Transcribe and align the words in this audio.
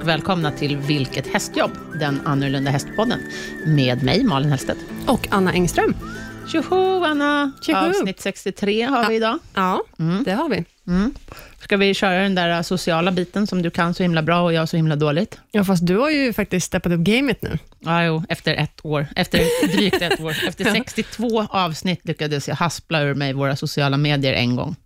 och 0.00 0.08
välkomna 0.08 0.52
till 0.52 0.76
Vilket 0.76 1.26
hästjobb? 1.26 1.70
Den 2.00 2.20
annorlunda 2.24 2.70
hästpodden. 2.70 3.20
Med 3.66 4.02
mig, 4.02 4.24
Malin 4.24 4.50
Hellstedt. 4.50 4.78
Och 5.06 5.28
Anna 5.30 5.52
Engström. 5.52 5.94
Tjoho, 6.52 7.04
Anna! 7.04 7.52
Tjoho. 7.62 7.88
Avsnitt 7.88 8.20
63 8.20 8.82
har 8.82 9.08
vi 9.08 9.14
idag. 9.14 9.38
Ja, 9.54 9.82
det 10.24 10.32
har 10.32 10.48
vi. 10.48 10.64
Mm. 10.86 11.14
Ska 11.60 11.76
vi 11.76 11.94
köra 11.94 12.22
den 12.22 12.34
där 12.34 12.62
sociala 12.62 13.12
biten 13.12 13.46
som 13.46 13.62
du 13.62 13.70
kan 13.70 13.94
så 13.94 14.02
himla 14.02 14.22
bra 14.22 14.42
och 14.42 14.52
jag 14.52 14.68
så 14.68 14.76
himla 14.76 14.96
dåligt? 14.96 15.40
Ja, 15.50 15.64
fast 15.64 15.86
du 15.86 15.96
har 15.96 16.10
ju 16.10 16.32
faktiskt 16.32 16.66
steppat 16.66 16.92
upp 16.92 17.00
gamet 17.00 17.42
nu. 17.42 17.58
Ja, 17.78 18.04
jo, 18.04 18.24
efter 18.28 18.54
ett 18.54 18.84
år. 18.84 19.06
Efter 19.16 19.68
drygt 19.76 20.02
ett 20.02 20.20
år. 20.20 20.36
Efter 20.48 20.64
62 20.72 21.46
avsnitt 21.50 22.00
lyckades 22.02 22.48
jag 22.48 22.56
haspla 22.56 23.02
ur 23.02 23.14
mig 23.14 23.32
våra 23.32 23.56
sociala 23.56 23.96
medier 23.96 24.32
en 24.32 24.56
gång. 24.56 24.76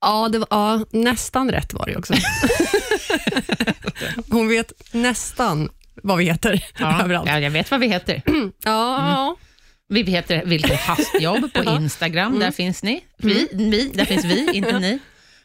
Ja, 0.00 0.28
det 0.28 0.38
var, 0.38 0.48
ja, 0.50 0.84
nästan 0.90 1.50
rätt 1.50 1.74
var 1.74 1.86
det 1.86 1.96
också. 1.96 2.14
Hon 4.30 4.48
vet 4.48 4.72
nästan 4.92 5.70
vad 6.02 6.18
vi 6.18 6.24
heter 6.24 6.64
Ja, 6.78 7.02
överallt. 7.04 7.28
ja, 7.28 7.40
jag 7.40 7.50
vet 7.50 7.70
vad 7.70 7.80
vi 7.80 7.88
heter. 7.88 8.22
Ja, 8.64 9.36
Vi 9.88 10.02
heter 10.02 10.44
Vilket 10.44 10.80
hastjobb 10.80 11.52
på. 11.52 11.70
Instagram, 11.80 12.38
där 12.38 12.50
finns 12.50 12.82
ni. 12.82 13.04
Vi, 13.18 13.48
vi, 13.52 13.88
där 13.94 14.04
finns 14.04 14.24
vi, 14.24 14.50
inte 14.56 14.78
ni. 14.78 14.98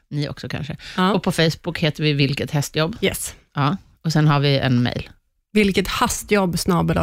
Ni 0.10 0.30
också 0.30 0.50
kanske. 0.50 0.78
Ja. 0.98 1.14
Och 1.14 1.24
på 1.24 1.32
Facebook 1.32 1.80
heter 1.80 2.04
vi 2.04 2.14
Vilket 2.14 2.52
hästjobb. 2.52 2.96
yes. 3.02 3.36
Ja. 3.56 3.78
Och 4.04 4.14
sen 4.14 4.28
har 4.28 4.40
vi 4.40 4.58
en 4.60 4.84
mail. 4.84 5.10
Vilket 5.54 5.88
hastjobb 5.88 6.58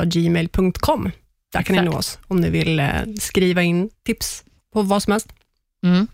gmail.com. 0.04 1.10
Där 1.52 1.62
kan 1.62 1.76
ni 1.76 1.82
Exakt. 1.82 1.92
nå 1.92 1.98
oss 1.98 2.18
om 2.28 2.40
ni 2.40 2.50
vill 2.50 2.80
eh, 2.80 2.88
skriva 3.20 3.62
in 3.62 3.90
tips 4.06 4.44
på 4.72 4.82
vad 4.82 5.02
som 5.02 5.10
helst. 5.10 5.28
Mm. 5.86 6.06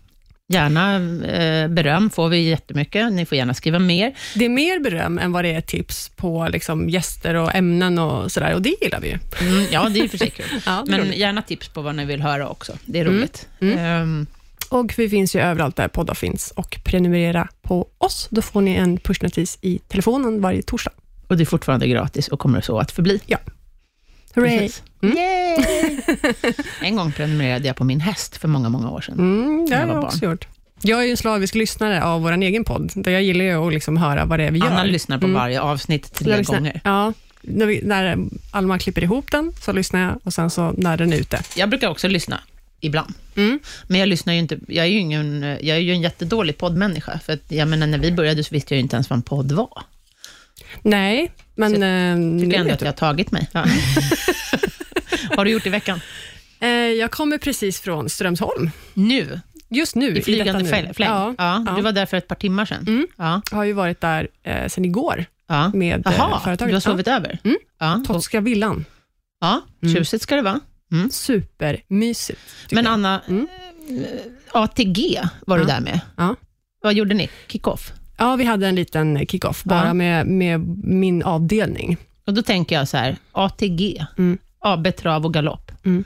Gärna 0.51 0.95
eh, 1.25 1.67
beröm 1.67 2.09
får 2.09 2.29
vi 2.29 2.37
jättemycket. 2.49 3.13
Ni 3.13 3.25
får 3.25 3.37
gärna 3.37 3.53
skriva 3.53 3.79
mer. 3.79 4.13
Det 4.35 4.45
är 4.45 4.49
mer 4.49 4.79
beröm 4.79 5.19
än 5.19 5.31
vad 5.31 5.45
det 5.45 5.53
är 5.53 5.61
tips 5.61 6.09
på 6.15 6.47
liksom, 6.51 6.89
gäster 6.89 7.35
och 7.35 7.55
ämnen 7.55 7.99
och 7.99 8.31
sådär, 8.31 8.53
och 8.55 8.61
det 8.61 8.75
gillar 8.81 8.99
vi 9.01 9.07
ju. 9.07 9.17
Mm, 9.47 9.65
ja, 9.71 9.89
det 9.89 9.99
är 9.99 10.03
ju 10.03 10.09
för 10.09 10.17
sig 10.17 10.29
kul. 10.29 10.45
Ja, 10.65 10.83
Men 10.87 10.99
roligt. 10.99 11.15
gärna 11.17 11.41
tips 11.41 11.69
på 11.69 11.81
vad 11.81 11.95
ni 11.95 12.05
vill 12.05 12.21
höra 12.21 12.49
också. 12.49 12.73
Det 12.85 12.99
är 12.99 13.05
Mm. 13.05 13.17
roligt. 13.17 13.47
Mm. 13.61 13.77
Ehm, 13.79 14.27
Och 14.69 14.93
vi 14.97 15.09
finns 15.09 15.35
ju 15.35 15.39
överallt 15.41 15.75
där 15.75 15.87
poddar 15.87 16.13
finns 16.13 16.51
och 16.51 16.77
prenumerera 16.83 17.47
på 17.61 17.87
oss. 17.97 18.27
Då 18.31 18.41
får 18.41 18.61
ni 18.61 18.71
en 18.75 18.97
pushnotis 18.97 19.57
i 19.61 19.79
telefonen 19.87 20.41
varje 20.41 20.61
torsdag. 20.61 20.91
och 21.27 21.37
det 21.37 21.43
är 21.43 21.45
fortfarande 21.45 21.87
gratis 21.87 22.27
och 22.27 22.39
kommer 22.39 22.61
så 22.61 22.79
att 22.79 22.91
förbli. 22.91 23.19
Hurray! 24.35 24.59
Precis. 24.59 24.83
Mm. 25.01 25.17
Yay! 25.17 25.65
en 26.81 26.95
gång 26.95 27.11
prenumererade 27.11 27.67
jag 27.67 27.75
på 27.75 27.83
min 27.83 27.99
häst 27.99 28.37
för 28.37 28.47
många, 28.47 28.69
många 28.69 28.89
år 28.89 29.01
sedan. 29.01 29.19
Mm, 29.19 29.65
det 29.69 29.75
har 29.75 29.87
jag 29.87 29.95
jag 29.95 30.03
också 30.03 30.25
gjort. 30.25 30.47
Jag 30.81 30.99
är 30.99 31.03
ju 31.05 31.11
en 31.11 31.17
slavisk 31.17 31.55
lyssnare 31.55 32.03
av 32.03 32.21
vår 32.21 32.31
egen 32.31 32.63
podd, 32.63 32.91
där 32.95 33.11
jag 33.11 33.23
gillar 33.23 33.45
ju 33.45 33.67
att 33.67 33.73
liksom 33.73 33.97
höra 33.97 34.25
vad 34.25 34.39
det 34.39 34.45
är 34.45 34.51
vi 34.51 34.59
gör. 34.59 34.67
Anna 34.67 34.83
lyssnar 34.83 35.17
på 35.17 35.25
Mm. 35.25 35.35
varje 35.41 35.61
avsnitt 35.61 36.13
tre 36.13 36.37
lyssnar- 36.37 36.57
gånger. 36.57 36.81
Ja, 36.83 37.13
när, 37.41 37.65
vi, 37.65 37.81
när 37.83 38.17
Alma 38.51 38.79
klipper 38.79 39.03
ihop 39.03 39.31
den, 39.31 39.51
så 39.61 39.71
lyssnar 39.73 40.01
jag 40.01 40.19
och 40.23 40.33
sen 40.33 40.49
så 40.49 40.73
när 40.77 40.97
den 40.97 41.13
är 41.13 41.17
ute. 41.17 41.41
Jag 41.55 41.69
brukar 41.69 41.89
också 41.89 42.07
lyssna 42.07 42.39
ibland. 42.79 43.13
Mm. 43.35 43.59
Men 43.87 43.99
jag 43.99 44.09
lyssnar 44.09 44.33
ju 44.33 44.39
inte, 44.39 44.59
jag 44.67 44.85
är 44.85 44.89
ju, 44.89 44.99
ingen, 44.99 45.41
jag 45.41 45.77
är 45.77 45.81
ju 45.81 45.91
en 45.91 46.01
jättedålig 46.01 46.57
poddmänniska. 46.57 47.19
För 47.25 47.33
att, 47.33 47.41
jag 47.47 47.67
menar, 47.67 47.87
när 47.87 47.97
vi 47.97 48.11
började 48.11 48.43
så 48.43 48.53
visste 48.53 48.73
jag 48.73 48.77
ju 48.77 48.81
inte 48.83 48.95
ens 48.95 49.09
vad 49.09 49.17
en 49.17 49.23
podd 49.23 49.51
var. 49.51 49.83
Nej, 50.81 51.31
men 51.55 51.75
Så 51.75 51.81
eh, 51.81 51.87
Jag 51.89 52.17
nu 52.19 52.45
tycker 52.45 52.59
ändå 52.59 52.73
att 52.73 52.81
jag 52.81 52.87
har 52.87 52.93
tagit 52.93 53.31
mig. 53.31 53.47
Ja. 53.51 53.65
har 55.37 55.45
du 55.45 55.51
gjort 55.51 55.65
i 55.65 55.69
veckan? 55.69 55.99
Eh, 56.59 56.69
jag 56.69 57.11
kommer 57.11 57.37
precis 57.37 57.81
från 57.81 58.09
Strömsholm. 58.09 58.71
Nu? 58.93 59.39
Just 59.69 59.95
nu. 59.95 60.17
I 60.17 60.21
flygande 60.21 60.65
fläng? 60.65 60.85
Ja, 60.97 61.33
Ja, 61.37 61.63
ja. 61.67 61.73
Du 61.75 61.81
var 61.81 61.91
där 61.91 62.05
för 62.05 62.17
ett 62.17 62.27
par 62.27 62.35
timmar 62.35 62.65
sedan? 62.65 62.83
Mm. 62.87 63.07
Ja. 63.17 63.41
Jag 63.51 63.57
har 63.57 63.63
ju 63.63 63.73
varit 63.73 64.01
där 64.01 64.27
eh, 64.43 64.67
sedan 64.67 64.85
igår 64.85 65.25
ja. 65.47 65.71
med 65.73 66.07
eh, 66.07 66.13
Jaha, 66.17 66.39
företaget. 66.39 66.69
du 66.71 66.75
har 66.75 66.79
sovit 66.81 67.07
över? 67.07 67.39
Mm. 67.43 67.57
Ja. 67.79 68.03
Totska 68.07 68.41
villan. 68.41 68.85
ja, 69.41 69.61
Mm. 69.83 69.95
tjusigt 69.95 70.23
ska 70.23 70.35
det 70.35 70.41
vara. 70.41 70.59
Supermysigt. 71.11 72.39
tycker 72.63 72.75
Men. 72.75 72.87
Anna, 72.87 73.21
Mm. 73.27 73.47
eh, 73.89 74.05
ATG 74.51 75.21
var 75.47 75.57
du 75.57 75.63
Ja. 75.63 75.67
där 75.67 75.79
med. 75.81 75.99
Ja. 76.17 76.35
Vad 76.81 76.93
gjorde 76.93 77.13
ni? 77.13 77.29
Kick-off? 77.47 77.93
Ja, 78.17 78.35
vi 78.35 78.43
hade 78.45 78.67
en 78.67 78.75
liten 78.75 79.25
kick-off, 79.27 79.63
bara 79.63 79.85
Ja. 79.87 79.93
med, 79.93 80.27
med 80.27 80.59
min 80.83 81.23
avdelning. 81.23 81.97
Och 82.27 82.33
då 82.33 82.41
tänker 82.41 82.75
jag 82.75 82.87
så 82.87 82.97
här, 82.97 83.17
ATG, 83.31 84.05
Mm. 84.17 84.37
AB 84.61 84.95
Trav 84.95 85.25
och 85.25 85.33
Galopp, 85.33 85.71
Mm. 85.85 86.03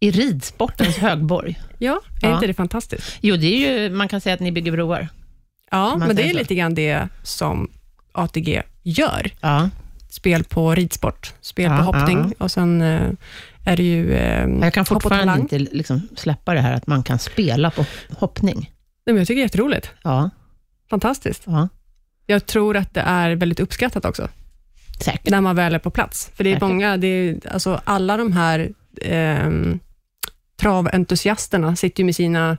i 0.00 0.10
ridsportens 0.10 0.96
högborg. 0.98 1.60
Ja, 1.78 2.00
är 2.22 2.28
Ja. 2.28 2.34
inte 2.34 2.46
det 2.46 2.54
fantastiskt? 2.54 3.18
Jo, 3.20 3.36
det 3.36 3.46
är 3.46 3.80
ju, 3.82 3.90
man 3.90 4.08
kan 4.08 4.20
säga 4.20 4.34
att 4.34 4.40
ni 4.40 4.52
bygger 4.52 4.72
broar. 4.72 5.08
Ja, 5.70 5.96
men 5.96 6.16
det 6.16 6.22
är 6.22 6.30
så. 6.32 6.36
lite 6.38 6.54
grann 6.54 6.74
det 6.74 7.08
som 7.22 7.70
ATG 8.12 8.62
gör. 8.82 9.30
Ja. 9.40 9.70
Spel 10.10 10.44
på 10.44 10.74
ridsport, 10.74 11.32
spel 11.40 11.70
Ja, 11.70 11.76
på 11.78 11.82
hoppning 11.84 12.34
och 12.38 12.50
sen 12.50 12.82
eh, 12.82 13.10
är 13.64 13.76
det 13.76 13.82
ju 13.82 14.14
eh, 14.14 14.48
Jag 14.60 14.74
kan 14.74 14.84
fortfarande 14.84 15.38
inte 15.40 15.58
liksom 15.58 16.08
släppa 16.16 16.54
det 16.54 16.60
här 16.60 16.72
att 16.72 16.86
man 16.86 17.02
kan 17.02 17.18
spela 17.18 17.70
på 17.70 17.84
hoppning. 18.18 18.56
Nej, 19.06 19.14
men 19.14 19.16
jag 19.16 19.26
tycker 19.26 19.36
det 19.36 19.40
är 19.40 19.44
jätteroligt. 19.44 19.90
Ja, 20.04 20.30
Fantastiskt. 20.90 21.42
ja. 21.46 21.68
Jag 22.26 22.46
tror 22.46 22.76
att 22.76 22.94
det 22.94 23.00
är 23.00 23.30
väldigt 23.30 23.60
uppskattat 23.60 24.04
också, 24.04 24.28
säkert. 25.04 25.30
när 25.30 25.40
man 25.40 25.56
väl 25.56 25.74
är 25.74 25.78
på 25.78 25.90
plats. 25.90 26.30
För 26.34 26.44
det 26.44 26.50
är 26.50 26.54
Säkert. 26.54 26.68
många, 26.68 26.96
det 26.96 27.06
är, 27.06 27.38
alltså 27.50 27.80
alla 27.84 28.16
de 28.16 28.32
här 28.32 28.72
ehm, 29.02 29.78
traventusiasterna 30.60 31.76
sitter 31.76 32.00
ju 32.00 32.04
med 32.04 32.16
sina 32.16 32.58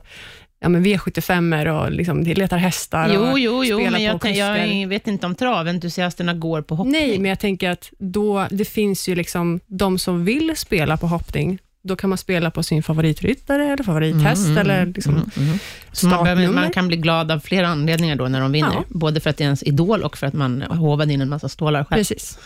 ja, 0.60 0.68
men 0.68 0.84
V75 0.84 1.68
och 1.84 1.92
liksom, 1.92 2.24
de 2.24 2.34
letar 2.34 2.56
hästar. 2.56 3.10
Jo, 3.14 3.20
och 3.20 3.38
jo, 3.38 3.64
jo, 3.64 3.78
spelar 3.78 3.98
men 3.98 4.18
på 4.18 4.28
jag, 4.28 4.36
jag 4.36 4.56
kusker. 4.56 4.86
vet 4.86 5.06
inte 5.06 5.26
om 5.26 5.34
traventusiasterna 5.34 6.34
går 6.34 6.62
på 6.62 6.74
hoppning. 6.74 6.92
Nej, 6.92 7.18
men 7.18 7.28
jag 7.28 7.38
tänker 7.38 7.70
att 7.70 7.90
då, 7.98 8.46
det 8.50 8.64
finns 8.64 9.08
ju 9.08 9.14
liksom 9.14 9.60
de 9.66 9.98
som 9.98 10.24
vill 10.24 10.52
spela 10.56 10.96
på 10.96 11.06
hoppning, 11.06 11.58
då 11.84 11.96
kan 11.96 12.10
man 12.10 12.18
spela 12.18 12.50
på 12.50 12.62
sin 12.62 12.82
favoritryttare 12.82 13.64
eller 13.72 13.84
favorithäst 13.84 14.46
Mm, 14.46 14.58
eller 14.58 14.80
mm, 14.82 14.92
liksom 14.92 15.14
mm, 15.14 15.30
mm. 15.36 15.58
Så 15.92 16.06
man, 16.06 16.24
behöver, 16.24 16.48
man 16.48 16.70
kan 16.70 16.88
bli 16.88 16.96
glad 16.96 17.30
av 17.30 17.40
flera 17.40 17.68
anledningar 17.68 18.16
då 18.16 18.28
när 18.28 18.40
de 18.40 18.52
vinner. 18.52 18.72
Ja. 18.74 18.84
Både 18.88 19.20
för 19.20 19.30
att 19.30 19.36
det 19.36 19.44
är 19.44 19.46
ens 19.46 19.62
idol 19.62 20.02
och 20.02 20.16
för 20.18 20.26
att 20.26 20.34
man 20.34 20.62
håvade 20.62 21.12
in 21.12 21.20
en 21.20 21.28
massa 21.28 21.48
stålar 21.48 21.84
själv. 21.84 21.98
Precis. 22.00 22.38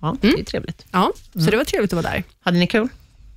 Ja, 0.00 0.16
det 0.20 0.28
är 0.28 0.44
trevligt. 0.44 0.84
Ja, 0.90 1.12
Mm. 1.34 1.44
så 1.44 1.50
det 1.50 1.56
var 1.56 1.64
trevligt 1.64 1.92
att 1.92 2.02
vara 2.04 2.12
där. 2.14 2.22
Hade 2.40 2.58
ni 2.58 2.66
kul? 2.66 2.88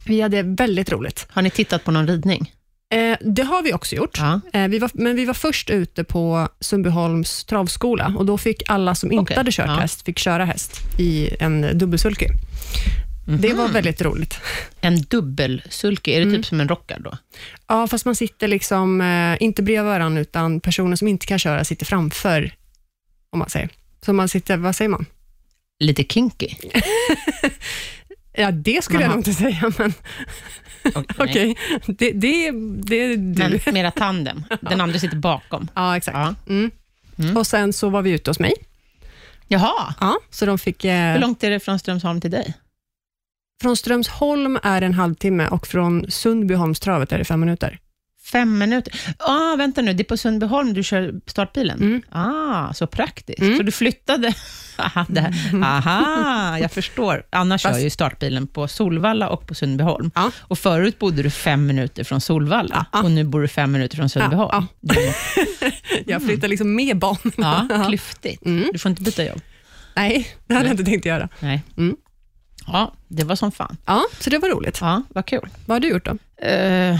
Vi 0.06 0.22
hade 0.22 0.42
väldigt 0.44 0.92
roligt. 0.92 1.28
Har 1.30 1.42
ni 1.42 1.50
tittat 1.50 1.84
på 1.84 1.92
någon 1.92 2.08
ridning? 2.08 2.52
Eh, 2.94 3.18
det 3.22 3.44
har 3.44 3.64
vi 3.64 3.74
också 3.74 3.96
gjort. 3.96 4.18
Ja. 4.20 4.42
Eh, 4.54 4.68
vi 4.68 4.80
var, 4.80 4.92
men 4.94 5.16
vi 5.16 5.25
var 5.25 5.34
först 5.34 5.70
ute 5.70 6.04
på 6.04 6.48
Sundbyholms 6.60 7.44
travskola 7.46 8.14
och 8.18 8.25
då 8.25 8.38
fick 8.38 8.64
alla 8.70 8.96
som 8.96 9.12
inte 9.12 9.22
Okej, 9.24 9.38
hade 9.38 9.52
kört 9.52 9.68
ja. 9.68 9.74
häst, 9.75 10.06
fick 10.06 10.20
köra 10.20 10.46
häst 10.46 10.80
i 10.98 11.30
en 11.40 11.78
dubbelsulky. 11.78 12.28
Det 13.26 13.54
var 13.54 13.64
Mhm. 13.64 13.74
väldigt 13.74 14.02
roligt. 14.02 14.38
En 14.82 15.02
dubbelsulky, 15.02 16.12
är 16.12 16.20
det 16.20 16.26
Mm. 16.26 16.36
typ 16.36 16.46
som 16.46 16.60
en 16.60 16.68
rockar 16.68 17.00
då? 17.00 17.18
Ja, 17.68 17.88
fast 17.88 18.06
man 18.06 18.16
sitter 18.16 18.48
liksom, 18.48 19.02
eh, 19.02 19.44
inte 19.44 19.64
bredvid 19.64 19.84
varandra, 19.92 20.22
utan 20.22 20.60
personer 20.60 20.96
som 20.96 21.08
inte 21.08 21.26
kan 21.26 21.40
köra 21.40 21.64
sitter 21.64 21.86
framför, 21.86 22.54
om 23.30 23.40
man 23.40 23.50
säger. 23.50 23.70
Så 24.06 24.14
man 24.14 24.30
sitter, 24.30 24.58
vad 24.58 24.76
säger 24.76 24.90
man? 24.90 25.06
Lite 25.80 26.04
kinky? 26.04 26.48
Ja, 28.36 28.52
det 28.52 28.84
skulle 28.84 29.00
jag 29.00 29.08
Jaha. 29.08 29.16
nog 29.16 29.20
inte 29.20 29.34
säga, 29.34 29.72
men 29.78 29.94
Okej. 30.96 31.06
okej. 31.18 31.56
Det, 31.88 32.12
det, 32.12 32.52
det 32.84 33.16
du. 33.16 33.40
Men 33.40 33.60
mera 33.74 33.92
tandem. 33.92 34.44
Den 34.62 34.82
andra 34.82 35.00
sitter 35.00 35.18
bakom. 35.18 35.68
Ja, 35.76 35.98
exakt. 35.98 36.18
Ja. 36.18 36.36
Mm. 36.50 36.72
Mm. 37.20 37.38
Och 37.38 37.48
sen 37.48 37.74
så 37.74 37.90
var 37.90 38.02
vi 38.02 38.12
ute 38.12 38.30
hos 38.30 38.40
mig. 38.40 38.54
Jaha, 39.48 39.94
Ja, 40.00 40.18
så 40.30 40.46
de 40.46 40.58
fick... 40.60 40.86
Eh, 40.86 41.14
hur 41.14 41.20
långt 41.20 41.44
är 41.44 41.50
det 41.50 41.60
från 41.60 41.80
Strömsholm 41.80 42.22
till 42.22 42.32
dig? 42.32 42.54
Från 43.63 43.75
Strömsholm 43.78 44.59
är 44.63 44.79
det 44.79 44.85
en 44.85 44.94
halvtimme 44.94 45.47
och 45.47 45.68
från 45.68 46.12
Sundbyholmstravet 46.12 47.12
är 47.12 47.18
det 47.18 47.25
fem 47.25 47.39
minuter. 47.39 47.80
Fem 48.31 48.57
minuter. 48.57 48.94
Ah, 49.19 49.56
vänta 49.56 49.81
nu, 49.81 49.94
det 49.94 50.01
är 50.04 50.06
på 50.06 50.18
Sundbyholm 50.18 50.74
du 50.74 50.83
kör 50.83 51.13
startbilen? 51.27 51.81
Mm. 51.81 52.01
Ah, 52.12 52.74
så 52.74 52.88
praktiskt. 52.88 53.39
Mm. 53.39 53.57
Så 53.57 53.63
du 53.63 53.71
flyttade... 53.71 54.33
Aha, 54.77 55.06
här. 55.15 55.63
Aha, 55.63 56.57
jag 56.60 56.71
förstår. 56.71 57.24
Anna 57.31 57.57
kör 57.57 57.69
Fast- 57.69 57.81
ju 57.81 57.89
startbilen 57.89 58.48
på 58.48 58.68
Solvalla 58.68 59.30
och 59.30 59.48
på 59.48 59.56
Sundbyholm. 59.56 60.12
Ja. 60.16 60.31
Och 60.39 60.59
förut 60.59 61.00
bodde 61.00 61.24
du 61.24 61.30
fem 61.30 61.66
minuter 61.66 62.04
från 62.04 62.21
Solvalla 62.21 62.86
Ja. 62.92 63.01
och 63.04 63.12
nu 63.12 63.24
bor 63.24 63.42
du 63.42 63.48
fem 63.48 63.71
minuter 63.71 63.95
från 63.98 64.09
Sundbyholm. 64.09 64.50
Ja, 64.54 64.66
Det- 64.81 65.16
Jag 66.12 66.24
flyttar 66.24 66.48
liksom 66.48 66.75
med 66.75 66.98
banan. 67.00 67.18
Ja, 67.69 67.83
klyftigt. 67.88 68.45
Mm. 68.45 68.69
Du 68.74 68.80
får 68.80 68.89
inte 68.89 69.01
byta 69.04 69.24
jobb. 69.25 69.42
Nej, 69.95 70.27
det 70.48 70.54
hade 70.54 70.66
jag 70.68 70.74
inte 70.74 70.83
tänkt 70.86 71.06
göra. 71.06 71.30
Nej. 71.39 71.62
Mm. 72.68 72.80
Ja, 72.80 72.94
det 73.07 73.24
var 73.24 73.36
som 73.36 73.51
fan. 73.51 73.77
Ja, 73.86 74.04
så 74.19 74.30
det 74.30 74.38
var 74.38 74.50
roligt. 74.50 74.77
Ja, 74.81 75.01
vad 75.10 75.25
kul. 75.25 75.50
Vad 75.65 75.75
har 75.75 75.80
du 75.80 75.88
gjort 75.89 76.06
då? 76.06 76.18
Eh, 76.48 77.00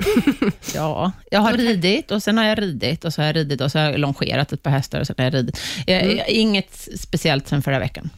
ja, 0.74 1.12
jag 1.30 1.40
har 1.40 1.52
ridit 1.52 2.10
och 2.10 2.22
sen 2.22 2.38
har 2.38 2.44
jag 2.44 2.58
ridit 2.62 3.04
och 3.04 3.14
så 3.14 3.20
har 3.22 3.26
jag 3.26 3.36
ridit 3.36 3.60
och 3.60 3.72
så 3.72 3.78
har 3.78 3.86
jag 3.86 3.98
longerat 4.00 4.52
ett 4.52 4.62
par 4.62 4.70
hästar 4.70 5.00
och 5.00 5.06
sen 5.06 5.14
har 5.18 5.24
jag 5.24 5.34
ridit. 5.34 5.60
Eh, 5.86 6.04
Mm. 6.04 6.18
Inget 6.28 6.88
speciellt 7.00 7.48
sen 7.48 7.62
förra 7.62 7.78
veckan, 7.78 8.10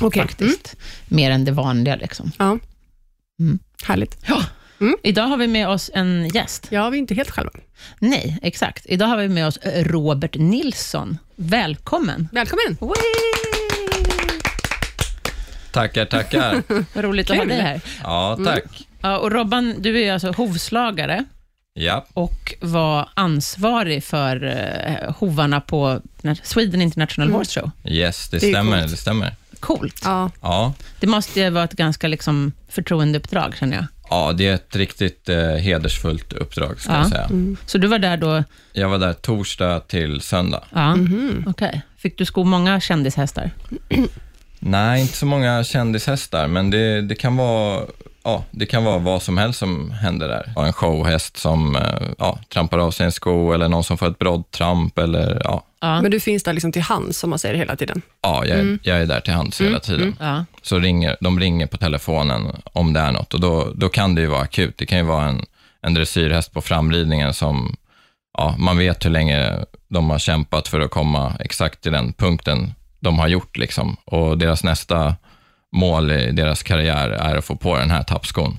Okej. 0.00 0.22
faktiskt. 0.22 0.76
Mer 1.08 1.30
än 1.30 1.44
det 1.44 1.52
vanliga. 1.52 1.96
Liksom. 1.96 2.30
Ja. 2.38 2.58
Mm. 3.40 3.58
Härligt. 3.84 4.16
Ja. 4.26 4.44
Idag 5.02 5.22
har 5.26 5.36
vi 5.36 5.46
med 5.46 5.68
oss 5.68 5.90
en 5.94 6.28
gäst. 6.28 6.66
Ja, 6.70 6.90
vi 6.90 6.96
är 6.96 7.00
inte 7.00 7.14
helt 7.14 7.30
själva. 7.30 7.50
Nej, 7.98 8.38
exakt. 8.42 8.86
Idag 8.88 9.06
har 9.06 9.16
vi 9.16 9.28
med 9.28 9.46
oss 9.46 9.58
Robert 9.64 10.34
Nilsson. 10.36 11.18
Välkommen! 11.36 12.28
Välkommen! 12.32 12.76
Tackar, 15.74 16.04
tackar. 16.04 16.62
Vad 16.94 17.04
roligt 17.04 17.30
att 17.30 17.36
ha 17.36 17.44
dig 17.44 17.60
här. 17.60 17.80
Ja, 18.02 18.38
tack. 18.44 18.64
Ja, 19.00 19.18
och 19.18 19.32
Robban, 19.32 19.74
du 19.78 20.00
är 20.02 20.12
alltså 20.12 20.32
hovslagare 20.32 21.24
Ja, 21.76 22.06
och 22.14 22.54
var 22.60 23.08
ansvarig 23.14 24.04
för 24.04 24.44
eh, 24.46 25.14
hovarna 25.16 25.60
på 25.60 26.00
Sweden 26.42 26.82
International 26.82 27.30
Horse 27.32 27.60
Show. 27.60 27.70
yes, 27.84 28.28
det, 28.28 28.38
Det 28.38 28.48
stämmer. 28.50 28.78
coolt. 28.80 28.90
Det 28.90 28.96
stämmer. 28.96 29.34
Coolt. 29.60 30.00
Ja, 30.04 30.30
Ja, 30.42 30.74
Det 31.00 31.06
måste 31.06 31.40
ju 31.40 31.50
vara 31.50 31.64
ett 31.64 31.72
ganska 31.72 32.08
liksom, 32.08 32.52
förtroendeuppdrag, 32.68 33.56
känner 33.60 33.76
jag. 33.76 33.86
ja, 34.10 34.32
det 34.32 34.46
är 34.48 34.54
ett 34.54 34.76
riktigt 34.76 35.28
eh, 35.28 35.36
hedersfullt 35.38 36.32
uppdrag, 36.32 36.80
ska 36.80 36.92
Ja. 36.92 36.98
jag 36.98 37.08
säga. 37.08 37.28
Så 37.66 37.78
du 37.78 37.86
var 37.86 37.98
där 37.98 38.16
då, 38.16 38.44
Jag 38.72 38.88
var 38.88 38.98
där 38.98 39.12
torsdag 39.12 39.80
till 39.80 40.20
söndag. 40.20 40.64
ja, 40.72 40.96
Mhm. 40.96 41.44
okej. 41.46 41.82
Fick 41.96 42.18
du 42.18 42.24
sko 42.24 42.44
många 42.44 42.80
kändishästar? 42.80 43.50
Nej, 44.66 45.00
inte 45.00 45.16
så 45.16 45.26
många 45.26 45.64
kändishästar, 45.64 46.48
men 46.48 46.70
det, 46.70 47.00
det, 47.02 47.14
kan 47.14 47.36
vara, 47.36 47.82
ja, 48.24 48.44
det 48.50 48.66
kan 48.66 48.84
vara 48.84 48.98
vad 48.98 49.22
som 49.22 49.38
helst 49.38 49.58
som 49.58 49.90
händer 49.90 50.28
där. 50.28 50.64
En 50.66 50.72
showhäst 50.72 51.36
som 51.36 51.76
eh, 51.76 51.82
ja, 52.18 52.38
trampar 52.48 52.78
av 52.78 52.90
sig 52.90 53.06
en 53.06 53.12
sko, 53.12 53.52
eller 53.52 53.68
någon 53.68 53.84
som 53.84 53.98
får 53.98 54.06
ett 54.10 54.18
broddtramp, 54.18 54.98
eller 54.98 55.40
ja, 55.44 55.64
Ja. 55.80 56.02
men 56.02 56.10
du 56.10 56.20
finns 56.20 56.42
där 56.42 56.52
liksom 56.52 56.72
till 56.72 56.82
hands, 56.82 57.18
som 57.18 57.30
man 57.30 57.38
säger 57.38 57.54
hela 57.54 57.76
tiden. 57.76 58.02
ja 58.22 58.44
jag, 58.46 58.58
är- 58.58 58.78
jag 58.82 58.98
är 59.00 59.06
där 59.06 59.20
till 59.20 59.32
hands 59.34 59.60
hela 59.60 59.80
tiden. 59.80 60.16
ja. 60.20 60.44
så 60.62 60.78
ringer, 60.78 61.16
de 61.20 61.40
ringer 61.40 61.66
på 61.66 61.76
telefonen 61.76 62.42
om 62.72 62.92
det 62.92 63.00
är 63.00 63.12
något 63.12 63.34
och 63.34 63.40
då, 63.40 63.72
då 63.74 63.88
kan 63.88 64.14
det 64.14 64.20
ju 64.20 64.26
vara 64.26 64.42
akut. 64.42 64.74
Det 64.78 64.86
kan 64.86 64.98
ju 64.98 65.04
vara 65.04 65.24
en, 65.28 65.42
en 65.82 65.94
dressyrhäst 65.94 66.52
på 66.52 66.60
framridningen 66.62 67.34
som, 67.34 67.76
ja, 68.38 68.54
man 68.58 68.78
vet 68.78 69.04
hur 69.04 69.10
länge 69.10 69.52
de 69.88 70.10
har 70.10 70.18
kämpat 70.18 70.68
för 70.68 70.80
att 70.80 70.90
komma 70.90 71.32
exakt 71.40 71.80
till 71.80 71.92
den 71.92 72.12
punkten 72.12 72.74
de 73.04 73.18
har 73.18 73.28
gjort 73.28 73.56
liksom. 73.56 73.96
Och 74.04 74.38
deras 74.38 74.64
nästa 74.64 75.16
mål 75.72 76.10
i 76.12 76.32
deras 76.32 76.62
karriär 76.62 77.10
är 77.10 77.36
att 77.36 77.44
få 77.44 77.56
på 77.56 77.76
den 77.78 77.90
här 77.90 78.02
tappskon. 78.02 78.58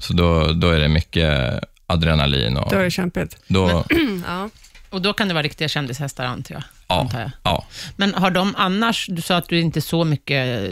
Så 0.00 0.12
då, 0.12 0.52
då 0.52 0.70
är 0.70 0.80
det 0.80 0.88
mycket 0.88 1.60
adrenalin 1.86 2.56
och 2.56 2.70
Då 2.70 2.76
är 2.76 2.84
det 2.84 2.90
kämpigt. 2.90 3.36
då, 3.48 3.84
Ja. 4.26 4.48
Och 4.90 5.02
då 5.02 5.12
kan 5.12 5.28
det 5.28 5.34
vara 5.34 5.42
riktiga 5.42 5.68
kändishästar, 5.68 6.24
antar 6.24 6.54
jag. 6.54 6.62
ja, 6.88 7.00
antar 7.00 7.20
jag. 7.20 7.30
ja, 7.42 7.64
Men 7.96 8.14
har 8.14 8.30
de 8.30 8.54
annars, 8.56 9.06
du 9.10 9.22
sa 9.22 9.36
att 9.36 9.48
du 9.48 9.60
inte 9.60 9.80
så 9.80 10.04
mycket, 10.04 10.70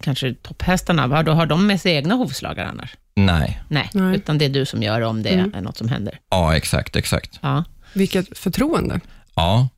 kanske 0.00 0.34
topphästarna, 0.34 1.06
har, 1.06 1.22
då 1.22 1.32
har 1.32 1.46
de 1.46 1.66
med 1.66 1.80
sig 1.80 1.94
egna 1.96 2.14
hovslagare 2.14 2.68
annars? 2.68 2.96
nej, 3.14 3.62
Nej, 3.68 3.90
Nej. 3.92 4.16
utan 4.16 4.38
det 4.38 4.44
är 4.44 4.48
du 4.48 4.66
som 4.66 4.82
gör 4.82 5.00
om 5.00 5.22
det 5.22 5.28
Mm. 5.30 5.54
är 5.54 5.60
något 5.60 5.76
som 5.76 5.88
händer. 5.88 6.18
ja, 6.30 6.56
exakt, 6.56 6.96
exakt. 6.96 7.38
Ja. 7.42 7.64
Vilket 7.92 8.38
förtroende. 8.38 9.00
Ja, 9.34 9.68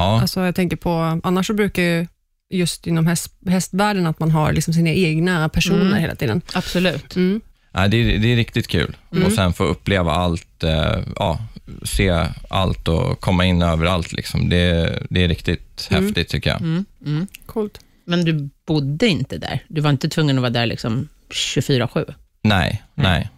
ja, 0.00 0.20
Alltså, 0.20 0.40
jag 0.40 0.54
tänker 0.54 0.76
på, 0.76 1.20
annars 1.24 1.46
så 1.46 1.54
brukar 1.54 1.82
ju 1.82 2.06
just 2.52 2.86
inom 2.86 3.06
häst, 3.06 3.32
hästvärlden 3.46 4.06
att 4.06 4.20
man 4.20 4.30
har 4.30 4.52
liksom 4.52 4.74
sina 4.74 4.90
egna 4.90 5.48
personer 5.48 5.80
Mm. 5.86 5.94
hela 5.98 6.14
tiden. 6.14 6.42
Absolut. 6.54 7.16
Mm. 7.16 7.40
Nej, 7.72 7.88
det, 7.88 7.96
är, 7.96 8.18
det 8.18 8.32
är 8.32 8.36
riktigt 8.36 8.68
kul. 8.68 8.96
Mm. 9.12 9.26
Och 9.26 9.32
sen 9.32 9.52
få 9.52 9.64
uppleva 9.64 10.12
allt, 10.12 10.64
eh, 10.64 10.98
ja, 11.16 11.38
se 11.84 12.26
allt 12.50 12.88
och 12.88 13.20
komma 13.20 13.44
in 13.44 13.62
överallt. 13.62 14.12
Liksom. 14.12 14.48
Det, 14.48 14.98
det 15.10 15.24
är 15.24 15.28
riktigt 15.28 15.88
Mm. 15.90 16.04
häftigt 16.04 16.28
tycker 16.28 16.50
jag. 16.50 16.60
Mm. 16.60 16.84
Mm. 17.06 17.26
Coolt. 17.46 17.78
Men 18.04 18.24
du 18.24 18.48
bodde 18.66 19.06
inte 19.08 19.38
där? 19.38 19.64
Du 19.68 19.80
var 19.80 19.90
inte 19.90 20.08
tvungen 20.08 20.36
att 20.38 20.42
vara 20.42 20.50
där 20.50 20.66
liksom 20.66 21.08
24-7? 21.30 22.14
Nej, 22.42 22.82
nej. 22.94 23.28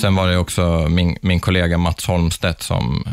Sen 0.00 0.14
var 0.14 0.28
det 0.28 0.36
också 0.38 0.86
min, 0.88 1.16
min 1.22 1.40
kollega 1.40 1.78
Mats 1.78 2.06
Holmstedt 2.06 2.62
som 2.62 3.04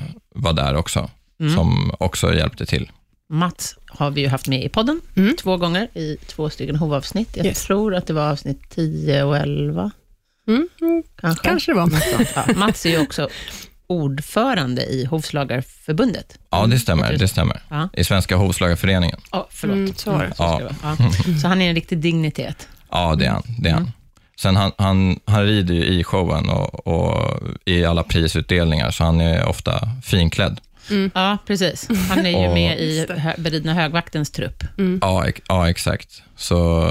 var 0.43 0.53
där 0.53 0.75
också, 0.75 1.09
Mm. 1.39 1.55
som 1.55 1.91
också 1.99 2.33
hjälpte 2.33 2.65
till. 2.65 2.91
Mats 3.29 3.75
har 3.87 4.11
vi 4.11 4.21
ju 4.21 4.27
haft 4.27 4.47
med 4.47 4.63
i 4.63 4.69
podden 4.69 5.01
Mm. 5.15 5.35
två 5.35 5.57
gånger 5.57 5.87
i 5.97 6.17
två 6.27 6.49
stycken 6.49 6.75
hovavsnitt. 6.75 7.37
Jag 7.37 7.45
Yes. 7.45 7.63
tror 7.65 7.95
att 7.95 8.07
det 8.07 8.13
var 8.13 8.31
avsnitt 8.31 8.69
10 8.69 9.23
och 9.23 9.37
11, 9.37 9.91
Mm. 10.47 10.67
Mm. 10.81 11.03
kanske. 11.21 11.43
Kanske 11.49 11.71
det 11.71 11.75
var. 11.75 11.89
Ja, 12.35 12.45
Mats 12.55 12.85
är 12.85 12.89
ju 12.89 12.99
också 13.01 13.29
ordförande 13.87 14.85
i 14.85 15.05
Hovslagarförbundet. 15.05 16.37
Ja, 16.49 16.65
det 16.65 16.79
stämmer. 16.79 17.17
Det 17.17 17.27
stämmer. 17.27 17.61
Ja. 17.69 17.89
I 17.93 18.03
Svenska 18.03 18.35
Hovslagarföreningen. 18.35 19.19
Oh, 19.31 19.45
förlåt. 19.49 19.75
Mm, 19.77 19.93
så 19.95 20.11
det 20.11 20.33
vara. 20.39 20.75
Ja. 20.83 20.97
Så 21.41 21.47
han 21.47 21.61
är 21.61 21.69
en 21.69 21.75
riktig 21.75 21.97
dignitet. 21.97 22.67
Ja, 22.91 23.15
det 23.15 23.25
är 23.25 23.29
han. 23.29 23.43
Det 23.59 23.69
är 23.69 23.73
han. 23.73 23.91
Sen 24.43 24.55
han, 24.55 24.71
han, 24.77 25.19
han 25.25 25.43
rider 25.45 25.73
ju 25.73 25.83
i 25.85 26.03
showen 26.03 26.49
och, 26.49 26.87
och 26.87 27.39
i 27.65 27.85
alla 27.85 28.03
prisutdelningar, 28.03 28.91
så 28.91 29.03
han 29.03 29.21
är 29.21 29.45
ofta 29.45 29.79
finklädd. 30.03 30.59
Ja, 31.13 31.37
precis. 31.47 31.87
Han 32.09 32.25
är 32.25 32.29
ju 32.41 32.47
Och- 32.47 32.53
med 32.53 32.79
i 32.79 33.05
hö- 33.17 33.33
beridna 33.37 33.73
högvaktens 33.73 34.31
trupp. 34.31 34.63
Ja, 35.01 35.27
ex- 35.27 35.41
ja, 35.47 35.69
exakt. 35.69 36.23
Så 36.37 36.89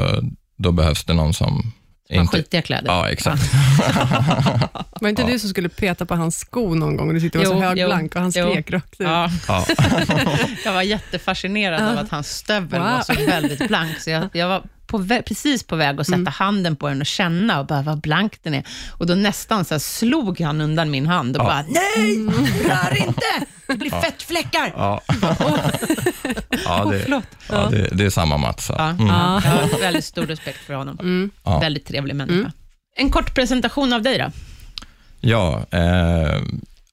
då 0.56 0.72
behövs 0.72 1.04
det 1.04 1.14
någon 1.14 1.34
som 1.34 1.72
Har 2.10 2.16
inte... 2.16 2.36
skitiga 2.36 2.62
kläder. 2.62 2.86
Ja, 2.88 3.08
exakt. 3.08 3.42
Var 5.00 5.08
inte 5.08 5.22
du 5.26 5.38
som 5.38 5.48
skulle 5.50 5.68
peta 5.68 6.06
på 6.06 6.14
hans 6.14 6.38
sko 6.38 6.74
någon 6.74 6.96
gång? 6.96 7.08
och 7.08 7.14
Du 7.14 7.20
tyckte 7.20 7.38
det 7.38 7.44
var 7.48 7.54
så 7.54 7.60
högblank 7.60 8.14
och 8.14 8.20
han 8.20 8.32
jo. 8.34 8.50
skrek 8.50 8.70
rakt 8.70 8.92
ut. 8.92 9.06
Ja, 9.06 9.30
Ja. 9.48 9.66
jag 10.64 10.72
var 10.72 10.82
jättefascinerad 10.82 11.82
av 11.92 11.98
att 11.98 12.10
hans 12.10 12.28
stövel 12.36 12.80
Wow. 12.80 12.90
var 12.90 13.02
så 13.02 13.12
väldigt 13.26 13.68
blank, 13.68 13.98
så 14.00 14.10
jag, 14.10 14.28
jag 14.32 14.48
var 14.48 14.62
på 14.92 15.22
precis 15.26 15.62
på 15.62 15.76
väg 15.76 16.00
att 16.00 16.06
sätta 16.06 16.30
handen 16.30 16.76
på 16.76 16.88
den 16.88 17.00
och 17.00 17.06
känna 17.06 17.60
och 17.60 17.66
bara 17.66 17.82
vad 17.82 18.00
blank 18.00 18.38
den 18.42 18.54
är. 18.54 18.64
Och 18.98 19.06
då 19.06 19.14
nästan 19.14 19.64
så 19.64 19.78
slog 19.78 20.40
han 20.40 20.60
undan 20.60 20.90
min 20.90 21.06
hand 21.06 21.36
och 21.36 21.44
bara, 21.44 21.62
nej, 21.68 22.16
rör 22.64 22.96
inte! 23.06 23.46
Det 23.66 23.76
blir 23.76 23.90
fettfläckar! 23.90 24.72
Ja, 24.76 25.00
ja, 26.64 26.84
det, 26.90 27.22
ja 27.48 27.68
det, 27.70 27.88
det 27.92 28.04
är 28.04 28.10
samma 28.10 28.36
Mats. 28.36 28.70
Ja, 28.78 28.88
Mm. 28.88 29.06
ja. 29.06 29.42
Jag 29.44 29.50
har 29.50 29.80
väldigt 29.80 30.04
stor 30.04 30.26
respekt 30.26 30.58
för 30.66 30.74
honom. 30.74 31.30
Ja. 31.44 31.58
Väldigt 31.58 31.86
trevlig 31.86 32.16
människa. 32.16 32.52
En 32.96 33.10
kort 33.10 33.34
presentation 33.34 33.92
av 33.92 34.02
dig 34.02 34.18
då. 34.18 34.30
Ja, 35.20 35.66
eh, 35.70 36.40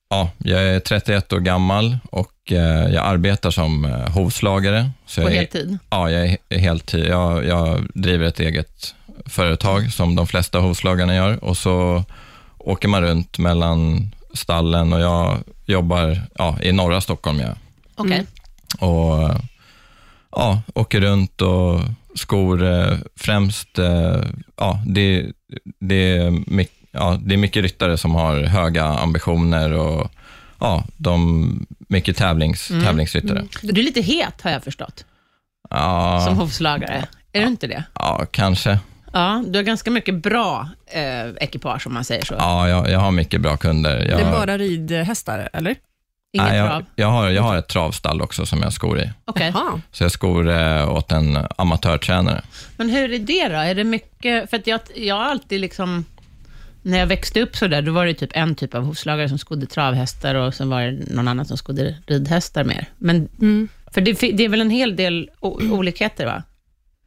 ja, 0.10 0.32
jag 0.38 0.62
är 0.62 0.80
31 0.80 1.34
år 1.34 1.40
gammal 1.40 1.98
och 2.12 2.52
eh, 2.52 2.94
jag 2.94 3.06
arbetar 3.06 3.52
som 3.52 3.86
eh, 3.86 4.10
hovslagare. 4.10 4.92
Så 5.06 5.22
På 5.22 5.28
jag 5.28 5.34
är, 5.34 5.38
heltid. 5.38 5.78
Ja, 5.90 6.12
jag 6.12 6.38
är 6.50 6.58
heltid. 6.58 7.06
Jag, 7.06 7.46
jag 7.46 7.88
driver 7.94 8.26
ett 8.26 8.40
eget 8.40 8.96
företag 9.26 9.94
som 9.94 10.16
de 10.16 10.28
flesta 10.28 10.60
hovslagarna 10.60 11.16
gör 11.16 11.44
och 11.44 11.58
så 11.58 12.04
åker 12.58 12.88
man 12.88 13.02
runt 13.02 13.38
mellan 13.38 14.12
stallen 14.34 14.94
och 14.94 15.00
jag 15.00 15.38
jobbar 15.66 16.22
ja, 16.36 16.58
i 16.62 16.72
norra 16.72 17.02
Stockholm. 17.02 17.40
Jag. 17.40 17.56
Okej. 17.96 18.26
och 18.80 19.30
ja, 20.32 20.62
åker 20.74 21.02
runt 21.02 21.42
och 21.42 21.82
skor 22.16 22.64
eh, 22.64 22.98
främst, 23.16 23.70
ja, 24.56 24.82
det, 24.86 25.32
det, 25.80 26.18
är 26.18 26.32
mycket, 26.32 26.79
ja, 26.92 27.18
det 27.22 27.36
är 27.36 27.38
mycket 27.38 27.64
ryttare 27.64 27.98
som 27.98 28.16
har 28.16 28.44
höga 28.44 28.84
ambitioner 28.86 29.74
och 29.74 30.12
ja, 30.60 30.84
de, 30.98 31.66
mycket 31.88 32.18
tävlings, 32.18 32.68
tävlingsryttare. 32.68 33.46
Du 33.62 33.82
är 33.82 33.86
lite 33.86 34.02
het 34.02 34.42
har 34.42 34.52
jag 34.52 34.64
förstått, 34.64 35.06
Ja, 35.70 36.22
som 36.28 36.38
hovslagare. 36.38 37.08
Är 37.34 37.42
du 37.42 37.48
inte 37.48 37.68
det? 37.68 37.84
ja, 37.94 38.26
kanske. 38.32 38.80
Ja, 39.14 39.44
du 39.48 39.60
har 39.60 39.64
ganska 39.64 39.92
mycket 39.92 40.16
bra 40.16 40.70
eh, 40.88 41.30
ekipage 41.44 41.88
om 41.88 41.94
man 41.94 42.04
säger 42.04 42.26
så. 42.26 42.34
Ja, 42.38 42.70
jag, 42.70 42.90
jag 42.90 43.00
har 43.00 43.12
mycket 43.12 43.42
bra 43.42 43.58
kunder. 43.58 43.98
Jag, 44.10 44.20
Det 44.20 44.24
är 44.26 44.32
bara 44.32 44.58
ridhästar, 44.58 45.50
eller? 45.54 45.76
Inget 46.34 46.48
nej, 46.48 46.58
jag, 46.58 46.86
jag, 46.96 47.08
har, 47.08 47.30
jag 47.30 47.42
har 47.42 47.58
ett 47.58 47.68
travstall 47.68 48.22
också 48.22 48.46
som 48.46 48.62
jag 48.62 48.74
skor 48.74 49.00
i. 49.00 49.12
Jaha. 49.36 49.82
Så 49.92 50.04
jag 50.04 50.12
skor 50.12 50.50
eh, 50.50 50.90
åt 50.94 51.12
en 51.12 51.40
amatörtränare. 51.58 52.42
Men 52.78 52.90
hur 52.90 53.14
är 53.14 53.20
det 53.20 53.48
då? 53.48 53.56
Är 53.56 53.76
det 53.76 53.84
mycket... 53.84 54.50
För 54.50 54.58
att 54.58 54.68
jag, 54.68 54.80
jag 54.96 55.16
har 55.16 55.24
alltid 55.24 55.62
liksom... 55.62 56.06
När 56.82 57.00
jag 57.00 57.08
växte 57.08 57.42
upp 57.42 57.56
så 57.56 57.68
där, 57.68 57.82
då 57.82 57.92
var 57.92 58.06
det 58.06 58.14
typ 58.14 58.32
en 58.34 58.56
typ 58.56 58.76
av 58.76 58.84
hovslagare 58.84 59.30
som 59.30 59.38
skodde 59.38 59.66
travhästar 59.66 60.36
och 60.36 60.54
sen 60.54 60.70
var 60.70 60.82
det 60.82 61.14
någon 61.16 61.28
annan 61.28 61.46
som 61.46 61.58
skodde 61.58 61.96
ridhästar 62.08 62.64
mer. 62.64 62.90
Men, 62.98 63.30
Mm. 63.42 63.68
För 63.94 64.02
det, 64.02 64.14
det 64.14 64.46
är 64.46 64.50
väl 64.50 64.62
en 64.62 64.70
hel 64.70 64.96
del 64.96 65.30
olikheter, 65.40 66.26
va? 66.26 66.44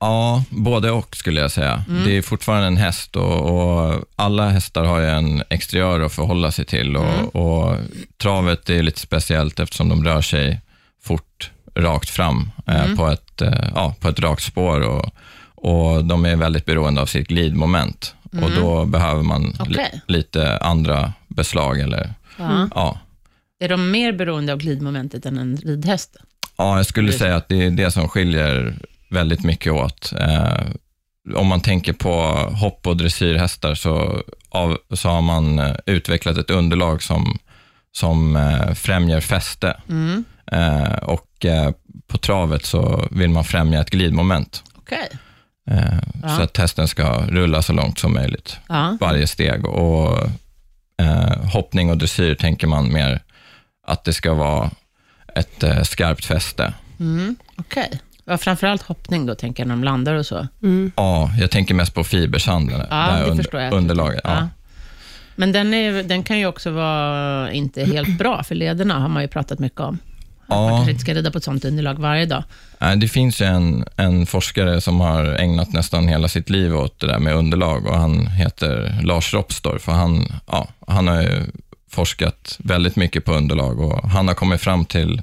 Ja, 0.01 0.45
både 0.51 0.91
och 0.91 1.17
skulle 1.17 1.41
jag 1.41 1.51
säga. 1.51 1.85
Det 2.05 2.17
är 2.17 2.23
fortfarande 2.23 2.67
en 2.67 2.77
häst 2.77 3.17
och, 3.17 3.51
och 3.51 4.05
alla 4.17 4.49
hästar 4.49 4.85
har 4.85 5.01
ju 5.01 5.07
en 5.07 5.43
exteriör 5.51 6.01
att 6.01 6.13
förhålla 6.13 6.53
sig 6.53 6.65
till. 6.65 6.97
Och, 6.97 7.37
och 7.37 7.77
travet 8.17 8.71
är 8.71 8.83
lite 8.83 9.01
speciellt 9.01 9.61
eftersom 9.61 9.89
de 9.89 10.05
rör 10.05 10.21
sig 10.21 10.61
fort, 11.03 11.51
rakt 11.75 12.11
fram 12.11 12.51
eh, 12.67 12.95
på, 12.97 13.07
ett, 13.07 13.43
eh, 13.43 13.69
ja, 13.75 13.95
på 14.01 14.09
ett 14.09 14.21
rakt 14.21 14.43
spår. 14.43 14.81
Och, 14.81 15.15
och 15.55 16.05
de 16.05 16.25
är 16.25 16.37
väldigt 16.37 16.65
beroende 16.65 17.01
av 17.01 17.07
sitt 17.07 17.29
glidmoment. 17.29 18.15
Och 18.33 18.51
då 18.51 18.85
behöver 18.85 19.23
man 19.23 19.43
li, 19.43 19.55
Okej. 19.61 20.01
lite 20.07 20.59
andra 20.59 21.13
beslag. 21.29 21.81
Eller, 21.81 22.15
Ja. 22.39 22.69
ja. 22.75 22.99
Är 23.61 23.69
de 23.69 23.91
mer 23.91 24.13
beroende 24.13 24.53
av 24.53 24.59
glidmomentet 24.59 25.27
än 25.27 25.39
en 25.39 25.57
ridhäst? 25.57 26.17
ja, 26.57 26.77
jag 26.77 26.87
skulle 26.87 27.13
säga 27.13 27.37
att 27.37 27.49
det 27.49 27.65
är 27.65 27.71
det 27.71 27.91
som 27.91 28.09
skiljer 28.09 28.79
väldigt 29.11 29.45
mycket 29.45 29.73
åt. 29.73 30.13
Eh, 30.19 30.65
om 31.37 31.47
man 31.47 31.61
tänker 31.61 31.93
på 31.93 32.13
hopp 32.61 32.87
och 32.87 32.97
dressyrhästar 32.97 33.75
så, 33.75 34.23
av, 34.49 34.79
så 34.95 35.09
har 35.09 35.21
man 35.21 35.59
eh, 35.59 35.75
utvecklat 35.87 36.39
ett 36.39 36.51
underlag 36.51 37.03
som, 37.03 37.39
som 37.93 38.37
eh, 38.37 38.75
främjar 38.75 39.21
fäste. 39.21 39.81
Mm. 39.89 40.25
Eh, 40.53 40.93
och 40.93 41.45
eh, 41.45 41.71
på 42.07 42.19
travet 42.19 42.65
så 42.65 43.09
vill 43.11 43.31
man 43.31 43.45
främja 43.45 43.81
ett 43.81 43.91
glidmoment. 43.91 44.63
Okej. 44.77 45.09
Eh, 45.71 45.99
Ja. 46.23 46.29
Så 46.29 46.43
att 46.43 46.57
hästen 46.57 46.89
ska 46.89 47.27
rulla 47.29 47.63
så 47.63 47.73
långt 47.73 47.99
som 47.99 48.15
möjligt, 48.15 48.57
Ja. 48.69 48.97
varje 49.01 49.27
steg. 49.27 49.67
Och 49.67 50.19
eh, 51.03 51.45
hoppning 51.53 51.91
och 51.91 51.99
dressyr 51.99 52.35
tänker 52.35 52.67
man 52.67 52.93
mer 52.93 53.21
att 53.87 54.05
det 54.05 54.13
ska 54.13 54.35
vara 54.35 54.71
ett 55.35 55.63
eh, 55.63 55.83
skarpt 55.83 56.25
fäste. 56.25 56.75
Mm. 57.01 57.37
Okej. 57.57 58.01
Ja, 58.25 58.39
framförallt 58.39 58.83
hoppning 58.83 59.27
då, 59.27 59.35
tänker 59.35 59.63
jag, 59.63 59.69
när 59.69 59.75
de 59.75 59.85
landar 59.85 60.15
och 60.15 60.27
så. 60.27 60.47
Mm. 60.63 60.93
Ja, 60.97 61.31
jag 61.41 61.51
tänker 61.51 61.75
mest 61.75 61.95
på 61.95 62.05
fibersanden. 62.05 62.87
Ja, 62.91 62.97
där 62.97 63.31
under-. 63.31 63.73
Underlaget. 63.75 64.21
Ja. 64.25 64.35
Ja. 64.35 64.49
Men 65.37 65.53
den, 65.53 65.75
är, 65.75 66.03
den 66.03 66.23
kan 66.23 66.39
ju 66.39 66.47
också 66.47 66.71
vara 66.71 67.53
inte 67.53 67.85
helt 67.85 68.19
bra 68.19 68.43
för 68.43 68.55
lederna, 68.55 68.99
har 68.99 69.09
man 69.09 69.23
ju 69.23 69.29
pratat 69.29 69.59
mycket 69.59 69.81
om. 69.81 69.99
Att 70.53 70.59
Man 70.59 70.69
Ja. 70.71 70.77
kanske 70.77 70.91
inte 70.91 71.03
ska 71.03 71.15
rida 71.15 71.31
på 71.31 71.39
ett 71.39 71.45
sånt 71.45 71.65
underlag 71.65 71.95
varje 71.99 72.27
dag. 72.27 72.45
Nej, 72.79 72.97
Det 72.97 73.09
finns 73.09 73.41
ju 73.41 73.47
en, 73.47 73.85
en 73.97 74.27
forskare 74.27 74.81
som 74.81 75.01
har 75.01 75.25
ägnat 75.25 75.73
nästan 75.73 76.09
hela 76.09 76.29
sitt 76.29 76.51
liv 76.51 76.77
åt 76.77 77.01
det 77.01 77.07
där 77.07 77.19
med 77.19 77.35
underlag 77.35 77.87
och 77.87 77.99
han 77.99 78.27
heter 78.27 78.99
Lars 79.03 79.35
Ropstorff 79.35 79.89
och 79.89 79.95
han, 79.95 80.33
ja, 80.47 80.69
han 80.87 81.07
har 81.07 81.23
ju 81.23 81.43
forskat 81.91 82.57
väldigt 82.59 82.97
mycket 82.97 83.25
på 83.25 83.33
underlag 83.35 83.81
och 83.81 84.11
han 84.11 84.29
har 84.29 84.35
kommit 84.35 84.61
fram 84.61 84.85
till 84.85 85.23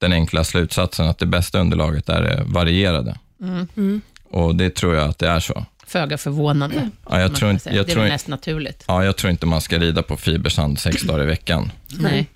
den 0.00 0.12
enkla 0.12 0.44
slutsatsen 0.44 1.06
att 1.08 1.18
det 1.18 1.26
bästa 1.26 1.58
underlaget 1.60 2.08
är 2.08 2.22
det 2.22 2.42
varierade. 2.46 3.18
Mm. 3.42 3.68
Mm. 3.76 4.00
Och 4.30 4.54
det 4.54 4.74
tror 4.74 4.94
jag 4.94 5.08
att 5.08 5.18
det 5.18 5.28
är 5.28 5.40
så. 5.40 5.64
Föga 5.86 6.18
förvånande. 6.18 6.90
Ja, 7.10 7.20
jag, 7.20 7.34
tror 7.34 7.50
inte, 7.50 7.70
jag, 7.74 7.86
det 7.86 7.92
är 7.92 7.94
tror, 7.94 8.04
mest 8.08 8.28
naturligt. 8.28 8.84
ja, 8.88 9.04
jag 9.04 9.16
tror 9.16 9.30
inte 9.30 9.46
man 9.46 9.60
ska 9.60 9.78
rida 9.78 10.02
på 10.02 10.16
fibersand 10.16 10.78
sex 10.78 11.02
dagar 11.02 11.22
i 11.22 11.26
veckan 11.26 11.72
Nej. 11.88 12.26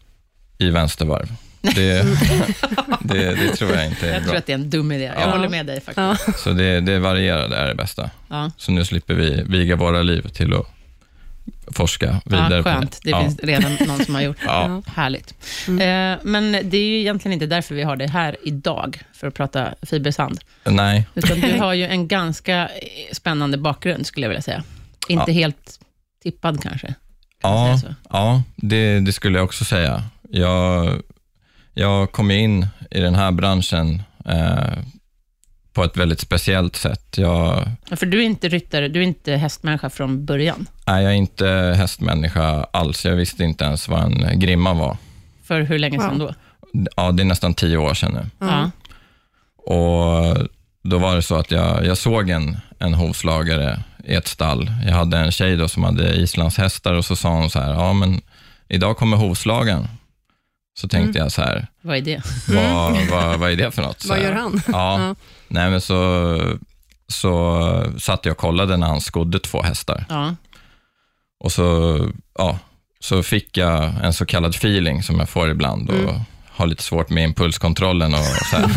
i 0.59 0.71
vänstervarv. 0.71 1.33
Det, 1.75 2.03
det, 3.01 3.35
det 3.35 3.57
tror 3.57 3.71
jag 3.73 3.87
inte 3.87 4.09
är 4.09 4.13
Jag 4.13 4.23
tror 4.23 4.31
bra. 4.31 4.39
att 4.39 4.47
det 4.47 4.53
är 4.53 4.59
en 4.59 4.71
dum 4.71 4.93
idé. 4.93 5.05
Jag 5.05 5.15
Ja. 5.23 5.31
håller 5.31 5.49
med 5.49 5.67
dig 5.67 5.77
faktiskt. 5.81 6.27
Ja. 6.27 6.33
Så 6.37 6.53
det, 6.53 6.81
det 6.81 6.99
varierade 6.99 7.57
är 7.57 7.67
det 7.69 7.75
bästa. 7.75 8.11
Ja. 8.29 8.51
Så 8.57 8.73
nu 8.73 8.85
slipper 8.85 9.15
vi 9.15 9.43
viga 9.47 9.77
våra 9.77 10.03
liv 10.03 10.29
till 10.29 10.55
att 10.55 10.67
forska 11.77 12.21
vidare 12.25 12.57
Ja, 12.57 12.63
skönt. 12.63 13.01
Det 13.03 13.11
ja. 13.11 13.21
finns 13.23 13.39
redan 13.39 13.77
någon 13.87 14.05
som 14.05 14.15
har 14.15 14.23
gjort 14.23 14.37
det. 14.41 14.45
Ja. 14.47 14.83
Härligt. 14.95 15.35
Eh, 15.69 16.19
men 16.23 16.53
det 16.53 16.77
är 16.77 16.85
ju 16.87 17.01
egentligen 17.01 17.33
inte 17.33 17.47
därför 17.47 17.75
vi 17.75 17.83
har 17.83 17.97
det 17.97 18.07
här 18.07 18.37
idag, 18.43 19.03
för 19.13 19.27
att 19.27 19.35
prata 19.35 19.75
fibersand. 19.83 20.41
Nej, 20.65 21.07
Utan 21.15 21.41
du 21.41 21.53
har 21.59 21.75
ju 21.75 21.85
en 21.87 22.09
ganska 22.09 22.69
spännande 23.13 23.59
bakgrund, 23.59 24.07
skulle 24.07 24.25
jag 24.25 24.29
vilja 24.29 24.43
säga. 24.43 24.63
Inte 25.09 25.33
helt 25.33 25.81
tippad 26.23 26.63
kanske. 26.63 26.87
Kan 26.87 27.53
ja, 27.53 27.81
ja 28.11 28.43
det, 28.57 29.01
det 29.01 29.13
skulle 29.13 29.39
jag 29.39 29.45
också 29.45 29.65
säga. 29.65 30.03
Jag, 30.31 30.93
jag 31.75 32.13
kom 32.13 32.31
in 32.31 32.67
i 32.91 33.01
den 33.01 33.15
här 33.15 33.33
branschen 33.33 34.03
eh, 34.25 34.79
på 35.73 35.85
ett 35.85 35.97
väldigt 35.97 36.21
speciellt 36.21 36.77
sätt. 36.77 37.19
Jag, 37.19 37.69
Ja, 37.91 37.97
för 37.97 38.07
du 38.07 38.21
är 38.21 38.25
inte 38.25 38.49
ryttare, 38.49 38.89
du 38.89 39.01
är 39.01 39.05
inte 39.05 39.33
hästmänniska 39.37 39.91
från 39.91 40.25
början. 40.25 40.67
är 40.87 41.01
jag 41.01 41.17
inte 41.17 41.75
hästmänniska 41.77 42.67
alls. 42.71 43.05
Jag 43.05 43.17
visste 43.17 43.45
inte 43.45 43.65
ens 43.65 43.89
vad 43.89 44.03
en 44.03 44.41
grimma 44.41 44.75
var. 44.75 44.97
För 45.45 45.61
hur 45.61 45.79
länge 45.79 45.99
sedan 45.99 46.19
då? 46.19 46.35
Ja, 46.97 47.13
det 47.13 47.23
är 47.23 47.25
nästan 47.25 47.55
tio 47.55 47.77
år 47.77 47.95
sedan 47.95 48.13
nu. 48.13 48.47
Ja. 48.47 48.71
Och 49.73 50.37
då 50.83 50.99
var 50.99 51.17
det 51.17 51.23
så 51.23 51.35
att 51.37 51.51
jag, 51.51 51.87
jag 51.87 51.99
såg 51.99 52.31
en, 52.31 52.57
en 52.79 52.95
hovslagare 52.95 53.83
i 54.05 54.15
ett 54.15 54.27
stall. 54.29 54.71
Jag 54.87 54.93
hade 54.93 55.19
en 55.19 55.33
tjej 55.33 55.57
då 55.57 55.69
som 55.69 55.85
hade 55.85 56.15
islandshästar 56.17 56.95
och 56.95 57.05
så 57.05 57.17
sa 57.17 57.29
hon 57.29 57.51
så 57.51 57.61
här, 57.61 57.73
ja 57.73 57.93
men 57.93 58.21
idag 58.69 58.97
kommer 58.97 59.17
hovslagaren. 59.17 59.89
Så 60.77 60.89
tänkte 60.89 61.19
jag 61.19 61.33
så 61.33 61.43
här, 61.43 61.67
Vad 61.83 61.97
är 61.97 62.01
det? 62.01 62.23
vad, 62.49 63.07
vad, 63.11 63.39
vad 63.41 63.51
är 63.51 63.57
det 63.57 63.71
för 63.71 63.83
något? 63.83 64.05
Vad 64.09 64.23
gör 64.23 64.33
han? 64.33 64.61
Ja, 64.73 64.73
Ja. 65.09 65.15
nej 65.49 65.71
men 65.71 65.81
så, 65.81 66.39
så 67.09 67.93
satt 67.99 68.25
jag 68.25 68.33
och 68.33 68.39
kollade 68.39 68.77
när 68.77 68.87
han 68.87 69.01
skodde 69.01 69.39
två 69.41 69.63
hästar. 69.63 70.05
Ja. 70.09 70.35
Och 71.41 71.53
så, 71.53 71.99
ja, 72.39 72.59
så 73.01 73.23
fick 73.23 73.57
jag 73.57 73.85
en 74.03 74.13
så 74.13 74.27
kallad 74.27 74.55
feeling 74.55 75.03
som 75.03 75.19
jag 75.19 75.29
får 75.29 75.51
ibland 75.51 75.91
och 75.91 75.97
Mm. 75.97 76.21
har 76.51 76.67
lite 76.67 76.83
svårt 76.83 77.11
med 77.11 77.25
impulskontrollen. 77.25 78.15
Och 78.15 78.21
så, 78.25 78.57
här. 78.57 78.69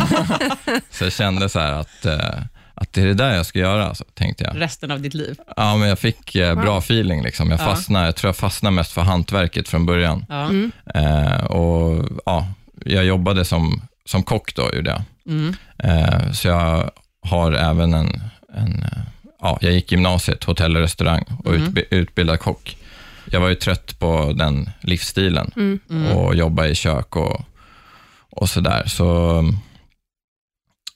så 0.92 1.04
jag 1.04 1.13
kände 1.13 1.50
så 1.50 1.60
här 1.60 1.72
att, 1.74 2.06
eh, 2.06 2.39
att 2.78 2.94
det 2.94 3.02
är 3.02 3.06
det 3.06 3.14
där 3.14 3.36
jag 3.36 3.46
ska 3.46 3.60
göra, 3.60 3.96
så 3.96 4.04
tänkte 4.14 4.44
jag. 4.44 4.62
Resten 4.62 4.92
av 4.92 5.02
ditt 5.02 5.14
liv? 5.14 5.38
Ja, 5.56 5.76
men 5.78 5.90
jag 5.90 6.00
fick 6.00 6.36
eh, 6.36 6.56
bra 6.56 6.72
Wow. 6.74 6.78
feeling. 6.78 7.24
Liksom. 7.24 7.52
Jag, 7.52 7.60
Ja. 7.60 7.66
fastnade, 7.66 8.06
jag 8.06 8.16
tror 8.16 8.28
jag 8.30 8.36
fastnade 8.36 8.76
mest 8.76 8.92
för 8.92 9.02
hantverket 9.02 9.68
från 9.68 9.86
början. 9.86 10.26
Ja. 10.30 10.44
Mm. 10.44 10.72
Eh, 10.96 11.44
och, 11.44 12.06
ja, 12.26 12.48
jag 12.86 13.06
jobbade 13.06 13.46
som, 13.46 13.82
som 14.06 14.24
kock 14.24 14.56
då, 14.56 14.70
gjorde 14.76 14.90
jag. 14.90 15.02
Mm. 15.36 15.56
Eh, 15.78 16.32
så 16.32 16.48
jag 16.48 16.92
har 17.22 17.52
även 17.52 17.94
en, 17.94 18.22
en 18.56 18.84
eh, 18.84 19.00
ja, 19.42 19.58
jag 19.62 19.72
gick 19.74 19.92
gymnasiet, 19.92 20.44
hotell 20.44 20.76
och 20.76 20.82
restaurang 20.82 21.26
och 21.44 21.56
Mm. 21.56 21.68
utbi- 21.68 21.86
utbildad 21.90 22.40
kock. 22.40 22.78
Jag 23.32 23.40
var 23.40 23.50
ju 23.50 23.56
trött 23.56 24.00
på 24.00 24.34
den 24.36 24.70
livsstilen 24.82 25.52
Mm. 25.56 25.80
Mm. 25.90 26.12
och 26.12 26.36
jobba 26.36 26.66
i 26.66 26.76
kök 26.76 27.16
och, 27.16 27.42
och 28.30 28.50
sådär. 28.50 28.84
Så 28.88 29.44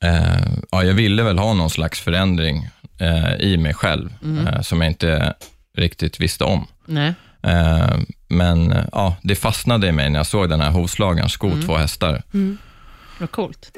eh, 0.04 0.42
ja, 0.72 0.84
jag 0.84 0.94
ville 0.94 1.24
väl 1.24 1.38
ha 1.40 1.54
någon 1.54 1.70
slags 1.70 2.00
förändring 2.00 2.70
eh, 3.00 3.36
i 3.36 3.58
mig 3.58 3.74
själv 3.74 4.14
Mm. 4.24 4.48
eh, 4.48 4.62
som 4.62 4.82
jag 4.82 4.90
inte 4.92 5.34
riktigt 5.78 6.20
visste 6.20 6.44
om. 6.44 6.68
Nej. 6.86 7.14
Eh, 7.44 7.98
men 8.28 8.76
ja, 8.92 9.16
det 9.24 9.36
fastnade 9.36 9.88
i 9.88 9.92
mig 9.92 10.10
när 10.10 10.20
jag 10.20 10.26
såg 10.28 10.50
den 10.50 10.62
här 10.62 10.72
hovslagaren 10.72 11.30
sko 11.30 11.48
Mm. 11.48 11.62
två 11.62 11.76
hästar. 11.78 12.24
Mm. 12.34 12.58
Vad 13.20 13.32
coolt. 13.32 13.72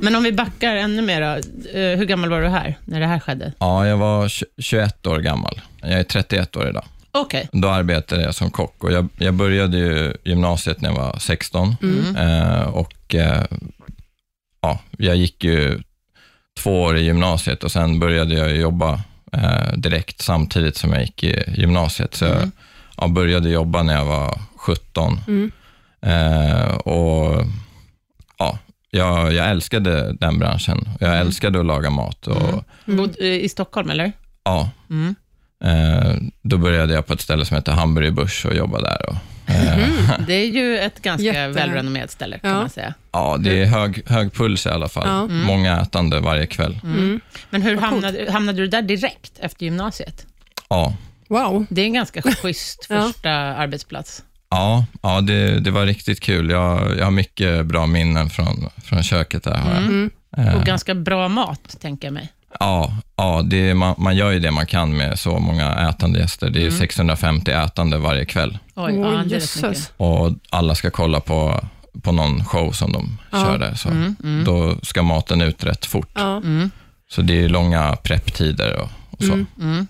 Men 0.00 0.16
om 0.16 0.22
vi 0.22 0.32
backar 0.32 0.76
ännu 0.76 1.02
mer 1.02 1.20
då. 1.20 1.26
Eh, 1.78 1.98
Hur 1.98 2.04
gammal 2.04 2.30
var 2.30 2.40
du 2.40 2.48
här, 2.48 2.78
när 2.84 3.00
det 3.00 3.06
här 3.06 3.18
skedde? 3.20 3.52
Ja, 3.58 3.86
jag 3.86 3.96
var 3.96 4.28
tj- 4.28 4.42
21 4.58 5.06
år 5.06 5.18
gammal. 5.18 5.60
Jag 5.80 5.90
är 5.92 6.04
31 6.04 6.56
år 6.56 6.68
idag. 6.68 6.84
Okej. 7.18 7.48
Då 7.52 7.68
arbetade 7.68 8.22
jag 8.22 8.34
som 8.34 8.50
kock 8.50 8.84
och 8.84 8.92
jag, 8.92 9.08
jag 9.18 9.34
började 9.34 9.78
ju 9.78 10.14
gymnasiet 10.24 10.80
när 10.80 10.88
jag 10.90 10.96
var 10.96 11.18
16 11.18 11.76
Mm. 11.82 12.16
eh, 12.16 12.62
och 12.62 13.14
eh, 13.14 13.44
ja, 14.60 14.78
jag 14.98 15.16
gick 15.16 15.44
ju 15.44 15.82
två 16.58 16.82
år 16.82 16.96
i 16.96 17.02
gymnasiet 17.04 17.64
och 17.64 17.72
sen 17.72 17.98
började 18.00 18.34
jag 18.34 18.56
jobba 18.56 19.00
eh, 19.32 19.72
direkt 19.76 20.20
samtidigt 20.20 20.76
som 20.76 20.92
jag 20.92 21.02
gick 21.02 21.24
i 21.24 21.44
gymnasiet. 21.56 22.14
Så 22.14 22.24
jag 22.24 22.36
Mm. 22.36 22.50
ja, 22.96 23.08
började 23.08 23.48
jobba 23.50 23.82
när 23.82 23.94
jag 23.94 24.04
var 24.04 24.38
17 24.56 25.20
Mm. 25.28 25.52
eh, 26.02 26.74
och 26.74 27.44
ja, 28.38 28.58
jag, 28.90 29.32
jag 29.32 29.50
älskade 29.50 30.12
den 30.12 30.38
branschen. 30.38 30.88
Jag 31.00 31.10
Mm. 31.10 31.26
älskade 31.26 31.60
att 31.60 31.66
laga 31.66 31.90
mat 31.90 32.26
och 32.26 32.64
Mm. 32.88 33.10
Eh, 33.20 33.26
I 33.26 33.48
Stockholm, 33.48 33.90
eller? 33.90 34.12
ja, 34.44 34.70
Mm. 34.90 35.14
Eh, 35.64 36.14
då 36.42 36.58
började 36.58 36.94
jag 36.94 37.06
på 37.06 37.12
ett 37.12 37.20
ställe 37.20 37.44
som 37.44 37.56
heter 37.56 37.72
Hamburg 37.72 38.14
Busch 38.14 38.46
och 38.46 38.54
jobba 38.54 38.80
där. 38.80 39.08
Och, 39.08 39.16
eh, 39.50 39.78
Det 40.26 40.34
är 40.34 40.46
ju 40.46 40.78
ett 40.78 41.02
ganska 41.02 41.24
Jätte- 41.24 41.48
välrenommerat 41.48 42.10
ställe, 42.10 42.38
kan 42.38 42.50
Ja. 42.50 42.56
man 42.56 42.70
säga. 42.70 42.94
ja, 43.12 43.36
det 43.40 43.62
är 43.62 43.66
hög, 43.66 44.02
hög 44.06 44.32
puls 44.34 44.66
i 44.66 44.68
alla 44.68 44.88
fall. 44.88 45.06
Ja. 45.08 45.18
Mm. 45.24 45.46
Många 45.46 45.80
ätande 45.80 46.20
varje 46.20 46.46
kväll. 46.46 46.78
Mm. 46.84 47.20
Men 47.50 47.62
hur 47.62 47.76
hamnade, 47.76 48.32
hamnade 48.32 48.58
du 48.58 48.66
där 48.66 48.82
direkt 48.82 49.32
efter 49.40 49.64
gymnasiet? 49.64 50.26
Ja, 50.68 50.94
Wow. 51.28 51.66
Det 51.70 51.80
är 51.80 51.84
en 51.84 51.92
ganska 51.92 52.22
schysst 52.42 52.86
Ja. 52.90 53.02
första 53.12 53.30
arbetsplats. 53.32 54.22
ja, 54.50 54.84
ja 55.02 55.20
det, 55.20 55.60
det 55.60 55.70
var 55.70 55.86
riktigt 55.86 56.20
kul. 56.20 56.50
Jag, 56.50 56.98
jag 56.98 57.04
har 57.04 57.10
mycket 57.10 57.66
bra 57.66 57.86
minnen 57.86 58.30
från, 58.30 58.70
från 58.84 59.02
köket 59.02 59.42
där. 59.44 59.54
Har 59.54 59.70
jag. 59.70 59.78
Mm. 59.82 60.10
Mm. 60.36 60.48
Eh, 60.48 60.56
Och 60.56 60.64
ganska 60.66 60.94
bra 60.94 61.28
mat, 61.28 61.76
tänker 61.80 62.06
jag 62.06 62.12
mig. 62.14 62.32
Ja, 62.60 62.96
ja 63.16 63.42
det, 63.44 63.74
man, 63.74 63.94
man 63.98 64.16
gör 64.16 64.30
ju 64.30 64.38
det 64.38 64.50
man 64.50 64.66
kan 64.66 64.96
med 64.96 65.18
så 65.18 65.38
många 65.38 65.88
ätande 65.88 66.18
gäster. 66.18 66.50
Det 66.50 66.58
är 66.58 66.66
Mm. 66.66 66.78
650 66.78 67.50
ätande 67.50 67.98
varje 67.98 68.24
kväll 68.24 68.58
Oj, 68.74 68.94
jösses. 69.26 69.62
mycket. 69.62 69.92
och 69.96 70.30
alla 70.50 70.74
ska 70.74 70.90
kolla 70.90 71.20
på, 71.20 71.64
på 72.02 72.12
någon 72.12 72.44
show 72.44 72.72
som 72.72 72.92
de 72.92 73.18
Ja. 73.32 73.44
kör 73.44 73.58
där. 73.58 73.74
Så 73.74 73.88
Mm, 73.88 74.16
mm, 74.24 74.44
Då 74.44 74.76
ska 74.82 75.02
maten 75.02 75.40
ut 75.42 75.64
rätt 75.64 75.86
fort. 75.86 76.10
Ja. 76.14 76.36
mm, 76.36 76.70
Så 77.10 77.22
det 77.22 77.44
är 77.44 77.48
långa 77.48 77.96
prepptider 77.96 78.76
och, 78.80 78.88
och 79.10 79.22
så. 79.24 79.32
Mm. 79.32 79.46
mm. 79.60 79.86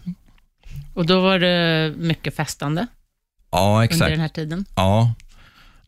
Och 0.95 1.07
då 1.07 1.21
var 1.21 1.39
det 1.39 1.93
mycket 1.97 2.37
festande 2.37 2.87
Ja, 3.53 3.69
under 3.73 3.83
exakt. 3.85 4.11
den 4.11 4.21
här 4.21 4.29
tiden. 4.29 4.65
Ja, 4.77 5.15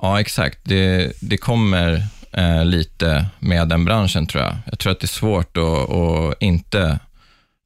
ja 0.03 0.21
exakt. 0.21 0.59
Det, 0.63 1.13
det 1.21 1.37
kommer 1.37 2.07
eh, 2.37 2.65
lite 2.65 3.27
med 3.39 3.69
den 3.69 3.85
branschen 3.85 4.27
tror 4.27 4.43
jag. 4.43 4.57
Jag 4.67 4.79
tror 4.79 4.93
att 4.93 5.01
det 5.01 5.05
är 5.05 5.09
svårt 5.09 5.57
att, 5.57 5.91
att 5.91 6.43
inte 6.43 6.99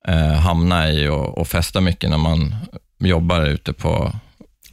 eh, 0.09 0.33
hamna 0.33 0.91
i 0.91 1.09
och, 1.09 1.39
och 1.39 1.49
festa 1.49 1.81
mycket 1.81 2.11
när 2.11 2.19
man 2.19 2.55
jobbar 2.99 3.47
ute 3.47 3.73
på... 3.73 4.13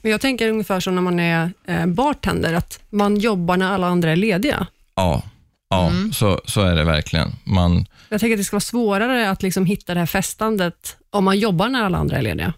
Jag 0.01 0.21
tänker 0.21 0.49
ungefär 0.49 0.79
som 0.79 0.95
när 0.95 1.01
man 1.01 1.19
är 1.19 1.51
eh, 1.67 1.85
bartender, 1.85 2.53
att 2.53 2.79
man 2.89 3.17
jobbar 3.17 3.57
när 3.57 3.71
alla 3.71 3.87
andra 3.87 4.11
är 4.11 4.15
lediga. 4.15 4.67
Ja, 4.95 5.23
Ja, 5.69 5.91
så, 6.13 6.41
så 6.45 6.61
är 6.61 6.75
det 6.75 6.83
verkligen. 6.83 7.31
Man, 7.43 7.85
Jag 8.09 8.19
tänker 8.19 8.33
att 8.33 8.39
det 8.39 8.43
ska 8.43 8.55
vara 8.55 8.61
svårare 8.61 9.29
att 9.29 9.43
liksom 9.43 9.65
hitta 9.65 9.93
det 9.93 9.99
här 9.99 10.07
festandet 10.07 10.97
om 11.09 11.23
man 11.23 11.39
jobbar 11.39 11.69
när 11.69 11.83
alla 11.83 11.97
andra 11.97 12.17
är 12.17 12.21
lediga. 12.21 12.53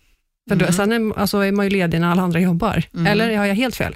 För 0.49 0.55
då, 0.55 0.71
sen 0.71 0.91
är, 0.91 1.19
alltså, 1.19 1.37
är 1.37 1.51
man 1.51 1.65
ju 1.65 1.69
ledig 1.69 2.01
när 2.01 2.07
alla 2.11 2.21
andra 2.21 2.39
jobbar. 2.39 2.83
Eller 3.07 3.37
har 3.37 3.45
jag 3.45 3.55
helt 3.55 3.75
fel? 3.75 3.95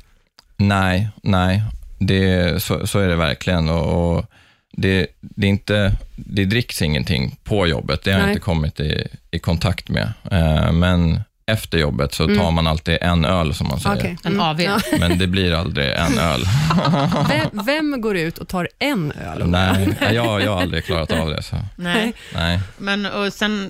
nej, 0.58 1.10
nej, 1.24 1.64
det, 2.08 2.64
så, 2.64 2.88
så 2.88 3.00
är 3.00 3.08
det 3.08 3.16
verkligen. 3.16 3.70
Och, 3.70 4.18
och 4.18 4.26
det, 4.72 5.08
det, 5.20 5.48
är 5.48 5.50
inte, 5.50 5.94
det 6.16 6.46
dricks 6.46 6.82
ingenting 6.82 7.36
på 7.44 7.68
jobbet, 7.68 8.04
det 8.04 8.12
har 8.12 8.20
jag 8.20 8.30
inte 8.30 8.40
kommit 8.40 8.80
i, 8.80 9.08
i 9.32 9.40
kontakt 9.40 9.90
med. 9.90 10.14
Eh, 10.32 10.72
men 10.72 11.22
efter 11.46 11.78
jobbet 11.78 12.14
så 12.14 12.28
tar 12.28 12.52
man 12.52 12.68
alltid 12.68 12.98
en 13.02 13.26
öl, 13.26 13.54
som 13.54 13.68
man 13.68 13.80
säger. 13.80 13.96
Okej. 13.98 14.18
En 14.24 14.32
Mm. 14.34 14.46
AV. 14.46 14.62
Ja. 14.62 14.80
Men 15.00 15.18
det 15.18 15.28
blir 15.28 15.54
aldrig 15.54 15.90
en 15.90 16.18
öl. 16.20 16.42
Vem, 17.30 17.66
vem 17.66 18.02
går 18.02 18.18
ut 18.18 18.38
och 18.38 18.48
tar 18.48 18.68
en 18.80 19.12
öl? 19.12 19.48
Nej, 19.48 19.98
jag, 20.14 20.42
jag 20.42 20.52
har 20.54 20.62
aldrig 20.62 20.86
klarat 20.86 21.12
av 21.12 21.30
det. 21.30 21.44
Så. 21.44 21.56
Nej. 21.76 22.14
Nej. 22.34 22.60
Men 22.78 23.06
och 23.06 23.34
sen, 23.34 23.70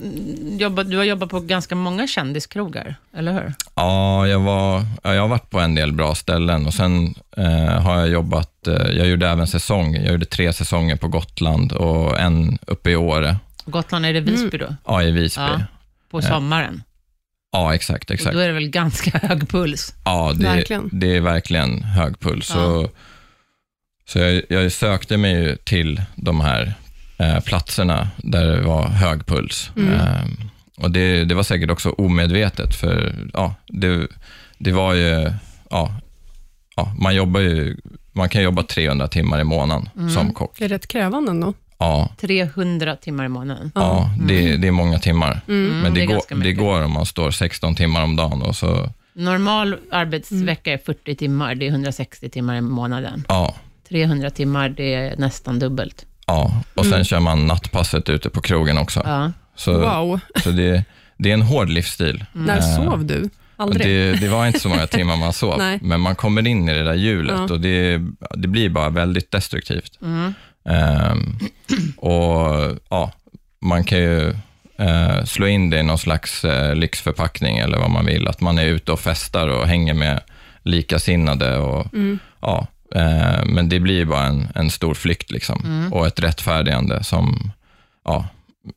jobba, 0.60 0.82
du 0.82 0.96
har 0.96 1.04
jobbat 1.04 1.30
på 1.30 1.40
ganska 1.40 1.74
många 1.74 2.06
kändiskrogar, 2.06 2.96
eller 3.16 3.32
hur? 3.32 3.54
Ja, 3.74 4.26
jag, 4.26 4.40
var, 4.40 4.84
ja, 5.02 5.14
jag 5.14 5.20
har 5.22 5.28
varit 5.28 5.50
på 5.50 5.60
en 5.60 5.74
del 5.74 5.92
bra 5.92 6.14
ställen 6.14 6.66
och 6.66 6.74
sen 6.74 7.14
eh, 7.36 7.82
har 7.82 7.98
jag 7.98 8.08
jobbat, 8.08 8.66
eh, 8.66 8.72
jag 8.74 9.06
gjorde 9.06 9.28
även 9.28 9.46
säsong. 9.46 9.94
Jag 9.94 10.12
gjorde 10.12 10.26
tre 10.26 10.52
säsonger 10.52 10.96
på 10.96 11.08
Gotland 11.08 11.72
och 11.72 12.20
en 12.20 12.58
uppe 12.66 12.90
i 12.90 12.96
Åre, 12.96 13.36
Gotland, 13.64 14.06
är 14.06 14.12
det 14.12 14.20
Visby 14.20 14.58
då? 14.58 14.74
ja, 14.86 15.02
i 15.02 15.10
Visby. 15.10 15.42
Ja. 15.42 15.48
Ja, 15.52 15.60
På 16.10 16.22
sommaren? 16.22 16.82
Exakt, 17.74 18.10
Och 18.10 18.14
exakt. 18.14 18.34
då 18.34 18.40
är 18.40 18.46
det 18.46 18.52
väl 18.54 18.68
ganska 18.68 19.18
hög 19.28 19.48
puls? 19.48 19.94
Ja, 20.04 20.32
det, 20.36 20.44
Verkligen. 20.44 20.88
det 20.92 21.16
är 21.16 21.20
verkligen 21.20 21.82
hög 21.82 22.20
puls. 22.20 22.50
Ja. 22.50 22.54
Så, 22.54 22.90
så 24.06 24.18
jag, 24.18 24.42
jag 24.48 24.72
sökte 24.72 25.16
mig 25.16 25.32
ju 25.34 25.56
till 25.56 26.02
de 26.14 26.40
här 26.40 26.74
eh, 27.18 27.40
platserna 27.40 28.08
där 28.16 28.46
det 28.46 28.60
var 28.62 28.88
hög 28.88 29.26
puls. 29.26 29.70
Mm. 29.76 29.92
Eh, 29.92 30.22
och 30.76 30.90
det, 30.90 31.24
det 31.24 31.34
var 31.34 31.42
säkert 31.42 31.70
också 31.70 31.90
omedvetet, 31.90 32.74
för 32.74 33.14
ja, 33.32 33.54
det, 33.68 34.06
det 34.58 34.72
var 34.72 34.94
ju, 34.94 35.32
ja, 35.70 35.94
ja, 36.76 36.94
man 36.98 37.14
jobbar 37.14 37.40
ju, 37.40 37.76
man 38.12 38.28
kan 38.28 38.42
jobba 38.42 38.62
300 38.62 39.08
timmar 39.08 39.40
i 39.40 39.44
månaden 39.44 39.88
Mm. 39.96 40.10
som 40.10 40.32
kock. 40.34 40.58
Det 40.58 40.64
är 40.64 40.68
rätt 40.68 40.86
krävande 40.86 41.30
ändå. 41.30 41.54
Ja, 41.82 42.08
300 42.20 42.96
timmar 42.96 43.24
i 43.24 43.28
månaden. 43.28 43.72
ja 43.74 44.10
det, 44.28 44.56
det 44.56 44.66
är 44.68 44.72
många 44.72 44.98
timmar. 44.98 45.40
Men 45.46 45.70
Mm, 45.70 45.84
det 45.84 45.90
det, 46.00 46.02
är 46.02 46.06
går, 46.06 46.42
det 46.44 46.52
går 46.52 46.82
om 46.84 46.92
man 46.92 47.06
står 47.06 47.30
16 47.30 47.74
timmar 47.74 48.02
om 48.04 48.16
dagen 48.16 48.42
och 48.42 48.56
så, 48.56 48.88
Normal 49.14 49.76
arbetsvecka 49.90 50.72
är 50.72 50.78
40 50.78 51.14
timmar, 51.14 51.54
det 51.54 51.66
är 51.66 51.70
160 51.70 52.28
timmar 52.28 52.56
i 52.56 52.60
månaden. 52.60 53.24
ja, 53.28 53.54
300 53.88 54.30
timmar, 54.30 54.68
det 54.68 54.94
är 54.94 55.16
nästan 55.16 55.58
dubbelt. 55.58 56.06
ja. 56.26 56.62
Och 56.74 56.86
sen 56.86 57.04
kör 57.04 57.20
man 57.20 57.46
nattpasset 57.46 58.08
ute 58.08 58.30
på 58.30 58.40
krogen 58.40 58.78
också. 58.78 59.02
Ja. 59.04 59.32
Så, 59.56 59.72
Wow. 59.80 60.20
så 60.42 60.50
det, 60.50 60.84
det 61.18 61.30
är 61.30 61.34
en 61.34 61.42
hård 61.42 61.68
livsstil. 61.68 62.24
När 62.32 62.56
Eh, 62.56 62.76
sov 62.76 63.04
du? 63.06 63.28
Aldrig? 63.56 63.86
Det, 63.86 64.12
det 64.20 64.28
var 64.28 64.46
inte 64.46 64.60
så 64.60 64.68
många 64.68 64.86
timmar 64.86 65.16
man 65.16 65.32
sov, 65.32 65.54
Nej. 65.58 65.78
men 65.82 66.00
man 66.00 66.14
kommer 66.14 66.46
in 66.46 66.68
i 66.68 66.74
det 66.74 66.82
där 66.82 66.94
hjulet 66.94 67.34
Ja. 67.48 67.54
och 67.54 67.60
det, 67.60 68.00
det 68.36 68.48
blir 68.48 68.68
bara 68.68 68.90
väldigt 68.90 69.30
destruktivt. 69.30 69.98
Mm. 70.02 70.34
Ehm, 70.64 71.38
och 71.96 72.76
ja, 72.90 73.12
Man 73.60 73.84
kan 73.84 73.98
ju 73.98 74.28
eh, 74.78 75.24
slå 75.24 75.46
in 75.46 75.70
det 75.70 75.78
i 75.78 75.82
någon 75.82 75.98
slags 75.98 76.44
eh, 76.44 76.74
lyxförpackning 76.74 77.58
eller 77.58 77.78
vad 77.78 77.90
man 77.90 78.06
vill, 78.06 78.28
att 78.28 78.40
man 78.40 78.58
är 78.58 78.64
ute 78.66 78.92
och 78.92 79.00
festar 79.00 79.48
och 79.48 79.66
hänger 79.68 79.94
med 79.94 80.20
likasinnade. 80.62 81.56
Och, 81.58 81.94
Mm. 81.94 82.18
ja, 82.40 82.66
eh, 82.94 83.44
men 83.44 83.68
det 83.68 83.80
blir 83.80 84.04
bara 84.04 84.24
en, 84.26 84.48
en 84.54 84.70
stor 84.70 84.94
flykt 84.94 85.30
liksom, 85.30 85.62
Mm. 85.64 85.92
och 85.92 86.06
ett 86.06 86.20
rättfärdigande 86.20 87.04
som, 87.04 87.52
ja, 88.04 88.26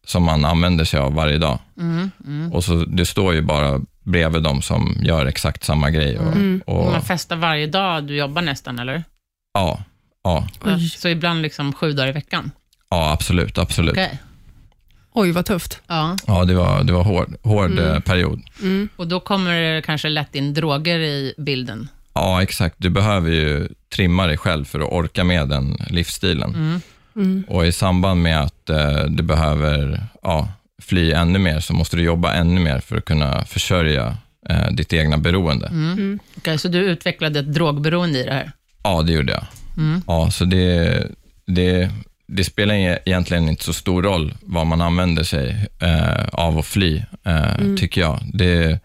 som 0.08 0.24
man 0.24 0.46
använder 0.46 0.86
sig 0.86 1.00
av 1.00 1.13
varje 1.13 1.38
dag. 1.38 1.60
Mm, 1.80 2.12
mm. 2.25 2.53
Och 2.53 2.64
så, 2.64 2.75
det 2.86 3.05
står 3.05 3.33
ju 3.33 3.42
bara 3.42 3.81
bredvid 4.03 4.44
dem 4.44 4.62
som 4.62 4.98
gör 5.01 5.25
exakt 5.25 5.64
samma 5.64 5.90
grej. 5.90 6.20
Och, 6.20 6.27
Mm. 6.36 6.62
och, 6.66 6.92
Man 6.92 7.01
festar 7.01 7.36
varje 7.36 7.68
dag 7.68 8.03
du 8.03 8.16
jobbar 8.18 8.42
nästan, 8.42 8.79
eller? 8.79 9.03
ja, 9.53 9.79
ja, 10.25 10.48
Oj. 10.66 10.90
så 10.90 11.07
ibland 11.09 11.42
liksom 11.42 11.74
sju 11.74 11.92
dagar 11.92 12.09
i 12.09 12.11
veckan? 12.11 12.51
ja, 12.90 13.11
absolut. 13.11 13.57
absolut. 13.57 13.92
Okej. 13.94 14.20
Oj, 15.18 15.31
vad 15.31 15.46
tufft. 15.46 15.81
Ja. 15.88 16.18
Ja, 16.27 16.46
det 16.46 16.53
var, 16.53 16.83
det 16.83 16.94
var 16.94 17.03
hård, 17.03 17.35
hård 17.44 17.72
Mm. 17.72 17.85
eh, 17.94 18.00
period. 18.00 18.42
Mm. 18.61 18.90
Och 18.96 19.07
då 19.07 19.20
kommer 19.20 19.61
det 19.61 19.81
kanske 19.81 20.09
lätt 20.09 20.35
in 20.35 20.53
droger 20.53 21.00
i 21.00 21.33
bilden. 21.38 21.88
Ja, 22.14 22.42
exakt. 22.44 22.75
Du 22.77 22.90
behöver 22.90 23.31
ju 23.31 23.68
trimma 23.96 24.27
dig 24.27 24.38
själv 24.38 24.66
för 24.66 24.79
att 24.79 24.92
orka 24.92 25.24
med 25.24 25.50
den 25.50 25.77
livsstilen. 25.90 26.55
Mm. 26.55 26.81
Mm. 27.16 27.44
Och 27.48 27.66
i 27.68 27.72
samband 27.72 28.22
med 28.22 28.42
att 28.42 28.70
eh, 28.70 29.03
du 29.07 29.24
behöver 29.24 30.03
ja, 30.24 30.50
fly 30.81 31.11
ännu 31.11 31.40
mer, 31.40 31.59
så 31.59 31.74
måste 31.74 31.96
du 31.98 32.03
jobba 32.03 32.33
ännu 32.33 32.61
mer 32.61 32.79
för 32.79 32.98
att 32.98 33.05
kunna 33.05 33.46
försörja 33.46 34.18
eh, 34.50 34.68
ditt 34.72 34.94
egna 34.94 35.18
beroende. 35.18 35.68
Mm. 35.68 35.92
Mm. 35.92 36.20
Okej, 36.38 36.57
så 36.57 36.68
du 36.68 36.79
utvecklade 36.79 37.40
ett 37.40 37.53
drogberoende 37.53 38.20
i 38.20 38.24
det 38.24 38.33
här? 38.33 38.51
Ja, 38.83 39.01
det 39.01 39.11
gjorde 39.11 39.31
jag. 39.33 39.44
Mm. 39.77 40.01
Ja, 40.07 40.31
så 40.31 40.46
det, 40.46 41.07
det, 41.48 41.92
det 42.27 42.44
spelar 42.44 42.75
e- 42.75 43.00
egentligen 43.05 43.50
inte 43.50 43.64
så 43.64 43.74
stor 43.74 44.03
roll 44.03 44.33
vad 44.42 44.68
man 44.68 44.81
använder 44.81 45.24
sig 45.24 45.68
eh, 45.81 46.25
av 46.31 46.57
att 46.57 46.66
fly, 46.66 46.98
eh, 47.25 47.55
Mm. 47.59 47.77
tycker 47.77 48.01
jag. 48.01 48.20
Det, 48.33 48.79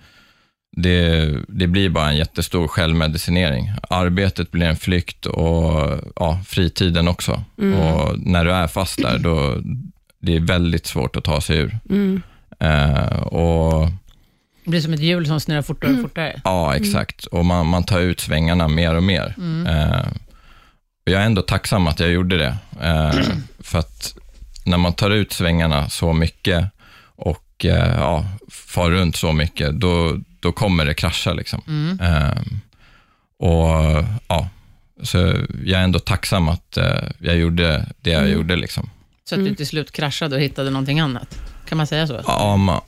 det, 0.76 1.28
det 1.48 1.66
blir 1.66 1.88
bara 1.88 2.08
en 2.10 2.16
jättestor 2.16 2.68
självmedicinering. 2.68 3.70
Arbetet 3.90 4.50
blir 4.50 4.66
en 4.66 4.76
flykt 4.76 5.26
och 5.26 6.00
ja, 6.16 6.40
fritiden 6.46 7.08
också. 7.08 7.44
Mm. 7.58 7.78
Och 7.80 8.18
när 8.18 8.44
du 8.44 8.52
är 8.52 8.66
fast 8.66 9.02
där, 9.02 9.18
då 9.18 9.56
det 10.22 10.36
är 10.36 10.40
väldigt 10.40 10.86
svårt 10.86 11.16
att 11.16 11.24
ta 11.24 11.40
sig 11.40 11.56
ur. 11.58 11.78
Mm. 11.90 12.22
Eh, 12.60 13.16
och 13.22 13.88
Det 14.64 14.70
blir 14.70 14.80
som 14.80 14.92
ett 14.92 15.00
hjul 15.00 15.26
som 15.26 15.40
snurrar 15.40 15.62
fortare 15.62 15.92
och 15.92 16.00
fortare. 16.00 16.40
Ja, 16.44 16.76
exakt. 16.76 17.24
Och 17.24 17.44
man, 17.44 17.66
man 17.66 17.84
tar 17.84 18.00
ut 18.00 18.20
svängarna 18.20 18.68
mer 18.68 18.94
och 18.94 19.02
mer. 19.02 19.34
Mm. 19.38 19.66
Eh, 19.66 20.00
och 20.00 20.29
jag 21.10 21.22
är 21.22 21.26
ändå 21.26 21.42
tacksam 21.42 21.86
att 21.86 22.00
jag 22.00 22.10
gjorde 22.10 22.38
det. 22.38 22.56
Eh, 22.82 23.20
för 23.60 23.78
att 23.78 24.14
när 24.64 24.76
man 24.78 24.92
tar 24.92 25.10
ut 25.10 25.32
svängarna 25.32 25.88
så 25.88 26.12
mycket 26.12 26.64
och 27.16 27.64
eh, 27.64 27.94
ja, 27.96 28.24
far 28.50 28.90
runt 28.90 29.16
så 29.16 29.32
mycket, 29.32 29.80
då, 29.80 30.16
då 30.40 30.52
kommer 30.52 30.84
det 30.84 30.94
krascha. 30.94 31.32
Liksom. 31.32 31.62
Mm. 31.66 32.00
Eh, 32.00 32.42
och 33.38 34.04
ja, 34.28 34.48
Så 35.02 35.18
jag 35.64 35.80
är 35.80 35.84
ändå 35.84 35.98
tacksam 35.98 36.48
att 36.48 36.76
eh, 36.76 37.02
jag 37.18 37.36
gjorde 37.36 37.86
det 38.00 38.10
jag 38.10 38.22
Mm. 38.22 38.32
gjorde. 38.34 38.56
Liksom. 38.56 38.90
Så 39.24 39.34
att 39.34 39.44
du 39.44 39.54
till 39.54 39.66
slut 39.66 39.92
kraschade 39.92 40.36
och 40.36 40.42
hittade 40.42 40.70
någonting 40.70 41.00
annat. 41.00 41.38
Kan 41.68 41.78
man 41.78 41.86
säga 41.86 42.06
så? 42.06 42.20
Ja, 42.26 42.56
man, 42.56 42.80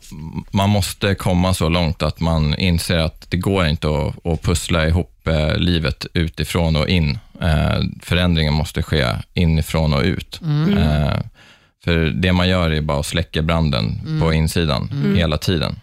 man 0.50 0.70
måste 0.70 1.14
komma 1.14 1.54
så 1.54 1.68
långt 1.68 2.02
att 2.02 2.20
man 2.20 2.54
inser 2.54 2.98
att 2.98 3.30
det 3.30 3.36
går 3.36 3.66
inte 3.66 3.88
att, 3.88 4.26
att 4.26 4.42
pussla 4.42 4.86
ihop 4.88 5.28
livet 5.56 6.06
utifrån 6.14 6.76
och 6.76 6.88
in. 6.88 7.18
Eh, 7.42 7.80
förändringen 8.02 8.54
måste 8.54 8.82
ske 8.82 9.06
inifrån 9.34 9.92
och 9.94 10.02
ut. 10.02 10.40
Mm. 10.42 10.78
Eh, 10.78 11.16
för 11.84 11.96
det 12.04 12.32
man 12.32 12.48
gör 12.48 12.70
är 12.70 12.80
bara 12.80 13.00
att 13.00 13.06
släcka 13.06 13.42
branden 13.42 14.00
på 14.20 14.32
insidan 14.32 14.88
Mm. 14.92 15.16
hela 15.16 15.38
tiden. 15.38 15.80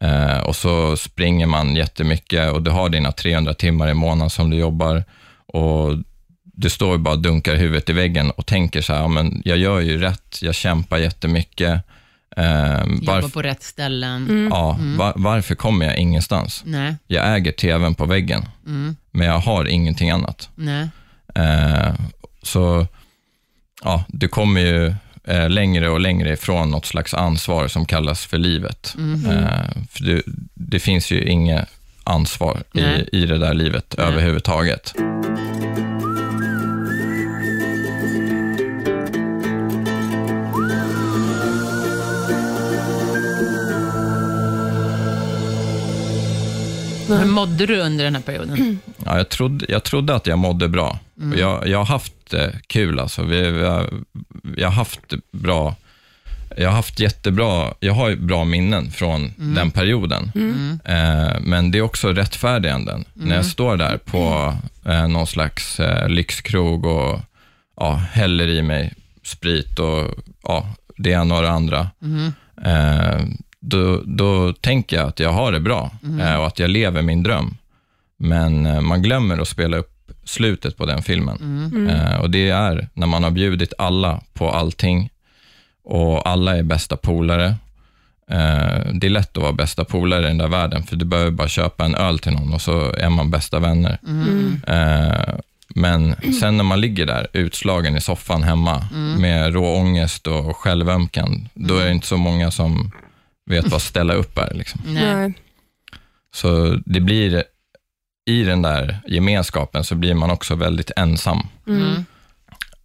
Eh, 0.00 0.38
och 0.38 0.56
så 0.56 0.96
springer 0.96 1.46
man 1.46 1.76
jättemycket 1.76 2.52
och 2.52 2.62
du 2.62 2.70
har 2.70 2.88
dina 2.88 3.12
300 3.12 3.54
timmar 3.54 3.88
i 3.88 3.94
månaden 3.94 4.30
som 4.30 4.50
du 4.50 4.56
jobbar 4.56 5.04
och 5.46 5.96
du 6.42 6.70
står 6.70 6.92
och 6.92 7.00
bara 7.00 7.16
dunkar 7.16 7.54
huvudet 7.54 7.90
i 7.90 7.92
väggen 7.92 8.30
och 8.30 8.46
tänker 8.46 8.80
så 8.82 8.92
här, 8.92 9.08
men 9.08 9.42
jag 9.44 9.58
gör 9.58 9.80
ju 9.80 9.98
rätt, 10.00 10.38
jag 10.42 10.54
kämpar 10.54 10.98
jättemycket. 10.98 11.82
Eh, 12.36 12.82
Jobba 13.02 13.28
på 13.28 13.42
rätt 13.42 13.62
ställen. 13.62 14.28
Mm. 14.28 14.48
ja, 14.50 14.78
va- 14.98 15.12
varför 15.16 15.54
kommer 15.54 15.86
jag 15.86 15.96
ingenstans? 15.98 16.62
Nej. 16.66 16.94
Jag 17.06 17.34
äger 17.36 17.52
tvn 17.52 17.94
på 17.94 18.06
väggen, 18.06 18.44
Mm. 18.66 18.96
men 19.10 19.26
jag 19.26 19.38
har 19.38 19.64
ingenting 19.64 20.10
annat. 20.10 20.48
Nej. 20.54 20.88
Eh, 21.34 21.94
så 22.42 22.86
ja, 23.84 24.04
du 24.08 24.28
kommer 24.28 24.60
ju 24.60 24.94
eh, 25.24 25.50
längre 25.50 25.88
och 25.88 26.00
längre 26.00 26.32
ifrån 26.32 26.70
något 26.70 26.86
slags 26.86 27.14
ansvar 27.14 27.68
som 27.68 27.86
kallas 27.86 28.26
för 28.26 28.38
livet. 28.38 28.94
Mm. 28.98 29.26
Eh, 29.26 29.60
för 29.90 30.04
du, 30.04 30.22
det 30.54 30.78
finns 30.80 31.10
ju 31.10 31.24
inget 31.24 31.68
ansvar 32.04 32.62
Nej. 32.72 33.08
i, 33.12 33.18
i 33.22 33.26
det 33.26 33.38
där 33.38 33.54
livet 33.54 33.94
Nej. 33.98 34.06
överhuvudtaget. 34.06 34.94
Hur 47.18 47.30
mådde 47.30 47.66
du 47.66 47.80
under 47.80 48.04
den 48.04 48.14
här 48.14 48.22
perioden? 48.22 48.78
Ja, 49.04 49.16
jag, 49.16 49.28
trodde, 49.28 49.66
jag 49.68 49.84
trodde 49.84 50.14
att 50.14 50.26
jag 50.26 50.38
mådde 50.38 50.68
bra. 50.68 50.98
Mm. 51.20 51.38
Jag, 51.38 51.68
jag 51.68 51.78
har 51.78 51.84
haft 51.84 52.34
eh, 52.34 52.48
kul. 52.66 53.00
Alltså. 53.00 53.22
Vi, 53.22 53.50
vi 53.50 53.64
har, 53.64 53.90
jag 54.56 54.68
har 54.68 54.74
haft 54.74 55.14
bra... 55.32 55.74
Jag 56.56 56.68
har 56.68 56.76
haft 56.76 57.00
jättebra... 57.00 57.74
Jag 57.80 57.92
har 57.92 58.08
ju 58.08 58.16
bra 58.16 58.44
minnen 58.44 58.90
från 58.90 59.32
den 59.36 59.70
perioden. 59.70 60.32
Mm. 60.34 60.80
Eh, 60.84 61.40
men 61.40 61.70
det 61.70 61.78
är 61.78 61.82
också 61.82 62.08
rättfärdiganden. 62.08 63.04
När 63.12 63.36
jag 63.36 63.46
står 63.46 63.76
där 63.76 63.96
på 63.96 64.54
eh, 64.84 65.08
någon 65.08 65.26
slags 65.26 65.80
eh, 65.80 66.08
lyxkrog 66.08 66.86
och 66.86 67.20
ja, 67.76 67.94
häller 67.94 68.48
i 68.48 68.62
mig 68.62 68.92
sprit 69.22 69.78
och 69.78 70.10
ja, 70.42 70.74
det 70.96 71.10
ena 71.10 71.36
och 71.36 71.42
det 71.42 71.50
andra. 71.50 71.90
Eh, 72.64 73.24
då, 73.64 74.02
då 74.04 74.52
tänker 74.52 74.96
jag 74.96 75.08
att 75.08 75.20
jag 75.20 75.32
har 75.32 75.52
det 75.52 75.60
bra 75.60 75.90
eh, 76.20 76.34
och 76.34 76.46
att 76.46 76.58
jag 76.58 76.70
lever 76.70 77.02
min 77.02 77.22
dröm. 77.22 77.56
Men 78.16 78.66
eh, 78.66 78.80
man 78.80 79.02
glömmer 79.02 79.38
att 79.38 79.48
spela 79.48 79.76
upp 79.76 79.90
slutet 80.24 80.76
på 80.76 80.86
den 80.86 81.02
filmen. 81.02 81.38
Eh, 81.88 82.20
och 82.20 82.30
Det 82.30 82.50
är 82.50 82.88
när 82.94 83.06
man 83.06 83.24
har 83.24 83.30
bjudit 83.30 83.72
alla 83.78 84.20
på 84.32 84.50
allting 84.50 85.10
och 85.84 86.28
alla 86.28 86.56
är 86.56 86.62
bästa 86.62 86.96
polare. 86.96 87.54
Det 88.92 89.06
är 89.06 89.10
lätt 89.10 89.36
att 89.36 89.42
vara 89.42 89.52
bästa 89.52 89.84
polare 89.84 90.24
i 90.24 90.28
den 90.28 90.38
där 90.38 90.48
världen, 90.48 90.82
för 90.82 90.96
du 90.96 91.04
behöver 91.04 91.30
bara 91.30 91.48
köpa 91.48 91.84
en 91.84 91.94
öl 91.94 92.18
till 92.18 92.32
någon 92.32 92.54
och 92.54 92.60
så 92.60 92.92
är 92.92 93.10
man 93.10 93.30
bästa 93.30 93.58
vänner. 93.58 93.98
Eh, 94.66 95.34
men 95.68 96.16
sen 96.40 96.56
när 96.56 96.64
man 96.64 96.80
ligger 96.80 97.06
där 97.06 97.26
utslagen 97.32 97.96
i 97.96 98.00
soffan 98.00 98.42
hemma 98.42 98.86
med 99.18 99.52
rå 99.54 99.76
ångest 99.76 100.26
och 100.26 100.56
självömkan, 100.56 101.48
då 101.54 101.76
är 101.78 101.84
det 101.84 101.92
inte 101.92 102.06
så 102.06 102.16
många 102.16 102.50
som 102.50 102.90
vet 103.46 103.68
vad 103.68 103.82
ställa 103.82 104.14
upp 104.14 104.38
är. 104.38 104.54
Liksom. 104.54 104.80
Nej. 104.86 105.32
Så 106.34 106.78
det 106.86 107.00
blir, 107.00 107.44
i 108.26 108.42
den 108.42 108.62
där 108.62 108.98
gemenskapen 109.06 109.84
så 109.84 109.94
blir 109.94 110.14
man 110.14 110.30
också 110.30 110.54
väldigt 110.54 110.90
ensam. 110.96 111.46
Mm. 111.66 112.04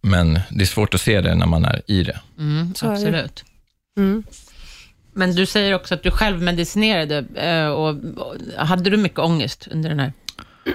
Men 0.00 0.40
det 0.50 0.62
är 0.62 0.66
svårt 0.66 0.94
att 0.94 1.00
se 1.00 1.20
det 1.20 1.34
när 1.34 1.46
man 1.46 1.64
är 1.64 1.82
i 1.86 2.02
det. 2.02 2.20
Mm, 2.38 2.74
Så 2.74 2.86
är 2.86 2.90
det. 2.90 2.96
absolut. 2.96 3.44
Mm. 3.98 4.22
Men 5.12 5.34
du 5.34 5.46
säger 5.46 5.74
också 5.74 5.94
att 5.94 6.02
du 6.02 6.10
själv 6.10 6.42
medicinerade. 6.42 7.24
eh, 7.34 7.66
Och, 7.66 7.88
och, 8.16 8.36
hade 8.66 8.90
du 8.90 8.96
mycket 8.96 9.18
ångest 9.18 9.68
under 9.70 9.88
den 9.90 10.00
här 10.00 10.12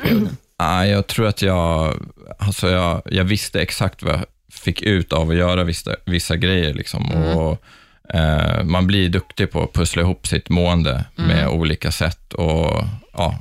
perioden? 0.02 0.38
Ah, 0.58 0.84
jag 0.84 1.08
tror 1.08 1.28
att 1.28 1.42
jag, 1.42 1.96
alltså 2.40 2.70
jag, 2.70 3.02
jag 3.06 3.24
visste 3.24 3.62
exakt 3.62 4.04
vad 4.04 4.14
jag 4.14 4.26
fick 4.52 4.82
ut 4.82 5.14
av 5.14 5.30
att 5.30 5.36
göra 5.36 5.64
vissa, 5.64 5.96
vissa 6.06 6.36
grejer. 6.36 6.74
Liksom. 6.74 7.12
Och, 7.12 7.64
eh, 8.14 8.64
man 8.64 8.88
blir 8.88 9.10
duktig 9.10 9.52
på 9.52 9.64
att 9.64 9.74
pussla 9.74 10.02
ihop 10.02 10.28
sitt 10.28 10.50
mående 10.50 11.06
med 11.16 11.48
olika 11.48 11.92
sätt 11.92 12.34
och 12.34 12.84
ja, 13.14 13.40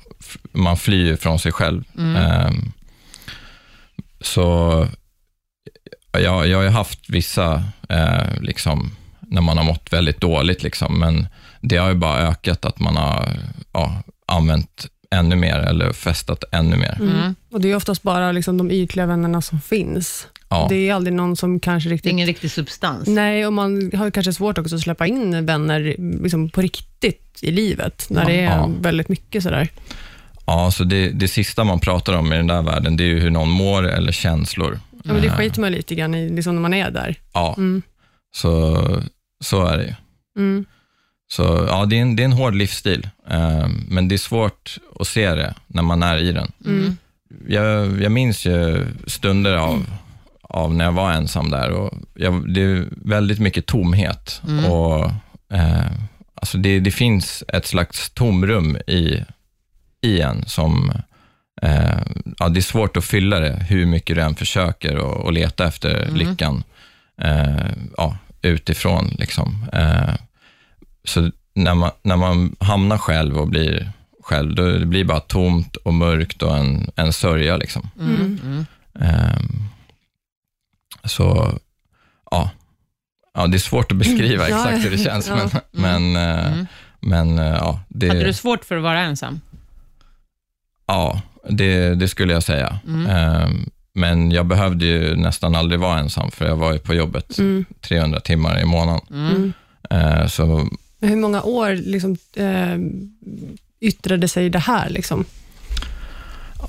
man 0.53 0.77
flyr 0.77 1.17
från 1.17 1.39
sig 1.39 1.53
själv. 1.53 1.85
Ehm, 1.99 2.73
så 4.21 4.87
jag, 6.13 6.49
jag 6.49 6.59
har 6.59 6.65
ju 6.65 6.71
haft 6.71 7.11
vissa, 7.11 7.63
eh, 7.89 8.41
liksom, 8.41 8.97
när 9.21 9.41
man 9.41 9.57
har 9.57 9.65
mått 9.65 9.93
väldigt 9.93 10.21
dåligt, 10.21 10.63
liksom, 10.63 11.01
men 11.01 11.27
det 11.61 11.77
har 11.77 11.89
ju 11.89 11.95
bara 11.95 12.29
ökat 12.29 12.65
att 12.65 12.79
man 12.79 12.97
har 12.97 13.29
ja, 13.73 14.03
använt 14.27 14.87
ännu 15.11 15.37
mer 15.37 15.59
eller 15.59 15.93
festat 15.93 16.45
ännu 16.53 16.77
mer. 16.77 16.97
Mm. 17.01 17.35
Och 17.51 17.61
Det 17.61 17.71
är 17.71 17.77
oftast 17.77 18.03
bara 18.03 18.33
liksom 18.33 18.59
de 18.59 18.71
ytliga 18.71 19.07
vännerna 19.07 19.43
som 19.43 19.61
finns. 19.61 20.27
Ja. 20.55 20.67
Det 20.69 20.89
är 20.89 20.95
aldrig 20.95 21.15
någon 21.17 21.37
som 21.37 21.61
kanske 21.61 21.91
riktigt... 21.91 22.13
ingen 22.13 22.27
riktig 22.27 22.51
substans. 22.51 23.09
Nej, 23.09 23.47
och 23.47 23.53
man 23.53 23.91
har 23.95 24.11
kanske 24.11 24.33
svårt 24.33 24.59
också 24.59 24.75
att 24.75 24.81
släppa 24.81 25.07
in 25.07 25.47
vänner 25.47 25.95
liksom 26.23 26.49
på 26.51 26.61
riktigt 26.61 27.39
i 27.43 27.51
livet, 27.51 28.07
när 28.11 28.25
det 28.25 28.33
är 28.41 28.45
Ja. 28.57 28.71
väldigt 28.81 29.09
mycket 29.09 29.43
sådär. 29.43 29.69
Ja, 30.47 30.71
så 30.71 30.85
det, 30.85 31.09
det 31.09 31.29
sista 31.29 31.65
man 31.65 31.81
pratar 31.81 32.13
om 32.13 32.33
i 32.33 32.37
den 32.37 32.47
där 32.47 32.63
världen, 32.63 32.97
det 32.97 33.05
är 33.05 33.09
ju 33.09 33.21
hur 33.21 33.31
någon 33.31 33.51
mår 33.51 33.89
eller 33.89 34.13
känslor. 34.13 34.81
Ja, 34.93 35.13
men 35.13 35.23
det 35.23 35.29
Eh, 35.29 35.37
skiter 35.37 35.61
man 35.61 35.73
lite 35.73 35.95
grann 35.95 36.15
i 36.15 36.29
liksom 36.31 36.55
när 36.55 36.63
man 36.63 36.75
är 36.75 36.91
där. 36.91 37.17
Ja, 37.33 37.55
Mm. 37.59 37.83
så, 38.37 38.79
så 39.45 39.67
är 39.67 39.77
det 39.79 39.85
ju. 39.85 39.95
Mm. 40.39 40.65
Så 41.33 41.67
ja, 41.69 41.85
det 41.87 41.97
är 41.99 42.03
en, 42.03 42.17
det 42.17 42.23
är 42.23 42.25
en 42.25 42.33
hård 42.33 42.55
livsstil, 42.55 43.09
eh, 43.31 43.69
men 43.89 44.09
det 44.09 44.15
är 44.15 44.19
svårt 44.19 44.77
att 45.01 45.07
se 45.07 45.35
det 45.35 45.55
när 45.67 45.83
man 45.83 46.03
är 46.03 46.17
i 46.19 46.33
den. 46.33 46.53
Mm. 46.67 46.97
Jag, 47.49 48.03
jag 48.03 48.13
minns 48.13 48.47
ju 48.47 48.87
stunder 49.07 49.55
av, 49.55 49.87
av 50.55 50.75
när 50.75 50.85
jag 50.85 50.93
var 50.93 51.13
ensam 51.13 51.51
där 51.51 51.71
och 51.71 51.95
jag, 52.15 52.55
det 52.55 52.63
är 52.63 52.89
väldigt 52.91 53.39
mycket 53.39 53.67
tomhet. 53.67 54.43
Och, 54.71 55.05
eh, 55.57 55.93
alltså 56.35 56.59
det, 56.59 56.81
det 56.81 56.91
finns 56.91 57.45
ett 57.49 57.67
slags 57.67 58.11
tomrum 58.11 58.77
i, 58.77 59.25
i 60.03 60.21
en 60.21 60.45
som 60.47 60.93
eh, 61.63 62.03
ja, 62.39 62.49
det 62.49 62.61
är 62.61 62.63
svårt 62.63 62.97
att 62.97 63.05
fylla 63.05 63.41
det 63.41 63.67
hur 63.69 63.87
mycket 63.87 64.17
du 64.17 64.23
än 64.23 64.35
försöker 64.35 64.97
och, 64.97 65.25
och 65.25 65.33
leta 65.33 65.67
efter 65.67 66.09
lyckan 66.11 66.63
eh, 67.21 67.71
ja, 67.97 68.17
utifrån. 68.43 69.17
Liksom. 69.19 69.67
Eh, 69.73 70.15
så 71.05 71.31
när 71.55 71.75
man, 71.75 71.91
när 72.03 72.17
man 72.17 72.57
hamnar 72.61 72.99
själv 72.99 73.39
och 73.39 73.49
blir 73.49 73.93
själv, 74.23 74.55
då 74.55 74.65
det 74.65 74.87
blir 74.87 75.05
bara 75.05 75.21
tomt 75.21 75.77
och 75.77 75.95
mörkt 75.95 76.43
och 76.43 76.57
en, 76.57 76.91
en 76.97 77.13
sörja. 77.13 77.57
Liksom. 77.57 77.91
Mm. 78.01 78.41
Mm. 78.45 78.67
Så, 81.05 81.59
ja. 82.31 82.51
ja. 83.35 83.47
Det 83.47 83.57
är 83.57 83.59
svårt 83.59 83.93
att 83.93 83.99
beskriva 83.99 84.49
Ja, 84.49 84.57
exakt 84.69 84.85
hur 84.85 84.91
det 84.91 84.99
känns, 84.99 85.29
ja. 85.29 85.37
men, 85.73 86.13
men, 86.13 86.17
eh, 86.17 86.53
Mm. 86.53 86.67
men 87.01 87.39
eh, 87.39 87.45
ja, 87.55 87.81
det, 87.89 88.09
Hade 88.09 88.25
du 88.25 88.33
svårt 88.33 88.65
för 88.65 88.77
att 88.77 88.83
vara 88.83 89.01
ensam? 89.01 89.41
ja 90.87 91.23
det, 91.51 91.95
det 91.95 92.09
skulle 92.09 92.33
jag 92.33 92.43
säga. 92.43 92.79
Mm. 92.87 93.07
Ehm, 93.07 93.71
men 93.95 94.31
jag 94.31 94.47
behövde 94.47 94.85
ju 94.87 95.17
nästan 95.17 95.55
aldrig 95.55 95.81
vara 95.81 95.99
ensam, 95.99 96.31
för 96.31 96.47
jag 96.47 96.57
var 96.57 96.73
ju 96.73 96.79
på 96.79 96.95
jobbet 96.95 97.39
Mm. 97.39 97.65
300 97.81 98.21
timmar 98.21 98.61
i 98.61 98.65
månaden. 98.65 99.01
Mm. 99.11 99.53
Eh, 99.91 100.27
så 100.27 100.47
Men 100.99 101.11
Hur 101.11 101.17
många 101.17 101.43
år 101.43 101.73
liksom, 101.73 102.17
yttrade 103.81 104.29
sig 104.29 104.51
det 104.51 104.59
här? 104.59 104.89
Liksom? 104.91 105.25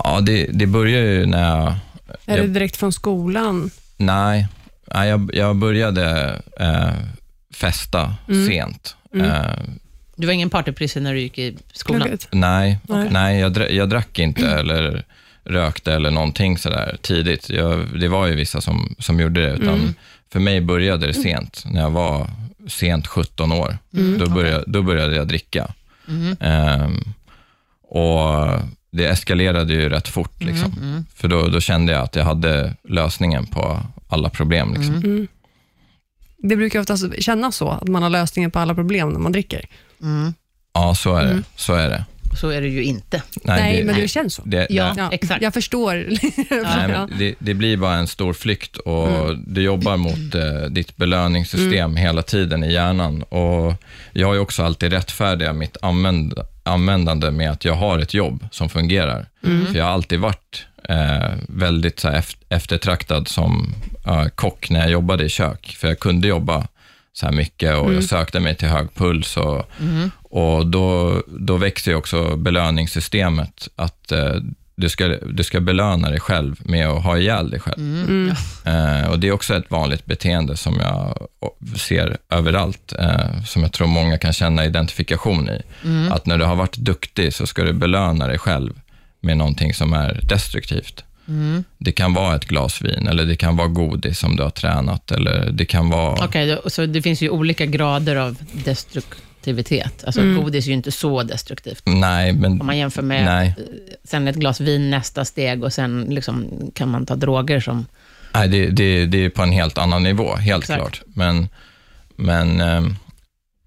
ja, 0.03 0.19
det, 0.21 0.45
det 0.53 0.65
började 0.67 1.05
ju 1.07 1.25
när 1.25 1.49
jag... 1.57 1.75
Är 2.25 2.37
jag 2.37 2.47
det 2.47 2.53
direkt 2.53 2.77
från 2.77 2.93
skolan? 2.93 3.69
Nej, 3.97 4.47
nej 4.93 5.09
jag, 5.09 5.29
jag 5.33 5.55
började 5.55 6.35
eh, 6.59 6.93
festa 7.53 8.15
Mm. 8.29 8.47
sent. 8.47 8.95
Mm. 9.13 9.25
Eh, 9.31 9.51
Du 10.15 10.27
var 10.27 10.33
ingen 10.33 10.49
partyprisse 10.49 10.99
när 10.99 11.13
du 11.13 11.19
gick 11.19 11.37
i 11.37 11.57
skolan? 11.73 12.01
Plugget? 12.01 12.27
Nej, 12.31 12.77
Nej. 12.83 13.07
nej 13.11 13.39
jag, 13.39 13.53
dra- 13.53 13.69
jag 13.69 13.89
drack 13.89 14.19
inte 14.19 14.47
eller 14.49 15.03
rökte 15.43 15.93
eller 15.93 16.11
någonting 16.11 16.57
sådär 16.57 16.97
tidigt. 17.01 17.49
Jag, 17.49 17.99
det 17.99 18.07
var 18.07 18.27
ju 18.27 18.35
vissa 18.35 18.61
som, 18.61 18.95
som 18.99 19.19
gjorde 19.19 19.41
det, 19.41 19.53
utan 19.53 19.73
Mm. 19.73 19.93
för 20.31 20.39
mig 20.39 20.61
började 20.61 21.07
det 21.07 21.13
sent. 21.13 21.63
När 21.65 21.81
jag 21.81 21.91
var 21.91 22.29
sent 22.67 23.07
17 23.07 23.51
år, 23.51 23.77
Mm. 23.93 24.17
då, 24.19 24.29
började, 24.29 24.63
då 24.67 24.81
började 24.81 25.15
jag 25.15 25.27
dricka. 25.27 25.73
Ehm, 26.39 26.99
och 27.87 28.59
det 28.95 29.05
eskalerade 29.07 29.73
ju 29.73 29.89
rätt 29.89 30.07
fort, 30.07 30.43
liksom. 30.43 30.73
Mm. 30.81 31.05
för 31.15 31.27
då, 31.27 31.47
då 31.47 31.59
kände 31.59 31.91
jag 31.93 32.01
att 32.01 32.15
jag 32.15 32.23
hade 32.23 32.73
lösningen 32.89 33.45
på 33.45 33.79
alla 34.07 34.29
problem. 34.29 34.73
Liksom. 34.73 34.95
Mm. 34.95 35.27
Det 36.37 36.55
brukar 36.55 36.79
ofta 36.79 36.97
kännas 37.19 37.55
så, 37.55 37.69
att 37.69 37.87
man 37.87 38.03
har 38.03 38.09
lösningen 38.09 38.51
på 38.51 38.59
alla 38.59 38.75
problem 38.75 39.09
när 39.09 39.19
man 39.19 39.31
dricker. 39.31 39.65
Mm. 40.01 40.33
Ja, 40.73 40.95
så 40.95 41.15
är 41.15 41.23
det. 41.23 41.31
Mm. 41.31 41.43
Så 41.55 41.73
är 41.73 41.89
det. 41.89 42.05
Så 42.39 42.49
är 42.49 42.61
det 42.61 42.67
ju 42.67 42.83
inte. 42.83 43.21
Nej, 43.43 43.83
men 43.83 43.95
det 43.95 44.07
känns 44.07 44.33
så. 44.33 44.41
det, 44.45 44.67
Ja. 44.69 44.93
nej. 44.93 45.07
exakt. 45.11 45.41
Jag 45.41 45.53
förstår. 45.53 45.93
Nej, 46.49 46.91
Ja. 46.91 47.07
men 47.07 47.19
det, 47.19 47.35
det 47.39 47.53
blir 47.53 47.77
bara 47.77 47.95
en 47.95 48.07
stor 48.07 48.33
flykt 48.33 48.77
och 48.77 49.37
du 49.37 49.61
jobbar 49.61 49.97
mot 49.97 50.35
eh, 50.35 50.69
ditt 50.69 50.97
belöningssystem 50.97 51.95
hela 51.95 52.21
tiden 52.21 52.63
i 52.63 52.73
hjärnan. 52.73 53.23
Och 53.23 53.73
jag 54.13 54.27
har 54.27 54.33
ju 54.33 54.39
också 54.39 54.63
alltid 54.63 54.91
rättfärdigat 54.93 55.55
mitt 55.55 55.77
använd, 55.81 56.33
användande 56.65 57.31
med 57.31 57.51
att 57.51 57.65
jag 57.65 57.73
har 57.73 57.99
ett 57.99 58.13
jobb 58.13 58.47
som 58.51 58.69
fungerar. 58.69 59.25
För 59.67 59.77
jag 59.77 59.85
har 59.85 59.91
alltid 59.91 60.19
varit 60.19 60.65
eh, 60.89 61.33
väldigt 61.47 61.99
så 61.99 62.21
eftertraktad 62.49 63.27
som 63.27 63.73
eh, 64.07 64.25
kock 64.25 64.69
när 64.69 64.79
jag 64.79 64.89
jobbade 64.91 65.23
i 65.25 65.29
kök. 65.29 65.75
För 65.79 65.87
jag 65.87 65.99
kunde 65.99 66.27
jobba 66.27 66.67
så 67.13 67.25
här 67.25 67.33
mycket 67.33 67.77
och 67.77 67.93
jag 67.93 68.03
sökte 68.03 68.39
mig 68.39 68.55
till 68.55 68.67
hög 68.67 68.93
puls. 68.93 69.37
Och, 69.37 69.69
och 70.21 70.67
då, 70.67 71.21
då 71.27 71.57
växer 71.57 71.91
ju 71.91 71.97
också 71.97 72.35
belöningssystemet. 72.35 73.67
Att 73.75 74.11
eh, 74.11 74.35
du, 74.75 74.89
ska, 74.89 75.07
du 75.07 75.43
ska 75.43 75.59
belöna 75.61 76.09
dig 76.09 76.19
själv 76.19 76.55
med 76.65 76.87
att 76.87 77.03
ha 77.03 77.17
ihjäl 77.17 77.49
dig 77.49 77.59
själv. 77.59 77.79
Mm. 77.79 78.29
Eh, 78.65 79.09
och 79.09 79.19
Det 79.19 79.27
är 79.27 79.31
också 79.31 79.55
ett 79.55 79.71
vanligt 79.71 80.05
beteende 80.05 80.57
som 80.57 80.79
jag 80.79 81.27
ser 81.77 82.17
överallt, 82.29 82.93
eh, 82.99 83.43
som 83.45 83.61
jag 83.61 83.71
tror 83.71 83.87
många 83.87 84.17
kan 84.17 84.33
känna 84.33 84.65
identifikation 84.65 85.49
i. 85.49 85.61
Att 86.11 86.25
när 86.25 86.37
du 86.37 86.45
har 86.45 86.55
varit 86.55 86.77
duktig 86.77 87.33
så 87.33 87.47
ska 87.47 87.63
du 87.63 87.73
belöna 87.73 88.27
dig 88.27 88.37
själv 88.37 88.73
med 89.21 89.37
någonting 89.37 89.73
som 89.73 89.93
är 89.93 90.19
destruktivt. 90.23 91.03
Det 91.77 91.91
kan 91.91 92.13
vara 92.13 92.35
ett 92.35 92.45
glas 92.45 92.81
vin, 92.81 93.07
eller 93.07 93.25
det 93.25 93.35
kan 93.35 93.55
vara 93.55 93.67
godis 93.67 94.19
som 94.19 94.35
du 94.35 94.43
har 94.43 94.49
tränat, 94.49 95.11
eller 95.11 95.49
det 95.51 95.65
kan 95.65 95.89
vara... 95.89 96.25
Okej, 96.25 96.47
då- 96.63 96.69
så 96.69 96.85
det 96.85 97.01
finns 97.01 97.21
ju 97.21 97.29
olika 97.29 97.65
grader 97.65 98.15
av 98.15 98.37
destruktivitet. 99.45 100.03
Alltså 100.05 100.21
godis 100.21 100.65
är 100.65 100.69
ju 100.69 100.73
inte 100.73 100.91
så 100.91 101.23
destruktivt. 101.23 101.81
Nej, 101.85 102.33
men... 102.33 102.61
Om 102.61 102.67
man 102.67 102.77
jämför 102.77 103.01
med 103.01 103.25
Nej. 103.25 103.55
eh, 103.57 103.63
sen 104.03 104.27
ett 104.27 104.35
glas 104.35 104.59
vin 104.59 104.89
nästa 104.89 105.25
steg 105.25 105.63
och 105.63 105.73
sen 105.73 106.05
liksom 106.09 106.47
kan 106.75 106.89
man 106.89 107.05
ta 107.05 107.15
droger 107.15 107.59
som... 107.59 107.85
Nej, 108.33 108.47
det, 108.47 108.69
det, 108.69 109.05
det 109.05 109.25
är 109.25 109.29
på 109.29 109.43
en 109.43 109.51
helt 109.51 109.77
annan 109.77 110.03
nivå, 110.03 110.35
helt 110.35 110.63
Exakt. 110.63 110.79
klart. 110.79 111.01
Men, 111.13 111.47
men 112.15 112.61
ehm, 112.61 112.95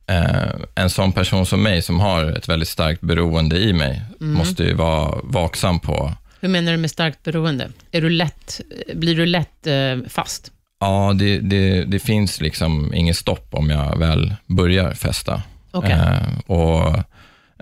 eh, 0.07 0.55
en 0.75 0.91
sån 0.91 1.13
person 1.13 1.47
som 1.47 1.63
mig, 1.63 1.83
som 1.83 2.01
har 2.01 2.25
ett 2.25 2.49
väldigt 2.49 2.69
starkt 2.69 3.01
beroende 3.01 3.57
i 3.57 3.73
mig, 3.73 4.03
måste 4.21 4.65
ju 4.65 4.75
vara 4.75 5.19
vaksam 5.23 5.81
på 5.81 6.13
Hur 6.41 6.49
menar 6.49 6.73
du 6.73 6.79
med 6.79 6.91
starkt 6.91 7.23
beroende? 7.23 7.71
Är 7.93 8.01
du 8.01 8.11
lätt, 8.11 8.61
blir 8.95 9.17
du 9.17 9.27
lätt 9.27 9.67
eh, 9.67 10.09
fast? 10.09 10.53
Ja, 10.81 11.13
det, 11.19 11.39
det, 11.39 11.85
det 11.85 11.99
finns 11.99 12.41
liksom 12.41 12.95
inget 12.95 13.17
stopp 13.17 13.49
om 13.51 13.71
jag 13.71 13.99
väl 13.99 14.35
börjar 14.47 14.93
festa. 14.93 15.43
Okej. 15.71 15.91
Eh, 15.93 16.39
och, 16.47 16.97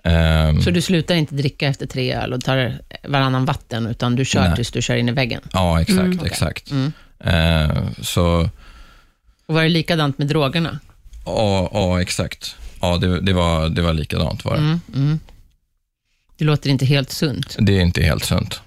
ehm, 0.04 0.62
Så 0.62 0.70
du 0.70 0.82
slutar 0.82 1.14
inte 1.14 1.34
dricka 1.34 1.68
efter 1.68 1.86
tre 1.86 2.14
öl 2.14 2.32
och 2.32 2.44
tar 2.44 2.78
varannan 3.08 3.44
vatten, 3.44 3.86
utan 3.86 4.16
du 4.16 4.24
kör 4.24 4.40
Nej. 4.48 4.56
tills 4.56 4.70
du 4.70 4.82
kör 4.82 4.96
in 4.96 5.08
i 5.08 5.12
väggen? 5.12 5.40
Ja, 5.52 5.80
exakt. 5.80 5.98
Mm. 6.00 6.16
Okej. 6.18 6.30
exakt. 6.30 6.70
Mm. 6.70 6.92
Eh, 7.20 7.82
så, 8.02 8.50
Och 9.46 9.54
var 9.54 9.62
det 9.62 9.68
likadant 9.68 10.18
med 10.18 10.26
drogerna? 10.26 10.78
ja, 11.24 11.70
ja 11.72 12.00
exakt. 12.02 12.56
Ja, 12.80 12.96
det, 12.96 13.20
det, 13.20 13.32
var, 13.32 13.68
det 13.68 13.82
var 13.82 13.92
likadant 13.92 14.44
var 14.44 14.52
det. 14.52 14.58
Mm, 14.58 14.80
mm. 14.94 15.20
Det 16.38 16.44
låter 16.44 16.70
inte 16.70 16.84
helt 16.86 17.10
sunt. 17.10 17.56
Det 17.58 17.76
är 17.78 17.80
inte 17.80 18.02
helt 18.02 18.24
sunt. 18.24 18.60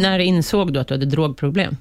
När 0.00 0.18
insåg 0.18 0.72
du 0.72 0.80
att 0.80 0.88
du 0.88 0.94
hade 0.94 1.06
drogproblem? 1.06 1.76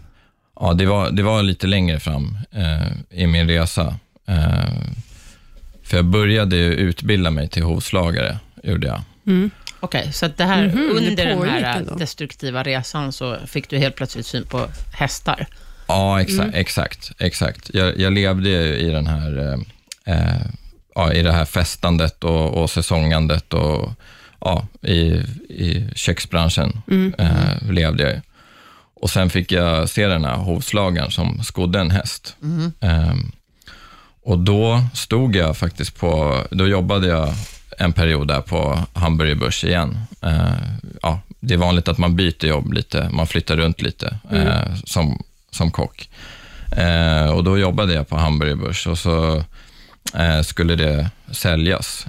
Ja, 0.59 0.73
det 0.73 0.85
var, 0.85 1.11
det 1.11 1.23
var 1.23 1.43
lite 1.43 1.67
längre 1.67 1.99
fram 1.99 2.37
eh, 2.51 2.87
i 3.21 3.27
min 3.27 3.47
resa. 3.47 3.95
Eh, 4.27 4.73
för 5.83 5.97
jag 5.97 6.05
började 6.05 6.55
ju 6.55 6.73
utbilda 6.73 7.31
mig 7.31 7.47
till 7.49 7.63
hovslagare, 7.63 8.39
gjorde 8.63 8.87
jag. 8.87 9.01
Mm. 9.27 9.49
Okej, 9.79 10.13
så 10.13 10.25
att 10.25 10.37
det 10.37 10.43
här, 10.43 10.63
Mhm, 10.67 10.75
det 10.75 10.91
under 10.91 11.15
den 11.25 11.49
här 11.49 11.77
ändå. 11.77 11.95
destruktiva 11.95 12.63
resan 12.63 13.11
så 13.11 13.37
fick 13.47 13.69
du 13.69 13.77
helt 13.77 13.95
plötsligt 13.95 14.25
syn 14.25 14.45
på 14.45 14.67
hästar. 14.93 15.47
Ja, 15.87 16.21
exakt. 16.21 16.55
exakt, 16.55 17.11
exakt. 17.19 17.69
Jag, 17.73 17.99
jag 17.99 18.13
levde 18.13 18.49
ju 18.49 18.75
i 18.75 18.89
den 18.91 19.07
här, 19.07 19.37
eh, 20.07 20.15
eh, 20.15 20.41
ja, 20.95 21.13
i 21.13 21.21
det 21.21 21.31
här 21.31 21.45
festandet 21.45 22.23
och, 22.23 22.61
och 22.63 22.69
säsongandet 22.69 23.53
och 23.53 23.91
ja, 24.41 24.67
i, 24.81 24.97
i 25.49 25.87
köksbranschen 25.95 26.81
Mm. 26.87 27.13
eh, 27.17 27.71
levde 27.71 28.03
jag 28.03 28.11
ju. 28.11 28.21
Och 29.05 29.11
sen 29.11 29.29
fick 29.29 29.51
jag 29.51 29.89
se 29.89 30.07
den 30.07 30.25
här 30.25 30.35
hovslagaren 30.35 31.11
som 31.11 31.43
skodde 31.43 31.79
en 31.79 31.91
häst. 31.91 32.35
Mm. 32.43 32.71
Ehm, 32.79 33.31
och 34.23 34.39
då 34.39 34.83
stod 34.93 35.35
jag 35.35 35.57
faktiskt 35.57 35.99
på, 35.99 36.41
då 36.51 36.67
jobbade 36.67 37.07
jag 37.07 37.33
en 37.77 37.93
period 37.93 38.27
där 38.27 38.41
på 38.41 38.79
Hamburger 38.93 39.35
Börs 39.35 39.63
igen. 39.63 39.97
Eh, 40.21 40.53
ja, 41.01 41.19
det 41.39 41.53
är 41.53 41.57
vanligt 41.57 41.87
att 41.87 41.97
man 41.97 42.15
byter 42.15 42.45
jobb 42.45 42.73
lite, 42.73 43.09
man 43.09 43.27
flyttar 43.27 43.57
runt 43.57 43.81
lite 43.81 44.17
eh, 44.31 44.75
som, 44.83 45.23
som 45.51 45.71
kock. 45.71 46.09
Eh, 46.71 47.29
och 47.29 47.43
då 47.43 47.57
jobbade 47.57 47.93
jag 47.93 48.09
på 48.09 48.17
Hamburger 48.17 48.55
Börs 48.55 48.87
och 48.87 48.97
så 48.97 49.43
eh, 50.13 50.41
skulle 50.41 50.75
det 50.75 51.09
säljas. 51.31 52.07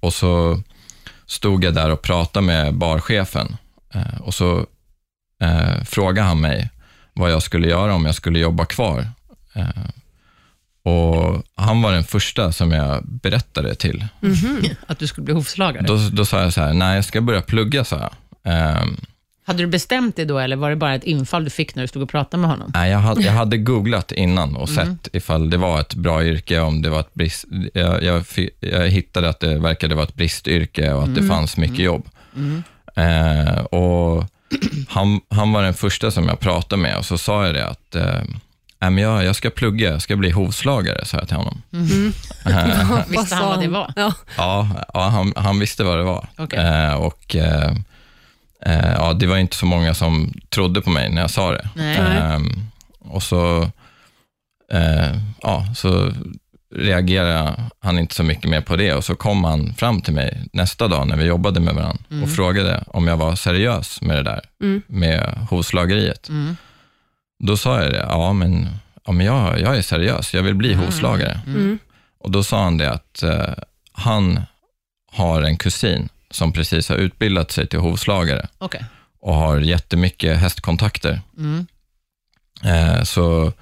Och 0.00 0.14
så 0.14 0.62
stod 1.26 1.64
jag 1.64 1.74
där 1.74 1.90
och 1.90 2.02
pratade 2.02 2.46
med 2.46 2.74
barchefen 2.74 3.56
och 4.20 4.34
så 4.34 4.66
eh, 5.40 5.84
frågade 5.84 6.28
han 6.28 6.40
mig 6.40 6.70
vad 7.12 7.30
jag 7.32 7.42
skulle 7.42 7.68
göra 7.68 7.94
om 7.94 8.04
jag 8.06 8.14
skulle 8.14 8.38
jobba 8.38 8.64
kvar. 8.64 9.06
Eh, 9.54 9.68
och 10.82 11.42
han 11.54 11.82
var 11.82 11.92
den 11.92 12.04
första 12.04 12.52
som 12.52 12.72
jag 12.72 13.04
berättade 13.06 13.74
till. 13.74 14.06
Mhm. 14.20 14.60
Att 14.86 14.98
du 14.98 15.06
skulle 15.06 15.24
bli 15.24 15.34
hovslagare. 15.34 15.86
Då, 15.86 15.98
då 16.12 16.24
sa 16.24 16.42
jag 16.42 16.52
så 16.52 16.60
här, 16.60 16.72
nej 16.72 16.94
jag 16.94 17.04
ska 17.04 17.20
börja 17.20 17.42
plugga, 17.42 17.84
sa 17.84 17.98
jag. 17.98 18.10
Ehm, 18.54 18.96
Hade 19.46 19.62
du 19.62 19.66
bestämt 19.66 20.16
dig 20.16 20.24
då, 20.24 20.38
eller 20.38 20.56
var 20.56 20.70
det 20.70 20.76
bara 20.76 20.94
ett 20.94 21.04
infall 21.04 21.44
du 21.44 21.50
fick 21.50 21.74
när 21.74 21.82
du 21.82 21.88
stod 21.88 22.02
och 22.02 22.08
pratade 22.08 22.40
med 22.40 22.50
honom? 22.50 22.70
nej, 22.74 22.90
jag, 22.90 22.98
hade, 22.98 23.22
jag 23.22 23.32
hade 23.32 23.56
googlat 23.56 24.12
innan 24.12 24.56
och 24.56 24.68
sett 24.68 25.08
ifall 25.12 25.50
det 25.50 25.56
var 25.56 25.80
ett 25.80 25.94
bra 25.94 26.24
yrke, 26.24 26.60
om 26.60 26.82
det 26.82 26.90
var 26.90 27.00
ett 27.00 27.14
brist... 27.14 27.44
Jag, 27.74 28.02
jag, 28.02 28.24
jag 28.60 28.88
hittade 28.88 29.28
att 29.28 29.40
det 29.40 29.58
verkade 29.58 29.94
vara 29.94 30.06
ett 30.06 30.14
bristyrke 30.14 30.92
och 30.92 31.02
att 31.02 31.14
det 31.14 31.22
fanns 31.22 31.56
mycket 31.56 31.78
jobb. 31.78 32.08
Mm. 32.36 32.62
Eh, 32.96 33.58
och 33.58 34.24
han, 34.88 35.20
han 35.28 35.52
var 35.52 35.62
den 35.62 35.74
första 35.74 36.10
som 36.10 36.28
jag 36.28 36.40
pratade 36.40 36.82
med 36.82 36.96
och 36.96 37.04
så 37.04 37.18
sa 37.18 37.46
jag 37.46 37.54
det 37.54 37.66
att 37.68 37.94
eh, 37.94 38.22
Nej, 38.82 38.90
men 38.90 39.04
jag, 39.04 39.24
jag 39.24 39.36
ska 39.36 39.50
plugga, 39.50 39.90
jag 39.90 40.02
ska 40.02 40.16
bli 40.16 40.30
hovslagare, 40.30 41.04
sa 41.04 41.18
jag 41.18 41.28
till 41.28 41.36
honom. 41.36 41.62
Vad 42.90 43.08
Visste 43.08 43.26
sa 43.26 43.36
han 43.36 43.48
vad 43.48 43.60
det 43.60 43.68
var? 43.68 43.92
Ja. 43.96 44.12
Ja, 44.94 45.08
han, 45.08 45.32
han 45.36 45.58
visste 45.58 45.84
vad 45.84 45.98
det 45.98 46.02
var. 46.02 46.28
Eh, 46.52 46.94
och 46.94 47.36
eh, 47.36 47.72
eh, 48.66 48.92
ja, 48.96 49.12
Det 49.12 49.26
var 49.26 49.36
inte 49.36 49.56
så 49.56 49.66
många 49.66 49.94
som 49.94 50.32
trodde 50.48 50.80
på 50.80 50.90
mig 50.90 51.10
när 51.10 51.20
jag 51.20 51.30
sa 51.30 51.52
det. 51.52 51.68
Nej. 51.74 51.96
Ehm, 51.98 52.70
och 52.98 53.22
så, 53.22 53.70
eh, 54.72 55.16
ja, 55.42 55.66
så 55.76 56.12
reagerade 56.74 57.54
han 57.80 57.98
inte 57.98 58.14
så 58.14 58.22
mycket 58.22 58.50
mer 58.50 58.60
på 58.60 58.76
det 58.76 58.94
och 58.94 59.04
så 59.04 59.14
kom 59.14 59.44
han 59.44 59.74
fram 59.74 60.00
till 60.00 60.14
mig 60.14 60.48
nästa 60.52 60.88
dag 60.88 61.08
när 61.08 61.16
vi 61.16 61.24
jobbade 61.24 61.60
med 61.60 61.74
varandra 61.74 62.04
Mm. 62.10 62.22
och 62.22 62.30
frågade 62.30 62.84
om 62.86 63.08
jag 63.08 63.16
var 63.16 63.34
seriös 63.36 64.02
med 64.02 64.16
det 64.16 64.22
där, 64.22 64.40
Mm. 64.62 64.82
med 64.86 65.46
hovslageriet. 65.50 66.28
Mm. 66.28 66.56
Då 67.44 67.56
sa 67.56 67.82
jag 67.82 67.92
det, 67.92 68.06
ja 68.08 68.32
men, 68.32 68.68
ja, 69.06 69.12
men 69.12 69.26
jag, 69.26 69.60
jag 69.60 69.76
är 69.76 69.82
seriös, 69.82 70.34
jag 70.34 70.42
vill 70.42 70.54
bli 70.54 70.74
hovslagare. 70.74 71.40
Mm. 71.46 71.78
Och 72.18 72.30
då 72.30 72.42
sa 72.42 72.62
han 72.64 72.78
det 72.78 72.90
att 72.90 73.22
eh, 73.22 73.54
han 73.92 74.40
har 75.12 75.42
en 75.42 75.56
kusin 75.56 76.08
som 76.30 76.52
precis 76.52 76.88
har 76.88 76.96
utbildat 76.96 77.50
sig 77.50 77.66
till 77.66 77.78
hovslagare 77.78 78.48
Okej. 78.58 78.84
och 79.20 79.34
har 79.34 79.58
jättemycket 79.60 80.38
hästkontakter. 80.38 81.20
Mm. 81.38 81.66
Eh, 82.64 83.02
så, 83.02 83.52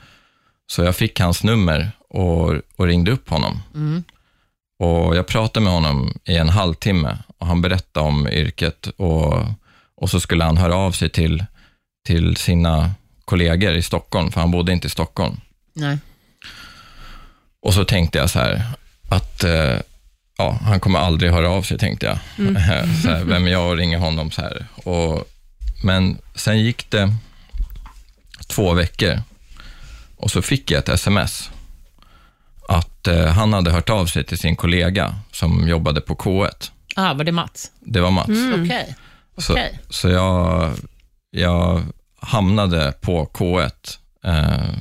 så 0.66 0.83
jag 0.83 0.97
fick 0.97 1.21
hans 1.21 1.44
nummer 1.44 1.90
och, 2.09 2.55
och 2.77 2.87
ringde 2.87 3.11
upp 3.11 3.29
honom. 3.29 3.62
Mm. 3.75 4.05
Och 4.79 5.16
jag 5.16 5.27
pratade 5.27 5.64
med 5.64 5.73
honom 5.73 6.18
i 6.25 6.37
en 6.37 6.49
halvtimme 6.49 7.18
och 7.38 7.47
han 7.47 7.62
berättade 7.62 8.07
om 8.07 8.29
yrket 8.29 8.87
och, 8.87 9.44
och 9.94 10.11
så 10.11 10.21
skulle 10.21 10.44
han 10.44 10.57
höra 10.57 10.77
av 10.77 10.92
sig 10.92 11.11
till, 11.11 11.44
till 12.07 12.37
sina 12.37 12.90
kollegor 13.25 13.75
i 13.75 13.83
Stockholm, 13.83 14.33
för 14.33 14.40
han 14.40 14.51
bodde 14.51 14.73
inte 14.73 14.87
i 14.87 14.90
Stockholm. 14.90 15.40
Nej. 15.75 15.99
Och 17.62 17.75
så 17.75 17.85
tänkte 17.85 18.18
jag 18.18 18.31
så 18.31 18.38
här, 18.38 18.62
att 19.09 19.44
eh, 19.44 19.77
ja, 20.38 20.59
han 20.62 20.81
kommer 20.81 20.99
aldrig 20.99 21.33
höra 21.33 21.51
av 21.51 21.62
sig, 21.62 21.79
tänkte 21.79 22.07
jag. 22.07 22.18
så 23.03 23.09
här, 23.09 23.25
vem 23.25 23.47
är 23.47 23.51
jag 23.51 23.71
och 23.71 23.77
ringer 23.77 23.99
honom 23.99 24.31
så 24.31 24.42
här. 24.42 24.66
Och, 24.75 25.29
men 25.83 26.18
sen 26.35 26.61
gick 26.61 26.90
det 26.90 27.14
två 28.47 28.75
veckor 28.75 29.23
och 30.16 30.31
så 30.31 30.42
fick 30.42 30.71
jag 30.71 30.79
ett 30.79 30.88
sms 30.88 31.51
att 32.68 33.07
eh, 33.07 33.26
han 33.26 33.52
hade 33.52 33.70
hört 33.70 33.90
av 33.90 34.07
sig 34.07 34.24
till 34.24 34.38
sin 34.38 34.57
kollega 34.57 35.14
som 35.33 35.68
jobbade 35.68 36.00
på 36.00 36.14
K1. 36.14 36.70
Ah, 36.96 37.14
var 37.14 37.24
det 37.24 37.33
Mats? 37.33 37.70
Det 37.81 38.00
var 38.00 38.11
Mats. 38.11 38.28
Okej. 38.64 38.96
Så, 39.37 39.52
Okej. 39.52 39.78
så 39.90 40.09
jag, 40.09 40.70
jag 41.31 41.83
hamnade 42.20 42.92
på 43.00 43.26
K1 43.35 43.70
eh, 44.24 44.78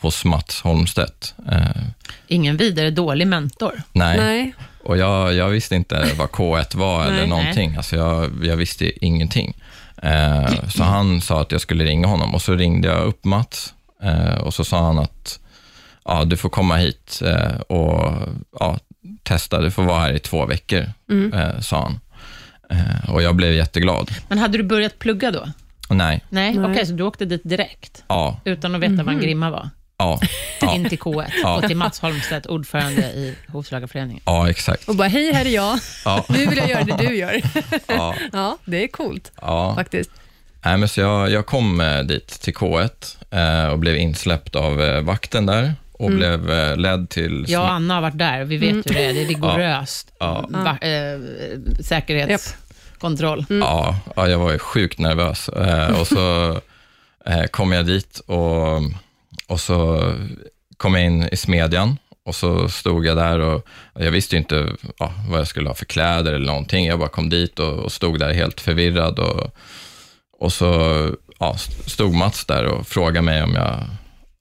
hos 0.00 0.24
Mats 0.24 0.60
Holmstedt. 0.60 1.34
Eh, 1.52 1.82
Ingen 2.26 2.56
vidare 2.56 2.90
dålig 2.90 3.26
mentor. 3.26 3.82
nej. 3.92 4.18
Nej. 4.18 4.54
Och 4.84 4.96
jag, 4.98 5.34
jag 5.34 5.48
visste 5.48 5.74
inte 5.76 6.12
vad 6.18 6.28
K1 6.28 6.76
var 6.76 7.04
eller 7.06 7.16
Nej. 7.16 7.26
någonting. 7.26 7.76
Alltså 7.76 7.96
jag, 7.96 8.30
jag 8.44 8.56
visste 8.56 9.04
ingenting. 9.06 9.56
Eh, 10.02 10.68
så 10.68 10.84
han 10.84 11.20
sa 11.20 11.40
att 11.40 11.52
jag 11.52 11.60
skulle 11.60 11.84
ringa 11.84 12.06
honom 12.06 12.34
och 12.34 12.42
så 12.42 12.54
ringde 12.54 12.88
jag 12.88 13.04
upp 13.04 13.24
Mats 13.24 13.74
eh, 14.02 14.34
och 14.34 14.54
så 14.54 14.64
sa 14.64 14.86
han 14.86 14.98
att 14.98 15.39
ja, 16.10 16.24
du 16.24 16.36
får 16.36 16.48
komma 16.48 16.76
hit 16.76 17.22
eh, 17.24 17.60
och 17.60 18.12
ja, 18.60 18.78
testa. 19.22 19.60
Du 19.60 19.70
får 19.70 19.82
vara 19.82 20.00
här 20.00 20.12
i 20.12 20.18
två 20.18 20.46
veckor, 20.46 20.86
Mm. 21.10 21.32
eh, 21.32 21.60
sa 21.60 21.82
han. 21.82 22.00
Eh, 22.70 23.10
och 23.10 23.22
jag 23.22 23.34
blev 23.36 23.52
jätteglad. 23.52 24.10
Men 24.28 24.38
hade 24.38 24.58
du 24.58 24.64
börjat 24.64 24.98
plugga 24.98 25.30
då? 25.30 25.48
Nej, 25.90 26.24
Nej, 26.28 26.64
okej, 26.64 26.86
så 26.86 26.92
du 26.92 27.02
åkte 27.02 27.24
dit 27.24 27.40
direkt? 27.44 28.04
ja, 28.08 28.40
Utan 28.44 28.74
att 28.74 28.80
veta 28.80 29.02
vad 29.02 29.14
en 29.14 29.20
grimma 29.20 29.50
var? 29.50 29.70
ja, 29.98 30.20
ja, 30.60 30.74
In 30.74 30.88
till 30.88 30.98
K1 30.98 31.30
Ja. 31.42 31.56
och 31.56 31.66
till 31.66 31.76
Mats 31.76 32.00
Holmstedt, 32.00 32.46
ordförande 32.46 33.02
i 33.02 33.34
Hovslagarföreningen. 33.48 34.22
ja 34.26 34.50
exakt. 34.50 34.88
Och 34.88 34.96
bara, 34.96 35.08
hej, 35.08 35.32
här 35.32 35.44
är 35.44 35.50
jag. 35.50 35.78
Ja, 36.04 36.24
Nu 36.28 36.46
vill 36.46 36.58
jag 36.58 36.68
göra 36.68 36.84
det 36.84 36.96
du 37.08 37.16
gör. 37.16 37.42
ja, 37.86 38.14
Ja, 38.32 38.58
det 38.64 38.84
är 38.84 38.88
coolt 38.88 39.32
ja. 39.40 39.74
faktiskt. 39.74 40.10
Nej, 40.64 40.76
men 40.76 40.88
så 40.88 41.00
jag, 41.00 41.30
jag 41.30 41.46
kom 41.46 41.82
dit 42.08 42.28
till 42.28 42.54
K1 42.54 43.16
eh, 43.30 43.72
och 43.72 43.78
blev 43.78 43.96
insläppt 43.96 44.56
av 44.56 44.80
eh, 44.82 45.00
vakten 45.00 45.46
där 45.46 45.74
och 46.00 46.10
blev 46.10 46.50
eh, 46.50 46.76
ledd 46.76 47.08
till... 47.08 47.44
Jag 47.48 47.62
och 47.62 47.70
Anna 47.70 47.94
har 47.94 48.00
varit 48.00 48.18
där 48.18 48.44
vi 48.44 48.56
vet 48.56 48.76
hur 48.76 48.82
det 48.82 49.04
är. 49.04 49.12
Det 49.12 49.22
är 49.22 49.26
rigoröst. 49.26 50.12
Ja. 50.18 50.44
Va- 50.48 50.78
eh, 50.80 51.20
säkerhetskontroll. 51.84 53.44
Ja, 53.48 53.96
ja, 54.16 54.28
jag 54.28 54.38
var 54.38 54.52
ju 54.52 54.58
sjukt 54.58 54.98
nervös. 54.98 55.48
Eh, 55.48 56.00
och 56.00 56.06
så 56.06 56.50
eh, 57.26 57.44
kom 57.44 57.72
jag 57.72 57.86
dit 57.86 58.18
och, 58.26 58.82
och 59.46 59.60
så 59.60 60.12
kom 60.76 60.94
jag 60.94 61.04
in 61.04 61.28
i 61.32 61.36
smedjan 61.36 61.96
och 62.24 62.34
så 62.34 62.68
stod 62.68 63.06
jag 63.06 63.16
där 63.16 63.38
och 63.38 63.66
jag 63.94 64.10
visste 64.10 64.34
ju 64.36 64.38
inte 64.40 64.72
ja, 64.98 65.12
vad 65.28 65.40
jag 65.40 65.46
skulle 65.46 65.68
ha 65.68 65.74
för 65.74 65.84
kläder 65.84 66.32
eller 66.32 66.46
någonting. 66.46 66.86
Jag 66.86 66.98
bara 66.98 67.08
kom 67.08 67.28
dit 67.30 67.58
och, 67.58 67.78
och 67.78 67.92
stod 67.92 68.18
där 68.18 68.32
helt 68.32 68.60
förvirrad 68.60 69.18
och, 69.18 69.54
och 70.38 70.52
så 70.52 70.70
ja, 71.38 71.56
stod 71.86 72.14
Mats 72.14 72.44
där 72.44 72.64
och 72.64 72.86
frågade 72.86 73.22
mig 73.22 73.42
om 73.42 73.54
jag 73.54 73.76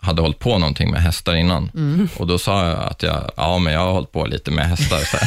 hade 0.02 0.22
hållit 0.22 0.40
på 0.40 0.58
någonting 0.58 0.92
med 0.92 1.02
hästar 1.02 1.36
innan. 1.36 1.72
Mm. 1.76 2.10
Och 2.18 2.28
då 2.28 2.40
sa 2.40 2.66
jag 2.70 2.80
att 2.80 3.04
jag, 3.04 3.32
ja, 3.38 3.58
men 3.58 3.74
jag 3.74 3.80
har 3.80 3.92
hållit 3.92 4.12
på 4.12 4.26
lite 4.26 4.52
med 4.52 4.66
hästar. 4.70 4.98
Så. 5.00 5.18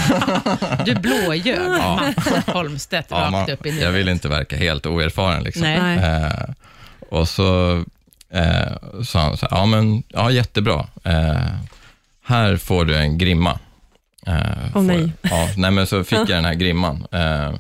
Du 0.85 0.95
blåljög 0.95 1.69
Mats 1.69 2.27
Holmstedt 2.47 3.07
Ja, 3.11 3.17
rakt 3.17 3.33
man, 3.33 3.51
upp 3.51 3.67
i 3.67 3.69
jag 3.69 3.77
nuet. 3.77 3.95
vill 3.95 4.09
inte 4.09 4.29
verka 4.29 4.57
helt 4.57 4.87
oerfaren. 4.87 5.43
Liksom. 5.43 5.65
Eh, 5.65 6.55
och 7.11 7.29
så 7.29 7.77
eh, 8.31 9.03
sa 9.05 9.21
han 9.21 9.37
så 9.37 9.47
här, 9.51 9.59
ja 9.59 9.67
men 9.67 10.03
ja, 10.09 10.31
jättebra. 10.31 10.87
Eh, 11.05 11.37
här 12.25 12.57
får 12.57 12.85
du 12.85 12.97
en 12.97 13.19
grimma. 13.19 13.59
Eh, 14.27 14.73
får- 14.73 14.81
nej. 14.83 15.13
Ja, 15.23 15.49
nej, 15.57 15.71
men 15.71 15.87
så 15.87 16.05
fick 16.05 16.19
jag 16.19 16.29
den 16.29 16.45
här 16.45 16.55
grimman. 16.55 17.07
Eh, 17.13 17.53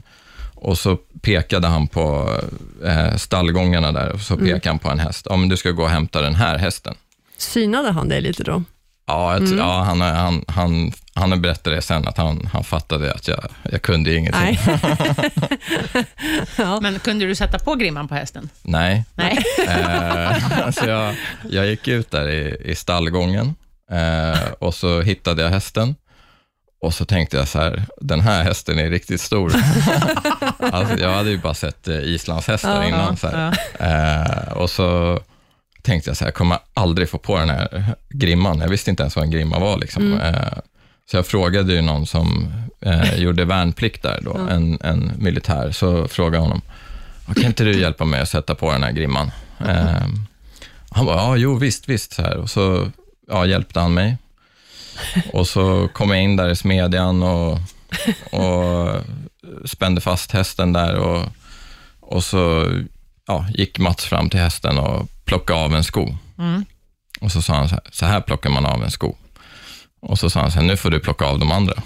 och 0.54 0.78
så 0.78 0.96
pekade 1.22 1.68
han 1.68 1.86
på 1.88 2.36
eh, 2.84 3.16
stallgångarna 3.16 3.92
där 3.92 4.12
och 4.12 4.20
så 4.20 4.34
Mm. 4.34 4.46
pekade 4.46 4.68
han 4.68 4.78
på 4.78 4.90
en 4.90 4.98
häst. 5.00 5.26
Ja, 5.30 5.36
men 5.36 5.48
du 5.48 5.56
ska 5.56 5.70
gå 5.70 5.82
och 5.82 5.90
hämta 5.90 6.20
den 6.20 6.34
här 6.34 6.58
hästen. 6.58 6.94
Synade 7.42 7.90
han 7.90 8.08
dig 8.08 8.20
lite 8.20 8.44
då? 8.44 8.62
Ja, 9.06 9.32
jag, 9.32 9.48
t- 9.48 9.54
ja 9.58 9.82
han, 9.82 10.00
han, 10.00 10.44
han, 10.48 10.92
han 11.14 11.42
berättade 11.42 11.76
det 11.76 11.82
sen, 11.82 12.08
att 12.08 12.16
han, 12.16 12.48
han 12.52 12.64
fattade 12.64 13.12
att 13.12 13.28
jag, 13.28 13.44
jag 13.70 13.82
kunde 13.82 14.14
ingenting. 14.14 14.58
Nej. 14.66 14.80
ja. 16.58 16.80
Men 16.80 16.98
kunde 16.98 17.26
du 17.26 17.34
sätta 17.34 17.58
på 17.58 17.74
grimman 17.74 18.08
på 18.08 18.14
hästen? 18.14 18.48
Nej. 18.62 19.04
Nej. 19.14 19.38
Eh, 19.68 20.70
så 20.70 20.86
jag, 20.86 21.14
jag 21.50 21.66
gick 21.66 21.88
ut 21.88 22.10
där 22.10 22.28
i, 22.28 22.56
i 22.64 22.74
stallgången 22.74 23.54
eh, 23.90 24.52
och 24.58 24.74
så 24.74 25.00
hittade 25.00 25.42
jag 25.42 25.50
hästen. 25.50 25.94
Och 26.82 26.94
så 26.94 27.04
tänkte 27.04 27.36
jag 27.36 27.48
så 27.48 27.58
här, 27.58 27.84
den 28.00 28.20
här 28.20 28.42
hästen 28.42 28.78
är 28.78 28.90
riktigt 28.90 29.20
stor. 29.20 29.52
alltså, 30.58 30.98
jag 30.98 31.12
hade 31.14 31.30
ju 31.30 31.38
bara 31.38 31.54
sett 31.54 31.88
eh, 31.88 31.96
islandshästar 32.02 32.76
Ja, 32.82 32.88
innan. 32.88 33.16
Så, 33.16 33.28
här. 33.28 33.56
Eh, 34.46 34.52
och 34.52 34.70
så 34.70 35.20
tänkte 35.82 36.10
jag 36.10 36.16
så 36.16 36.24
här, 36.24 36.26
jag 36.26 36.34
kommer 36.34 36.58
aldrig 36.74 37.08
få 37.08 37.18
på 37.18 37.38
den 37.38 37.50
här 37.50 37.94
grimman. 38.08 38.58
Jag 38.58 38.68
visste 38.68 38.90
inte 38.90 39.02
ens 39.02 39.16
vad 39.16 39.24
en 39.24 39.30
grimma 39.30 39.58
var. 39.58 39.78
Liksom. 39.78 40.20
Eh, 40.20 40.58
så 41.10 41.16
jag 41.16 41.26
frågade 41.26 41.72
ju 41.72 41.82
någon 41.82 42.06
som 42.06 42.52
eh, 42.80 43.14
gjorde 43.14 43.44
värnplikt 43.44 44.02
där, 44.02 44.20
då, 44.22 44.36
en, 44.36 44.78
en 44.84 45.12
militär, 45.18 45.70
så 45.72 46.08
frågade 46.08 46.36
jag 46.36 46.42
honom, 46.42 46.60
"Ja, 47.26 47.34
kan 47.34 47.44
inte 47.44 47.64
du 47.64 47.80
hjälpa 47.80 48.04
mig 48.04 48.20
att 48.20 48.28
sätta 48.28 48.54
på 48.54 48.72
den 48.72 48.82
här 48.82 48.92
grimman? 48.92 49.30
Eh, 49.68 50.06
han 50.90 51.06
bara, 51.06 51.16
ja, 51.16 51.36
jo, 51.36 51.54
visst, 51.58 51.88
visst. 51.88 52.12
Så 52.12 52.22
här. 52.22 52.36
Och 52.36 52.50
så 52.50 52.90
ja, 53.28 53.46
hjälpte 53.46 53.80
han 53.80 53.94
mig. 53.94 54.16
Och 55.32 55.46
så 55.48 55.88
kom 55.92 56.10
jag 56.10 56.22
in 56.22 56.36
där 56.36 56.48
i 56.48 56.56
smedjan 56.56 57.22
och, 57.22 57.58
och 58.30 59.00
spände 59.64 60.00
fast 60.00 60.32
hästen 60.32 60.72
där 60.72 60.96
och, 60.96 61.22
och 62.00 62.24
så 62.24 62.72
ja, 63.26 63.46
gick 63.54 63.78
Mats 63.78 64.04
fram 64.04 64.30
till 64.30 64.40
hästen 64.40 64.78
och 64.78 65.06
plockade 65.24 65.60
av 65.60 65.74
en 65.74 65.84
sko. 65.84 66.16
Mm. 66.38 66.64
Och 67.20 67.32
så 67.32 67.42
sa 67.42 67.54
han 67.54 67.68
så 67.68 67.74
här, 67.74 67.84
så 67.90 68.06
här 68.06 68.20
plockar 68.20 68.50
man 68.50 68.66
av 68.66 68.84
en 68.84 68.90
sko. 68.90 69.16
Och 70.00 70.18
så 70.18 70.30
sa 70.30 70.40
han 70.40 70.50
så 70.50 70.58
här, 70.58 70.66
nu 70.66 70.76
får 70.76 70.90
du 70.90 71.00
plocka 71.00 71.24
av 71.24 71.38
de 71.38 71.50
andra. 71.52 71.74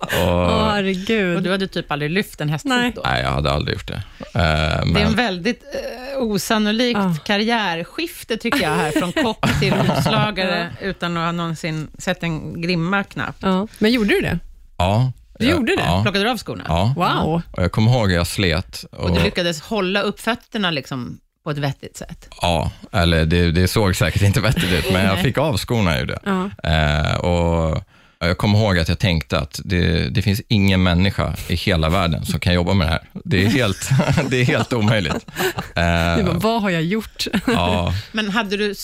Och, 0.00 0.70
herregud. 0.70 1.36
Och 1.36 1.42
du 1.42 1.50
hade 1.50 1.68
typ 1.68 1.92
aldrig 1.92 2.10
lyft 2.10 2.40
en 2.40 2.48
hästfot 2.48 2.68
Nej. 2.70 2.92
då? 2.96 3.02
nej, 3.04 3.22
jag 3.22 3.30
hade 3.30 3.52
aldrig 3.52 3.74
gjort 3.76 3.86
det. 3.88 3.94
Eh, 4.18 4.30
Det 4.34 4.40
är 4.40 4.82
en 4.82 4.92
men, 4.92 5.14
väldigt 5.14 5.62
eh, 5.62 6.22
osannolikt 6.22 6.98
Ja. 6.98 7.16
karriärskifte 7.24 8.36
tycker 8.36 8.62
jag 8.62 8.70
här, 8.76 8.90
från 8.90 9.12
kock 9.12 9.46
till 9.60 9.72
hovslagare 9.72 10.72
utan 10.80 11.16
att 11.16 11.24
ha 11.24 11.32
någonsin 11.32 11.88
sett 11.98 12.22
en 12.22 12.62
grimma 12.62 13.04
knappt. 13.04 13.38
Ja. 13.42 13.66
Men 13.78 13.92
gjorde 13.92 14.08
du 14.14 14.20
det? 14.20 14.38
ja, 14.76 15.12
Du 15.38 15.46
jag- 15.46 15.56
gjorde 15.56 15.76
det? 15.76 15.82
Ja, 15.82 16.02
Plockade 16.02 16.24
du 16.24 16.30
av 16.30 16.36
skorna? 16.38 16.64
ja. 16.68 16.94
Wow. 16.96 17.42
Och 17.50 17.62
jag 17.62 17.72
kommer 17.72 17.90
ihåg 17.92 18.06
att 18.10 18.16
jag 18.16 18.26
slet. 18.26 18.84
Och 18.92 19.14
du 19.14 19.22
lyckades 19.22 19.60
hålla 19.60 20.00
upp 20.02 20.20
fötterna 20.20 20.70
liksom 20.70 21.18
på 21.44 21.50
ett 21.50 21.58
vettigt 21.58 21.96
sätt? 21.96 22.28
Ja, 22.42 22.70
eller 22.92 23.24
det, 23.26 23.50
det 23.52 23.68
såg 23.68 23.96
säkert 23.96 24.22
inte 24.22 24.40
vettigt 24.40 24.72
ut, 24.72 24.92
men 24.92 25.04
jag 25.04 25.18
fick 25.22 25.38
av 25.38 25.56
skorna 25.58 25.98
ur 26.00 26.06
det. 26.06 26.18
Ja. 26.24 26.50
Eh, 26.70 27.14
och 27.16 27.82
jag 28.18 28.38
kommer 28.38 28.58
ihåg 28.58 28.78
att 28.78 28.88
jag 28.88 28.98
tänkte 28.98 29.38
att 29.38 29.60
det, 29.64 30.08
det 30.08 30.22
finns 30.22 30.42
ingen 30.48 30.82
människa 30.82 31.34
i 31.48 31.54
hela 31.54 31.88
världen 31.88 32.24
som 32.24 32.40
kan 32.40 32.54
jobba 32.54 32.74
med 32.74 32.86
det 32.86 32.90
här. 32.90 33.08
Det 33.24 33.44
är 33.44 33.48
helt, 33.48 33.88
det 34.30 34.36
är 34.40 34.44
helt 34.44 34.72
omöjligt. 34.72 35.26
Eh, 35.74 36.24
bara, 36.24 36.32
vad 36.32 36.62
har 36.62 36.70
jag 36.70 36.82
gjort? 36.82 37.26
ja, 37.46 37.92
Men 38.12 38.30
hade 38.30 38.56
du, 38.56 38.74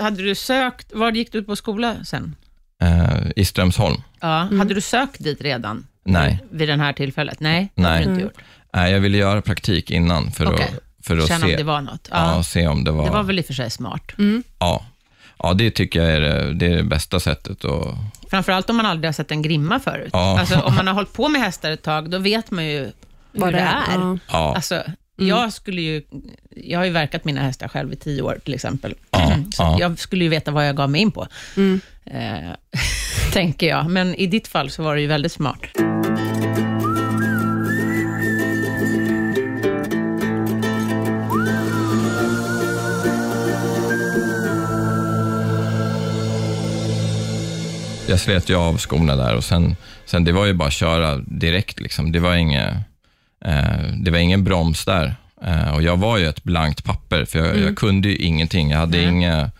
hade 0.00 0.22
du 0.22 0.34
sökt, 0.34 0.92
var 0.94 1.12
gick 1.12 1.32
du 1.32 1.42
på 1.44 1.56
skola 1.56 1.94
sen? 2.04 2.36
eh, 2.82 3.26
I 3.36 3.44
Strömsholm? 3.44 4.02
Ja, 4.20 4.42
Mm. 4.42 4.58
Hade 4.58 4.74
du 4.74 4.80
sökt 4.80 5.24
dit 5.24 5.40
redan? 5.40 5.86
Nej. 6.04 6.38
Vid 6.50 6.68
det 6.68 6.76
här 6.76 6.92
tillfället? 6.92 7.40
Nej, 7.40 7.72
det 7.74 7.82
Nej. 7.82 7.92
hade 7.92 8.04
du 8.04 8.10
inte 8.10 8.22
gjort. 8.22 8.38
Nej, 8.72 8.92
jag 8.92 9.00
ville 9.00 9.18
göra 9.18 9.42
praktik 9.42 9.90
innan 9.90 10.30
för 10.32 10.46
Okej. 10.52 10.64
att, 10.64 11.06
för 11.06 11.18
att 11.18 11.28
Känna 11.28 11.44
om 11.44 11.50
se, 11.50 11.56
det 11.56 11.62
var 11.64 11.80
något? 11.80 12.08
ja, 12.10 12.36
Ja. 12.36 12.42
se 12.42 12.66
om 12.68 12.84
det 12.84 12.90
var... 12.90 13.04
Det 13.04 13.10
var 13.10 13.22
väl 13.22 13.38
i 13.38 13.42
och 13.42 13.46
för 13.46 13.54
sig 13.54 13.70
smart. 13.70 14.12
ja. 14.58 14.84
ja, 15.38 15.54
det 15.54 15.70
tycker 15.70 16.02
jag 16.02 16.10
är 16.12 16.20
det, 16.20 16.54
det, 16.54 16.66
är 16.66 16.76
det 16.76 16.82
bästa 16.82 17.20
sättet. 17.20 17.64
att 17.64 17.94
Framförallt 18.30 18.70
om 18.70 18.76
man 18.76 18.86
aldrig 18.86 19.08
har 19.08 19.12
sett 19.12 19.30
en 19.30 19.42
grimma 19.42 19.80
förut. 19.80 20.10
Ja. 20.12 20.40
Alltså, 20.40 20.60
om 20.60 20.74
man 20.74 20.86
har 20.86 20.94
hållit 20.94 21.12
på 21.12 21.28
med 21.28 21.40
hästar 21.42 21.70
ett 21.70 21.82
tag, 21.82 22.10
då 22.10 22.18
vet 22.18 22.50
man 22.50 22.64
ju 22.66 22.78
hur 22.78 22.92
Vad 23.40 23.52
det 23.52 23.58
är. 23.58 23.82
Ja. 23.94 24.18
ja, 24.32 24.54
Alltså, 24.54 24.82
jag, 25.16 25.52
skulle 25.52 25.80
ju, 25.80 26.02
jag 26.56 26.78
har 26.78 26.84
ju 26.84 26.90
verkat 26.92 27.24
mina 27.24 27.40
hästar 27.40 27.68
själv 27.68 27.92
i 27.92 27.96
tio 27.96 28.22
år 28.22 28.38
till 28.44 28.54
exempel. 28.54 28.94
Ja, 29.10 29.36
Så 29.54 29.62
ja. 29.62 29.76
jag 29.80 29.98
skulle 29.98 30.24
ju 30.24 30.30
veta 30.30 30.50
vad 30.50 30.68
jag 30.68 30.76
gav 30.76 30.90
mig 30.90 31.00
in 31.00 31.10
på, 31.10 31.26
Mm. 31.56 31.80
eh, 32.06 32.50
tänker 33.32 33.68
jag. 33.68 33.90
Men 33.90 34.14
i 34.14 34.26
ditt 34.26 34.48
fall 34.48 34.70
så 34.70 34.82
var 34.82 34.94
det 34.94 35.00
ju 35.00 35.06
väldigt 35.06 35.32
smart. 35.32 35.60
Jag 48.08 48.20
slet 48.20 48.48
ju 48.48 48.56
av 48.56 48.78
skorna 48.78 49.16
där 49.16 49.36
och 49.36 49.44
sen, 49.44 49.76
sen 50.04 50.24
det 50.24 50.32
var 50.32 50.46
ju 50.46 50.52
bara 50.52 50.66
att 50.68 50.72
köra 50.74 51.16
direkt. 51.16 51.80
Liksom. 51.80 52.12
Det, 52.12 52.20
var 52.20 52.34
inget, 52.34 52.74
eh, 53.44 53.82
det 54.02 54.10
var 54.10 54.18
ingen 54.18 54.44
broms 54.44 54.84
där. 54.84 55.16
Eh, 55.44 55.74
och 55.74 55.82
jag 55.82 55.96
var 55.96 56.18
ju 56.18 56.26
ett 56.26 56.44
blankt 56.44 56.84
papper, 56.84 57.24
för 57.24 57.38
jag, 57.38 57.58
jag 57.58 57.76
kunde 57.76 58.08
ju 58.08 58.16
ingenting. 58.16 58.70
Jag 58.70 58.78
hade 58.78 59.02
inga, 59.02 59.50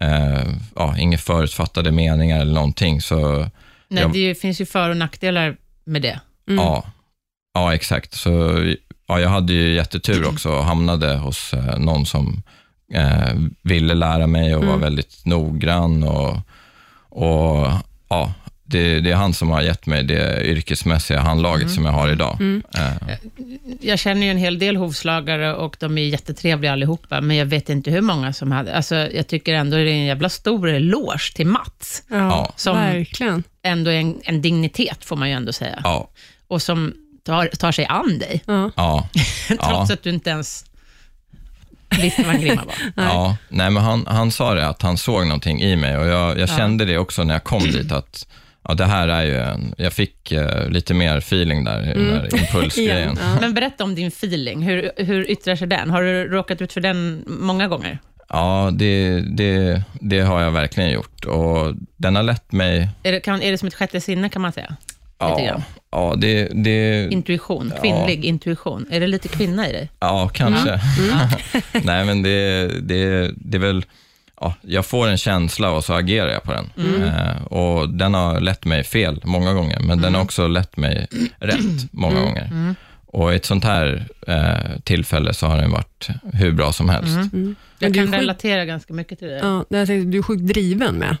eh, 0.00 0.44
ja, 0.76 0.98
inga 0.98 1.18
förutfattade 1.18 1.92
meningar 1.92 2.40
eller 2.40 2.54
någonting. 2.54 3.00
Så 3.02 3.48
Nej, 3.88 4.02
Jag- 4.02 4.12
Det 4.12 4.18
ju- 4.18 4.34
finns 4.34 4.60
ju 4.60 4.66
för 4.66 4.90
och 4.90 4.96
nackdelar 4.96 5.56
med 5.84 6.02
det. 6.02 6.20
Mm. 6.48 6.64
ja, 6.64 6.84
ja, 7.54 7.74
exakt. 7.74 8.14
Så 8.14 8.30
ja, 9.08 9.20
jag 9.20 9.28
hade 9.28 9.52
ju 9.52 9.74
jättetur 9.74 10.28
också 10.28 10.50
och 10.50 10.64
hamnade 10.64 11.14
hos 11.16 11.52
eh, 11.54 11.78
någon 11.78 12.06
som 12.06 12.42
eh, 12.94 13.34
ville 13.62 13.94
lära 13.94 14.26
mig 14.26 14.54
och 14.56 14.60
var 14.62 14.68
Mm. 14.68 14.80
väldigt 14.80 15.24
noggrann. 15.26 16.02
Och, 16.02 16.36
och 17.14 17.70
ja, 18.08 18.32
det, 18.66 19.00
det 19.00 19.10
är 19.10 19.14
han 19.14 19.34
som 19.34 19.50
har 19.50 19.62
gett 19.62 19.86
mig 19.86 20.02
det 20.04 20.42
yrkesmässiga 20.46 21.20
handlaget 21.20 21.70
som 21.70 21.84
jag 21.84 21.92
har 21.92 22.08
idag. 22.12 22.36
Mm. 22.40 22.62
Eh, 22.76 23.16
Jag 23.80 23.98
känner 23.98 24.22
ju 24.26 24.30
en 24.30 24.36
hel 24.38 24.58
del 24.58 24.76
hovslagare 24.76 25.54
och 25.54 25.76
de 25.80 25.98
är 25.98 26.02
jättetrevliga 26.06 26.72
allihopa, 26.72 27.20
men 27.20 27.36
jag 27.36 27.46
vet 27.46 27.68
inte 27.68 27.90
hur 27.90 28.00
många 28.00 28.32
som 28.32 28.52
hade... 28.52 28.76
Alltså, 28.76 28.94
jag 28.94 29.26
tycker 29.26 29.54
ändå 29.54 29.76
det 29.76 29.82
är 29.82 29.86
en 29.94 30.04
jävla 30.04 30.28
stor 30.28 30.68
eloge 30.68 31.32
till 31.34 31.46
Mats. 31.46 32.02
Ja, 32.08 32.16
Ja. 32.16 32.52
Som- 32.56 32.76
verkligen. 32.76 33.42
Ändå 33.62 33.90
en, 33.90 34.20
en 34.24 34.42
dignitet, 34.42 35.04
får 35.04 35.16
man 35.16 35.28
ju 35.28 35.34
ändå 35.34 35.52
säga. 35.52 35.80
ja, 35.84 36.08
Och 36.48 36.62
som 36.62 36.94
tar, 37.26 37.46
tar 37.46 37.72
sig 37.72 37.86
an 37.86 38.18
dig, 38.18 38.42
Ja. 38.46 38.70
ja, 38.76 39.08
trots 39.48 39.90
att 39.90 40.02
du 40.02 40.10
inte 40.10 40.30
ens 40.30 40.64
visste 42.02 42.22
vad 42.22 42.34
en 42.34 42.40
grimma 42.40 42.64
var. 42.64 42.74
Nej. 42.96 43.06
ja. 43.06 43.36
Nej, 43.48 43.70
men 43.70 43.82
han, 43.82 44.06
han 44.06 44.30
sa 44.30 44.54
det 44.54 44.68
att 44.68 44.82
han 44.82 44.98
såg 44.98 45.26
någonting 45.26 45.62
i 45.62 45.76
mig 45.76 45.96
och 45.98 46.06
jag, 46.06 46.30
jag 46.30 46.48
Ja. 46.48 46.56
kände 46.56 46.84
det 46.84 46.98
också 46.98 47.24
när 47.24 47.34
jag 47.34 47.44
kom 47.44 47.62
dit 47.72 47.92
att 47.92 48.26
ja, 48.68 48.74
det 48.74 48.84
här 48.84 49.08
är 49.08 49.22
ju 49.22 49.36
en, 49.36 49.74
jag 49.78 49.92
fick 49.92 50.32
eh, 50.32 50.68
lite 50.68 50.94
mer 50.94 51.16
feeling 51.18 51.64
där, 51.64 51.82
i 51.82 51.94
den 51.94 52.08
där 52.08 52.36
impulsgrejen. 52.40 53.18
Ja. 53.20 53.40
Men 53.40 53.54
berätta 53.54 53.84
om 53.84 53.94
din 53.94 54.08
feeling. 54.08 54.62
Hur, 54.62 54.90
hur 54.96 55.30
yttrar 55.30 55.56
sig 55.56 55.66
den? 55.68 55.90
Har 55.90 56.02
du 56.02 56.28
råkat 56.28 56.62
ut 56.62 56.72
för 56.72 56.80
den 56.80 57.24
många 57.26 57.68
gånger? 57.68 57.98
Ja, 58.28 58.70
det, 58.72 59.20
det, 59.20 59.82
det 60.00 60.20
har 60.20 60.40
jag 60.40 60.50
verkligen 60.50 60.90
gjort 60.90 61.24
och 61.24 61.74
den 61.96 62.16
har 62.16 62.22
lett 62.22 62.52
mig... 62.52 62.88
Är 63.02 63.12
det, 63.12 63.20
kan, 63.20 63.42
är 63.42 63.50
det 63.50 63.58
som 63.58 63.68
ett 63.68 63.74
sjätte 63.74 64.00
sinne, 64.00 64.28
kan 64.28 64.42
man 64.42 64.52
säga? 64.52 64.76
Lite 65.30 65.42
Ja, 65.42 65.48
grann. 65.48 65.62
ja, 65.90 66.14
det, 66.16 66.48
det, 66.64 67.08
Intuition, 67.12 67.72
kvinnlig 67.82 68.24
intuition. 68.24 68.86
Är 68.90 69.00
det 69.00 69.06
lite 69.06 69.28
kvinna 69.28 69.68
i 69.68 69.72
dig? 69.72 69.90
ja 70.00 70.30
kanske. 70.34 70.80
Nej, 71.84 72.04
men 72.04 72.22
det, 72.22 72.68
det, 72.80 73.30
det 73.36 73.56
är 73.56 73.60
väl... 73.60 73.84
Ja, 74.40 74.54
jag 74.62 74.86
får 74.86 75.08
en 75.08 75.16
känsla 75.18 75.70
och 75.70 75.84
så 75.84 75.92
agerar 75.92 76.28
jag 76.28 76.42
på 76.42 76.52
den. 76.52 76.70
Eh, 77.02 77.42
och 77.44 77.88
Den 77.88 78.14
har 78.14 78.40
lett 78.40 78.64
mig 78.64 78.84
fel 78.84 79.20
många 79.24 79.52
gånger, 79.52 79.80
men 79.80 80.00
den 80.00 80.14
har 80.14 80.22
också 80.22 80.46
lett 80.46 80.76
mig 80.76 81.06
rätt 81.38 81.92
många 81.92 82.20
gånger. 82.20 82.74
Och 83.06 83.32
i 83.32 83.36
ett 83.36 83.44
sånt 83.44 83.64
här 83.64 84.06
eh, 84.26 84.80
tillfälle 84.84 85.34
så 85.34 85.46
har 85.46 85.56
den 85.56 85.70
varit 85.70 86.08
hur 86.32 86.52
bra 86.52 86.72
som 86.72 86.88
helst. 86.88 87.32
Mm. 87.32 87.56
Jag 87.78 87.92
du 87.92 88.00
är 88.00 88.04
kan 88.04 88.14
relatera 88.14 88.64
ganska 88.64 88.92
mycket 88.94 89.18
till 89.18 89.28
det. 89.28 89.38
Ja, 89.38 89.64
det 89.68 89.78
jag 89.78 89.86
tänkte, 89.86 90.10
du 90.10 90.18
är 90.18 90.22
sjukt 90.22 90.42
driven 90.46 90.94
med. 90.94 91.16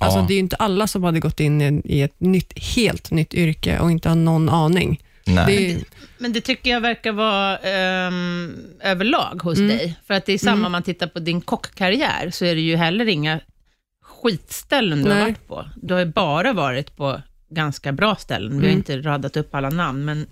Alltså, 0.00 0.18
Ja. 0.18 0.24
Det 0.28 0.32
är 0.32 0.34
ju 0.34 0.40
inte 0.40 0.56
alla 0.56 0.86
som 0.86 1.04
hade 1.04 1.20
gått 1.20 1.40
in 1.40 1.82
i- 1.84 2.00
ett 2.00 2.20
nytt, 2.20 2.58
helt 2.76 3.10
nytt 3.10 3.34
yrke 3.34 3.78
och 3.78 3.90
inte 3.90 4.08
har 4.08 4.16
någon 4.16 4.48
aning. 4.48 5.00
Nej. 5.26 5.46
Det 5.46 5.72
är, 5.72 5.78
Men 6.18 6.32
det 6.32 6.40
tycker 6.40 6.70
jag 6.70 6.80
verkar 6.80 7.12
vara 7.12 7.58
ehm, 7.58 8.54
överlag 8.82 9.40
hos 9.42 9.58
dig. 9.58 9.96
För 10.06 10.14
att 10.14 10.26
det 10.26 10.32
är 10.32 10.38
samma 10.38 10.66
om 10.66 10.72
man 10.72 10.82
tittar 10.82 11.06
på 11.06 11.18
din 11.18 11.40
kockkarriär, 11.40 12.30
så 12.30 12.44
är 12.44 12.54
det 12.54 12.60
ju 12.60 12.76
heller 12.76 13.08
inga 13.08 13.40
skitställen 14.04 15.02
du 15.02 15.08
har 15.08 15.14
Nej. 15.16 15.24
varit 15.24 15.48
på. 15.48 15.64
Du 15.76 15.94
har 15.94 16.00
ju 16.00 16.06
bara 16.06 16.52
varit 16.52 16.96
på 16.96 17.20
ganska 17.50 17.92
bra 17.92 18.16
ställen. 18.16 18.60
Vi 18.60 18.66
har 18.66 18.72
inte 18.74 18.98
radat 18.98 19.36
upp 19.36 19.54
alla 19.54 19.70
namn, 19.70 20.04
men 20.04 20.26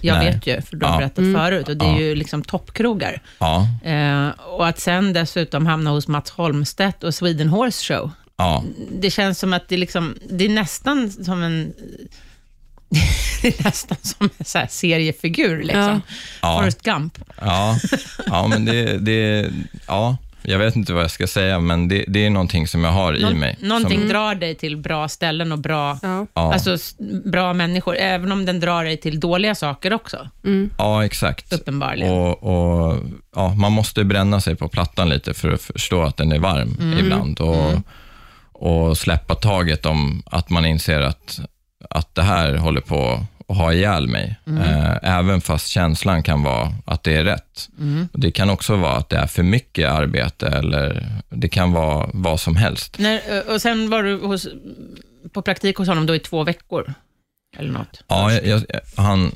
jag 0.00 0.16
Nej. 0.18 0.32
vet 0.32 0.46
ju, 0.46 0.62
för 0.62 0.76
du 0.76 0.86
har 0.86 0.92
Ja. 0.92 0.98
berättat 0.98 1.24
förut. 1.34 1.68
Och 1.68 1.76
det 1.76 1.84
är 1.84 1.92
Ja. 1.92 2.00
ju 2.00 2.14
liksom 2.14 2.42
toppkrogar. 2.44 3.22
Ja, 3.38 3.66
Eh, 3.84 4.28
och 4.46 4.66
att 4.68 4.78
sen 4.80 5.12
dessutom 5.12 5.66
hamna 5.66 5.90
hos 5.90 6.08
Mats 6.08 6.30
Holmstedt 6.30 7.04
och 7.04 7.14
Sweden 7.14 7.48
Horse 7.48 7.94
Show. 7.94 8.10
Ja, 8.40 8.64
Det 9.00 9.10
känns 9.10 9.38
som 9.38 9.52
att 9.52 9.68
det, 9.68 9.76
liksom, 9.76 10.14
det 10.30 10.44
är 10.44 10.48
nästan 10.48 11.10
som 11.10 11.42
en... 11.42 11.72
det 13.42 13.60
är 13.60 13.64
nästan 13.64 13.96
som 14.02 14.30
en 14.38 14.44
så 14.44 14.58
här 14.58 14.66
seriefigur, 14.70 15.62
liksom. 15.62 16.02
Ja. 16.42 16.58
Forrest 16.58 16.82
Gump. 16.82 17.18
ja, 17.40 17.76
ja, 18.26 18.46
men 18.46 18.64
det, 18.64 18.98
det, 18.98 19.50
ja, 19.86 20.16
jag 20.42 20.58
vet 20.58 20.76
inte 20.76 20.92
vad 20.92 21.02
jag 21.02 21.10
ska 21.10 21.26
säga, 21.26 21.58
men 21.60 21.88
det, 21.88 22.04
det 22.08 22.26
är 22.26 22.30
någonting 22.30 22.68
som 22.68 22.84
jag 22.84 22.90
har 22.90 23.16
i 23.16 23.22
Nå- 23.22 23.30
mig. 23.34 23.56
Någonting 23.60 23.98
Som, 24.00 24.08
drar 24.08 24.34
dig 24.34 24.54
till 24.54 24.76
bra 24.76 25.08
ställen 25.08 25.52
och 25.52 25.58
bra, 25.58 25.98
ja. 26.02 26.26
alltså, 26.34 26.76
bra 27.24 27.52
människor, 27.52 27.96
även 27.96 28.32
om 28.32 28.46
den 28.46 28.60
drar 28.60 28.84
dig 28.84 28.96
till 28.96 29.20
dåliga 29.20 29.54
saker 29.54 29.92
också, 29.92 30.28
ja, 30.78 31.04
exakt. 31.04 31.52
uppenbarligen. 31.52 32.12
Och, 32.12 32.42
och, 32.42 32.98
ja, 33.36 33.54
man 33.54 33.72
måste 33.72 34.04
bränna 34.04 34.40
sig 34.40 34.54
på 34.56 34.68
plattan 34.68 35.08
lite 35.08 35.34
för 35.34 35.52
att 35.52 35.62
förstå 35.62 36.02
att 36.02 36.16
den 36.16 36.32
är 36.32 36.38
varm 36.38 36.76
Mm. 36.80 36.98
ibland. 36.98 37.40
Och, 37.40 37.72
och 38.60 38.98
släppa 38.98 39.34
taget 39.34 39.86
om 39.86 40.22
att 40.26 40.50
man 40.50 40.64
inser 40.64 41.00
att, 41.00 41.40
att 41.90 42.14
det 42.14 42.22
här 42.22 42.54
håller 42.54 42.80
på 42.80 43.26
att 43.48 43.56
ha 43.56 43.72
ihjäl 43.72 44.08
mig. 44.08 44.36
Mm. 44.46 44.62
Eh, 44.62 44.96
även 45.02 45.40
fast 45.40 45.68
känslan 45.68 46.22
kan 46.22 46.42
vara 46.42 46.72
att 46.84 47.02
det 47.02 47.14
är 47.14 47.24
rätt. 47.24 47.68
Mm. 47.78 48.08
Det 48.12 48.30
kan 48.30 48.50
också 48.50 48.76
vara 48.76 48.96
att 48.96 49.08
det 49.08 49.16
är 49.16 49.26
för 49.26 49.42
mycket 49.42 49.90
arbete 49.90 50.48
eller 50.48 51.06
det 51.28 51.48
kan 51.48 51.72
vara 51.72 52.10
vad 52.12 52.40
som 52.40 52.56
helst. 52.56 52.98
När, 52.98 53.50
och 53.50 53.62
sen 53.62 53.90
var 53.90 54.02
du 54.02 54.16
hos, 54.16 54.48
på 55.32 55.42
praktik 55.42 55.76
hos 55.76 55.88
honom 55.88 56.06
då 56.06 56.14
i 56.14 56.18
två 56.18 56.44
veckor, 56.44 56.94
eller 57.56 57.72
något. 57.72 58.04
Ja, 58.08 58.32
jag, 58.32 58.64
jag, 58.68 58.80
han, 58.96 59.32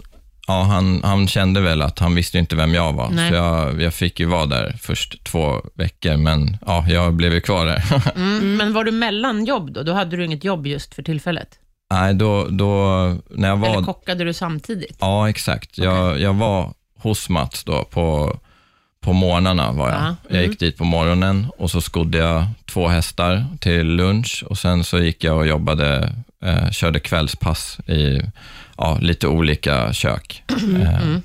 ja 0.46 0.62
han, 0.62 1.00
han 1.04 1.28
kände 1.28 1.60
väl 1.60 1.82
att 1.82 1.98
han 1.98 2.14
visste 2.14 2.38
inte 2.38 2.56
vem 2.56 2.74
jag 2.74 2.92
var, 2.92 3.10
Nej. 3.10 3.30
så 3.30 3.34
jag, 3.36 3.82
jag 3.82 3.94
fick 3.94 4.20
ju 4.20 4.26
vara 4.26 4.46
där 4.46 4.76
först 4.82 5.24
två 5.24 5.60
veckor, 5.74 6.16
men 6.16 6.56
ja, 6.66 6.84
jag 6.88 7.14
blev 7.14 7.32
ju 7.32 7.40
kvar 7.40 7.66
där. 7.66 7.84
Mm. 8.16 8.56
Men 8.56 8.72
var 8.72 8.84
du 8.84 8.90
mellan 8.92 9.44
jobb 9.44 9.72
då? 9.72 9.82
Då 9.82 9.92
hade 9.92 10.16
du 10.16 10.24
inget 10.24 10.44
jobb 10.44 10.66
just 10.66 10.94
för 10.94 11.02
tillfället? 11.02 11.48
Nej, 11.92 12.14
då, 12.14 12.46
då 12.48 12.76
när 13.30 13.48
jag 13.48 13.64
Eller 13.64 13.74
var... 13.74 13.82
kockade 13.82 14.24
du 14.24 14.32
samtidigt? 14.32 14.96
Ja, 15.00 15.28
exakt. 15.30 15.78
Jag, 15.78 16.20
jag 16.20 16.34
var 16.34 16.72
hos 16.98 17.28
Mats 17.28 17.64
då 17.64 17.84
på, 17.84 18.38
på 19.00 19.12
morgnarna 19.12 19.72
var 19.72 19.88
jag. 19.88 19.98
Ja, 20.00 20.16
Jag 20.28 20.42
gick 20.46 20.58
dit 20.60 20.76
på 20.76 20.84
morgonen 20.84 21.46
och 21.58 21.70
så 21.70 21.80
skodde 21.80 22.18
jag 22.18 22.44
två 22.66 22.88
hästar 22.88 23.44
till 23.60 23.86
lunch 23.86 24.44
och 24.46 24.58
sen 24.58 24.84
så 24.84 24.98
gick 24.98 25.24
jag 25.24 25.36
och 25.36 25.46
jobbade, 25.46 26.12
eh, 26.44 26.70
körde 26.70 27.00
kvällspass 27.00 27.78
i 27.86 28.20
ja, 28.76 28.98
lite 29.00 29.26
olika 29.28 29.92
kök. 29.92 30.42
Eh, 30.82 31.16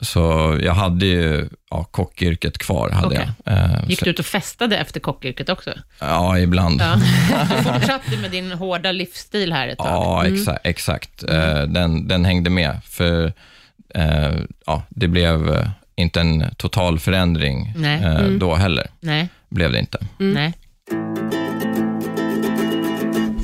Så 0.00 0.58
jag 0.62 0.74
hade 0.74 1.06
ju 1.06 1.48
ja, 1.70 1.84
kockyrket 1.84 2.58
kvar. 2.58 2.90
Hade 2.90 3.06
Okej. 3.06 3.28
jag. 3.44 3.54
Eh, 3.54 3.88
Gick 3.88 4.04
du 4.04 4.10
ut 4.10 4.18
och 4.18 4.26
festade 4.26 4.76
efter 4.78 5.00
kockyrket 5.00 5.48
också? 5.48 5.70
ja, 6.00 6.38
ibland. 6.38 6.80
Ja. 6.80 6.94
Du 7.56 7.62
fortsatte 7.62 8.16
med 8.22 8.30
din 8.30 8.52
hårda 8.52 8.92
livsstil 8.92 9.52
här 9.52 9.68
ett 9.68 9.78
tag? 9.78 9.86
Ja, 9.88 10.26
exa 10.26 10.56
exakt. 10.56 11.22
Eh, 11.22 11.62
den, 11.62 12.08
den 12.08 12.24
hängde 12.24 12.50
med. 12.50 12.80
För 12.84 13.32
eh, 13.94 14.34
ja, 14.66 14.82
det 14.88 15.08
blev 15.08 15.66
inte 15.96 16.20
en 16.20 16.44
total 16.56 16.98
förändring 16.98 17.66
eh, 17.84 18.22
då 18.28 18.54
heller. 18.54 18.86
Nej. 19.00 19.28
Blev 19.50 19.72
det 19.72 19.78
inte. 19.78 19.98
Nej. 20.18 20.52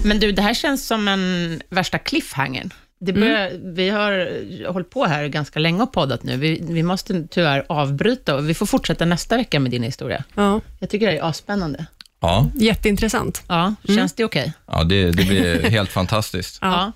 Men 0.05 0.21
du, 0.21 0.33
det 0.33 0.43
här 0.43 0.55
känns 0.55 0.87
som 0.87 1.09
en 1.09 1.63
värsta 1.71 1.99
cliffhangern. 1.99 2.71
Det 3.01 3.13
börjar, 3.13 3.51
Vi 3.75 3.89
har 3.91 4.73
hållit 4.73 4.91
på 4.91 5.05
här 5.05 5.27
ganska 5.29 5.59
länge 5.61 5.83
och 5.83 5.93
poddat 5.93 6.23
nu. 6.23 6.37
Vi, 6.37 6.65
vi 6.69 6.83
måste 6.83 7.27
tyvärr 7.31 7.65
avbryta 7.69 8.35
och 8.35 8.49
vi 8.49 8.55
får 8.55 8.67
fortsätta 8.67 9.05
nästa 9.05 9.37
vecka 9.37 9.61
med 9.61 9.71
din 9.71 9.83
historia. 9.83 10.25
Ja, 10.35 10.61
Jag 10.81 10.91
tycker 10.91 11.07
det 11.07 11.19
är 11.19 11.23
asspännande. 11.23 11.87
Ja, 12.21 12.51
jätteintressant. 12.55 13.43
Ja, 13.49 13.75
känns 13.89 14.13
det 14.13 14.25
okej? 14.25 14.53
ja 14.67 14.85
det, 14.85 15.11
det 15.11 15.25
blir 15.25 15.63
helt 15.71 15.91
fantastiskt. 15.91 16.59
Ja. 16.63 16.93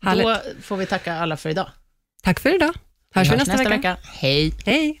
Då 0.00 0.08
Härligt. 0.08 0.64
får 0.64 0.76
vi 0.76 0.86
tacka 0.86 1.14
alla 1.14 1.36
för 1.36 1.50
idag. 1.50 1.68
Tack 2.22 2.40
för 2.40 2.54
idag. 2.54 2.74
Hörs 3.14 3.26
vi 3.26 3.36
hörs 3.36 3.48
nästa, 3.48 3.68
vecka. 3.68 3.96
Hej. 4.20 4.54
Hej. 4.66 5.00